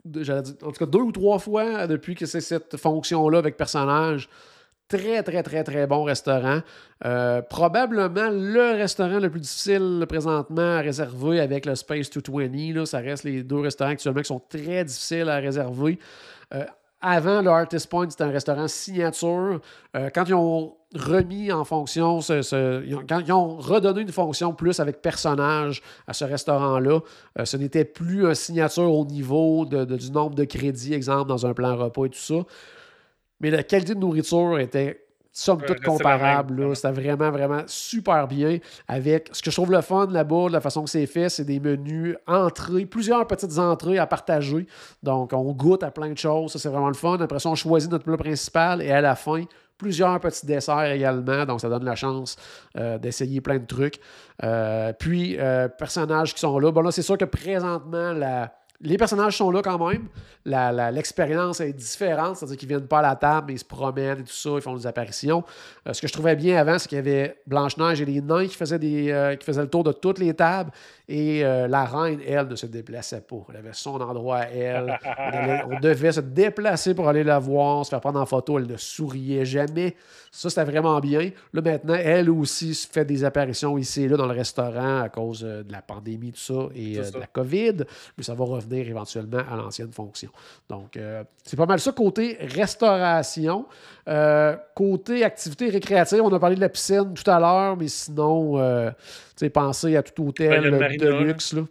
[0.05, 4.27] en tout cas deux ou trois fois depuis que c'est cette fonction-là avec personnage
[4.97, 6.59] très, très, très, très bon restaurant.
[7.05, 12.73] Euh, probablement le restaurant le plus difficile présentement à réserver avec le Space 220.
[12.75, 15.97] Là, ça reste les deux restaurants actuellement qui sont très difficiles à réserver.
[16.53, 16.63] Euh,
[17.01, 19.59] avant, le Artist Point, c'était un restaurant signature.
[19.95, 25.01] Euh, quand ils ont remis en fonction, quand ils ont redonné une fonction plus avec
[25.01, 26.99] personnage à ce restaurant-là,
[27.43, 31.75] ce n'était plus un signature au niveau du nombre de crédits, exemple, dans un plan
[31.75, 32.35] repas et tout ça.
[33.44, 36.74] Mais la qualité de nourriture était somme toute comparable.
[36.76, 38.60] C'était vraiment, vraiment super bien.
[38.88, 41.60] Avec ce que je trouve le fun là-bas, la façon que c'est fait, c'est des
[41.60, 44.65] menus entrées, plusieurs petites entrées à partager.
[45.02, 46.53] Donc, on goûte à plein de choses.
[46.53, 47.18] Ça, c'est vraiment le fun.
[47.20, 49.44] Après ça, on choisit notre plat principal et à la fin,
[49.78, 51.45] plusieurs petits desserts également.
[51.45, 52.38] Donc, ça donne la chance
[52.78, 53.99] euh, d'essayer plein de trucs.
[54.41, 56.72] Euh, puis, euh, personnages qui sont là.
[56.72, 58.53] Bon, là, c'est sûr que présentement, la
[58.84, 60.07] les personnages sont là quand même.
[60.45, 64.23] L'expérience est différente, c'est-à-dire qu'ils viennent pas à la table, mais ils se promènent et
[64.23, 65.43] tout ça, ils font des apparitions.
[65.88, 68.45] Euh, ce que je trouvais bien avant, c'est qu'il y avait Blanche-Neige et les nains
[68.45, 70.72] qui faisaient, des, euh, qui faisaient le tour de toutes les tables.
[71.07, 73.45] Et euh, la reine, elle, ne se déplaçait pas.
[73.49, 74.99] Elle avait son endroit à elle.
[75.69, 78.57] On, devait se déplacer pour aller la voir, se faire prendre en photo.
[78.57, 79.95] Elle ne souriait jamais.
[80.31, 81.30] Ça, c'était vraiment bien.
[81.53, 85.41] Là, maintenant, elle aussi fait des apparitions ici et là dans le restaurant à cause
[85.41, 87.84] de la pandémie, tout ça, et de la COVID.
[88.18, 90.29] Mais ça va revenir éventuellement à l'ancienne fonction.
[90.69, 90.99] Donc,
[91.43, 93.65] c'est pas mal ça côté restauration.
[94.75, 98.57] côté activité récréative, on a parlé de la piscine tout à l'heure, mais sinon
[99.49, 101.53] pensez à tout hôtel de luxe.
[101.53, 101.61] Là.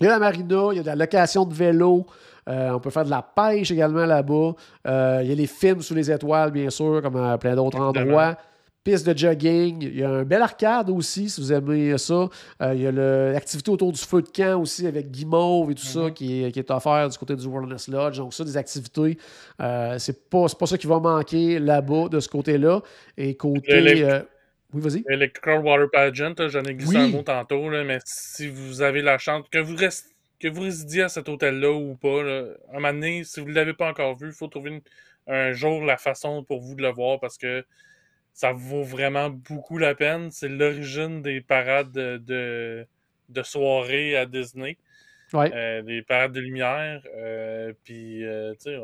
[0.00, 2.06] Il y a la marina, il y a de la location de vélo.
[2.48, 4.54] Euh, on peut faire de la pêche également là-bas.
[4.86, 7.80] Euh, il y a les films sous les étoiles, bien sûr, comme à plein d'autres
[7.80, 8.36] endroits.
[8.86, 9.82] Piste de jogging.
[9.82, 12.28] Il y a un bel arcade aussi, si vous aimez ça.
[12.62, 15.84] Euh, il y a l'activité autour du feu de camp aussi avec Guimauve et tout
[15.84, 16.12] ça mm-hmm.
[16.12, 18.18] qui est, qui est, offert du côté du Wilderness Lodge.
[18.18, 19.18] Donc, ça, des activités.
[19.98, 22.80] c'est pas, pas ça qui va manquer là-bas, de ce côté-là.
[23.16, 24.22] Et côté.
[24.72, 25.04] Oui, vas-y.
[25.08, 29.44] Le Water Pageant, j'en ai glissé un mot tantôt, mais si vous avez la chance,
[29.50, 30.14] que vous, rest...
[30.40, 33.54] que vous résidiez à cet hôtel-là ou pas, à un moment donné, si vous ne
[33.54, 34.80] l'avez pas encore vu, il faut trouver
[35.26, 37.64] un jour la façon pour vous de le voir parce que
[38.36, 40.30] ça vaut vraiment beaucoup la peine.
[40.30, 42.86] C'est l'origine des parades de,
[43.30, 44.76] de, soirée à Disney.
[45.34, 47.02] Euh, des parades de lumière.
[47.16, 48.78] Euh, puis, euh, tu sais,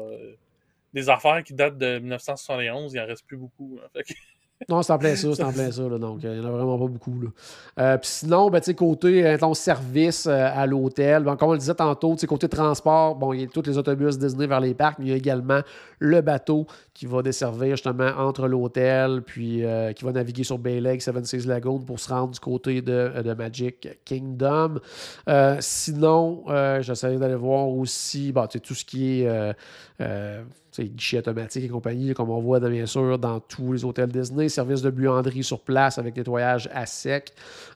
[0.94, 3.78] des affaires qui datent de 1971, il n'en reste plus beaucoup.
[3.94, 4.00] Hein.
[4.68, 5.82] Non, c'est en plein ça, c'est en plein ça.
[5.82, 7.20] donc, il n'y en a vraiment pas beaucoup.
[7.20, 7.28] Là.
[7.78, 11.59] Euh, puis sinon, ben, côté euh, ton service euh, à l'hôtel, ben, comme on le
[11.59, 14.98] disait tantôt, côté transport, bon, il y a tous les autobus Disney vers les parcs,
[14.98, 15.60] mais il y a également
[15.98, 19.62] le bateau qui va desservir justement entre l'hôtel, puis
[19.97, 23.34] qui va naviguer sur Bay Lake, Seven Seas Lagoon pour se rendre du côté de,
[23.36, 24.78] Magic Kingdom.
[25.60, 26.44] sinon,
[26.80, 29.55] j'essaie d'aller voir aussi bon, tout ce qui est
[30.80, 34.80] guichet automatique et compagnie, comme on voit bien sûr dans tous les hôtels Disney, service
[34.80, 37.32] de buanderie sur place avec nettoyage à sec.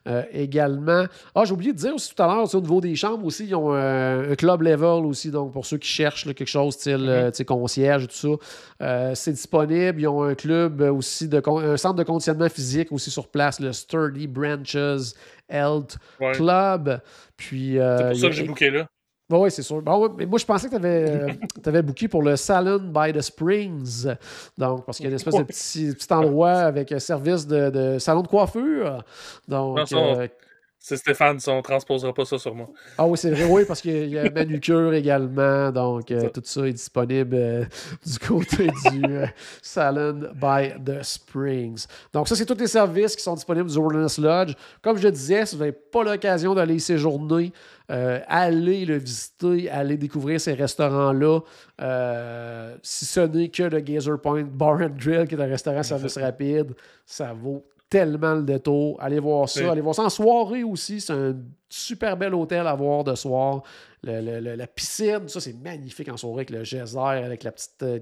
[0.08, 1.04] Euh, également,
[1.34, 3.54] ah, j'ai oublié de dire aussi tout à l'heure, au niveau des chambres aussi, ils
[3.54, 8.04] ont un, club level aussi, donc pour ceux qui cherchent quelque chose style euh, concierge
[8.04, 8.28] et tout ça,
[8.82, 10.00] euh, c'est disponible.
[10.00, 13.72] Ils ont un club aussi, de un centre de conditionnement physique aussi sur place, le
[13.72, 15.14] Sturdy Branches
[15.48, 15.98] Health
[16.34, 17.00] Club.
[17.36, 18.86] Puis, c'est pour ça que j'ai booké là.
[19.30, 19.82] Oui, c'est sûr.
[20.16, 24.06] mais moi, je pensais que tu avais, avais, booké pour le Salon by the Springs.
[24.56, 27.70] Donc, parce qu'il y a une espèce de petit, petit endroit avec un service de,
[27.70, 29.02] de, salon de coiffure.
[29.48, 30.28] Donc, euh,
[30.88, 32.68] c'est Stéphane, on ne transposera pas ça sur moi.
[32.96, 35.72] Ah oui, c'est vrai, oui, parce qu'il y a manucure également.
[35.72, 37.64] Donc, euh, tout ça est disponible euh,
[38.06, 39.26] du côté du euh,
[39.60, 41.86] Salon by the Springs.
[42.12, 44.54] Donc, ça, c'est tous les services qui sont disponibles du Wilderness Lodge.
[44.80, 47.52] Comme je disais, si vous n'avez pas l'occasion d'aller y séjourner,
[47.88, 51.40] allez le visiter, allez découvrir ces restaurants-là.
[52.82, 56.16] si ce n'est que le Gazer Point Bar and Drill, qui est un restaurant service
[56.16, 59.00] rapide, ça vaut tellement le détour.
[59.00, 59.70] Allez voir ça.
[59.70, 61.00] Allez voir ça en soirée aussi.
[61.00, 61.36] C'est un
[61.68, 63.62] super bel hôtel à voir de soir.
[64.02, 67.98] la piscine, ça, c'est magnifique en soirée avec le geyser, avec la petite euh,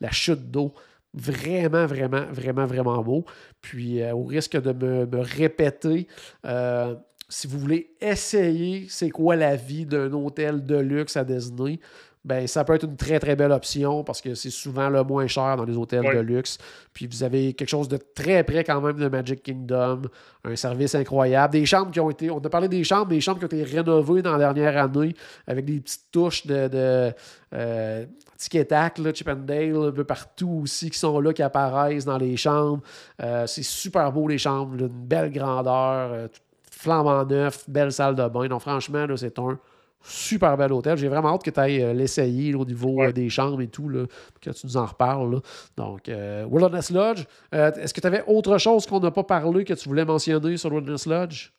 [0.00, 0.74] la chute d'eau.
[1.12, 3.24] Vraiment, vraiment, vraiment, vraiment beau.
[3.60, 6.06] Puis, euh, au risque de me, répéter,
[6.46, 6.94] euh,
[7.28, 11.80] si vous voulez essayer c'est quoi la vie d'un hôtel de luxe à Disney,
[12.22, 15.26] ben, ça peut être une très très belle option parce que c'est souvent le moins
[15.26, 16.58] cher dans les hôtels de luxe.
[16.92, 20.02] Puis vous avez quelque chose de très près quand même de Magic Kingdom,
[20.44, 23.38] un service incroyable, des chambres qui ont été, on a parlé des chambres, des chambres
[23.38, 25.14] qui ont été rénovées dans la dernière année
[25.46, 27.12] avec des petites touches de, de
[27.54, 28.04] euh,
[28.38, 32.82] Chip and Dale, un peu partout aussi qui sont là, qui apparaissent dans les chambres.
[33.22, 36.28] Euh, c'est super beau les chambres, une belle grandeur, euh,
[36.70, 38.46] flambant neuf, belle salle de bain.
[38.46, 39.58] Donc franchement, c'est un
[40.02, 40.96] super bel hôtel.
[40.96, 44.06] J'ai vraiment hâte que tu ailles l'essayer au niveau des chambres et tout, là,
[44.40, 45.40] que tu nous en reparles.
[45.76, 47.24] Donc, Wilderness Lodge.
[47.52, 50.72] Est-ce que tu avais autre chose qu'on n'a pas parlé que tu voulais mentionner sur
[50.72, 51.50] Wilderness Lodge?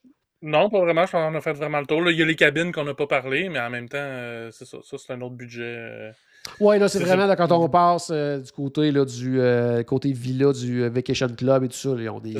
[0.41, 1.05] Non, pas vraiment.
[1.05, 2.09] Je pense qu'on a fait vraiment le tour.
[2.09, 4.77] il y a les cabines qu'on n'a pas parlé, mais en même temps, c'est ça.
[4.84, 6.13] Ça, c'est un autre budget.
[6.59, 10.51] Oui, là, c'est vraiment quand on passe euh, du côté là, du euh, côté villa
[10.51, 11.89] du euh, Vacation Club et tout ça.
[11.97, 12.35] ils ont des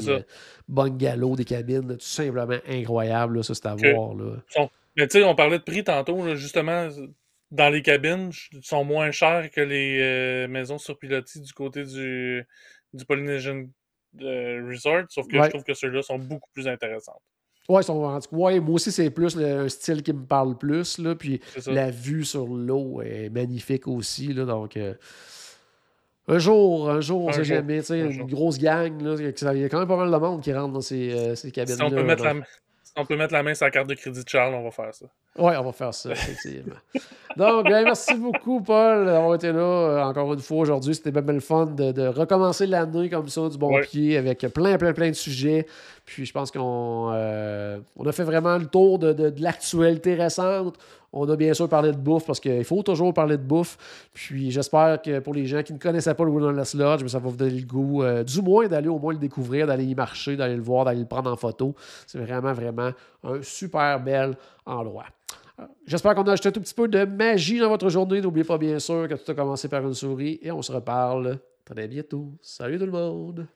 [0.68, 3.44] bungalows, des cabines tout simplement incroyables.
[3.44, 4.16] ça, c'est à voir.
[4.16, 4.68] Là.
[4.98, 6.90] Mais tu sais, on parlait de prix tantôt, justement.
[7.52, 12.46] Dans les cabines, ils sont moins chers que les maisons sur pilotis du côté du,
[12.94, 13.66] du Polynesian
[14.20, 17.22] Resort, sauf que je trouve que ceux-là sont beaucoup plus intéressants.
[17.70, 17.82] Ouais,
[18.32, 20.98] ouais, moi aussi, c'est plus un style qui me parle plus.
[20.98, 24.34] Là, puis la vue sur l'eau est magnifique aussi.
[24.34, 24.96] Là, donc, euh,
[26.28, 27.82] un jour, un jour, on sait jamais.
[27.90, 29.02] Une grosse gang.
[29.02, 29.16] Là,
[29.54, 31.52] il y a quand même pas mal de monde qui rentre dans ces, euh, ces
[31.52, 31.76] cabines.
[31.76, 32.40] Si on, peut mettre la, si
[32.98, 34.94] on peut mettre la main sur la carte de crédit de Charles, on va faire
[34.94, 35.06] ça.
[35.38, 36.76] Oui, on va faire ça, effectivement.
[37.38, 40.94] Donc, ben, merci beaucoup, Paul, d'avoir été là euh, encore une fois aujourd'hui.
[40.94, 44.78] C'était bien, bien le fun de, recommencer l'année comme ça, du bon pied, avec plein,
[44.78, 45.66] plein, plein de sujets.
[46.06, 50.78] Puis je pense qu'on euh, on a fait vraiment le tour de, de, l'actualité récente.
[51.14, 54.10] On a bien sûr parlé de bouffe parce qu'il faut toujours parler de bouffe.
[54.14, 57.30] Puis j'espère que pour les gens qui ne connaissaient pas le Wilderness Lodge, ça va
[57.30, 60.38] vous donner le goût, euh, du moins d'aller au moins le découvrir, d'aller y marcher,
[60.38, 61.76] d'aller le voir, d'aller le prendre en photo.
[62.08, 62.92] C'est vraiment, vraiment
[63.24, 64.36] un super bel
[64.66, 65.06] endroit.
[65.86, 68.22] J'espère qu'on a ajouté un tout petit peu de magie dans votre journée.
[68.22, 71.40] N'oubliez pas bien sûr que tout a commencé par une souris et on se reparle
[71.66, 72.32] très bientôt.
[72.42, 73.48] Salut tout le monde!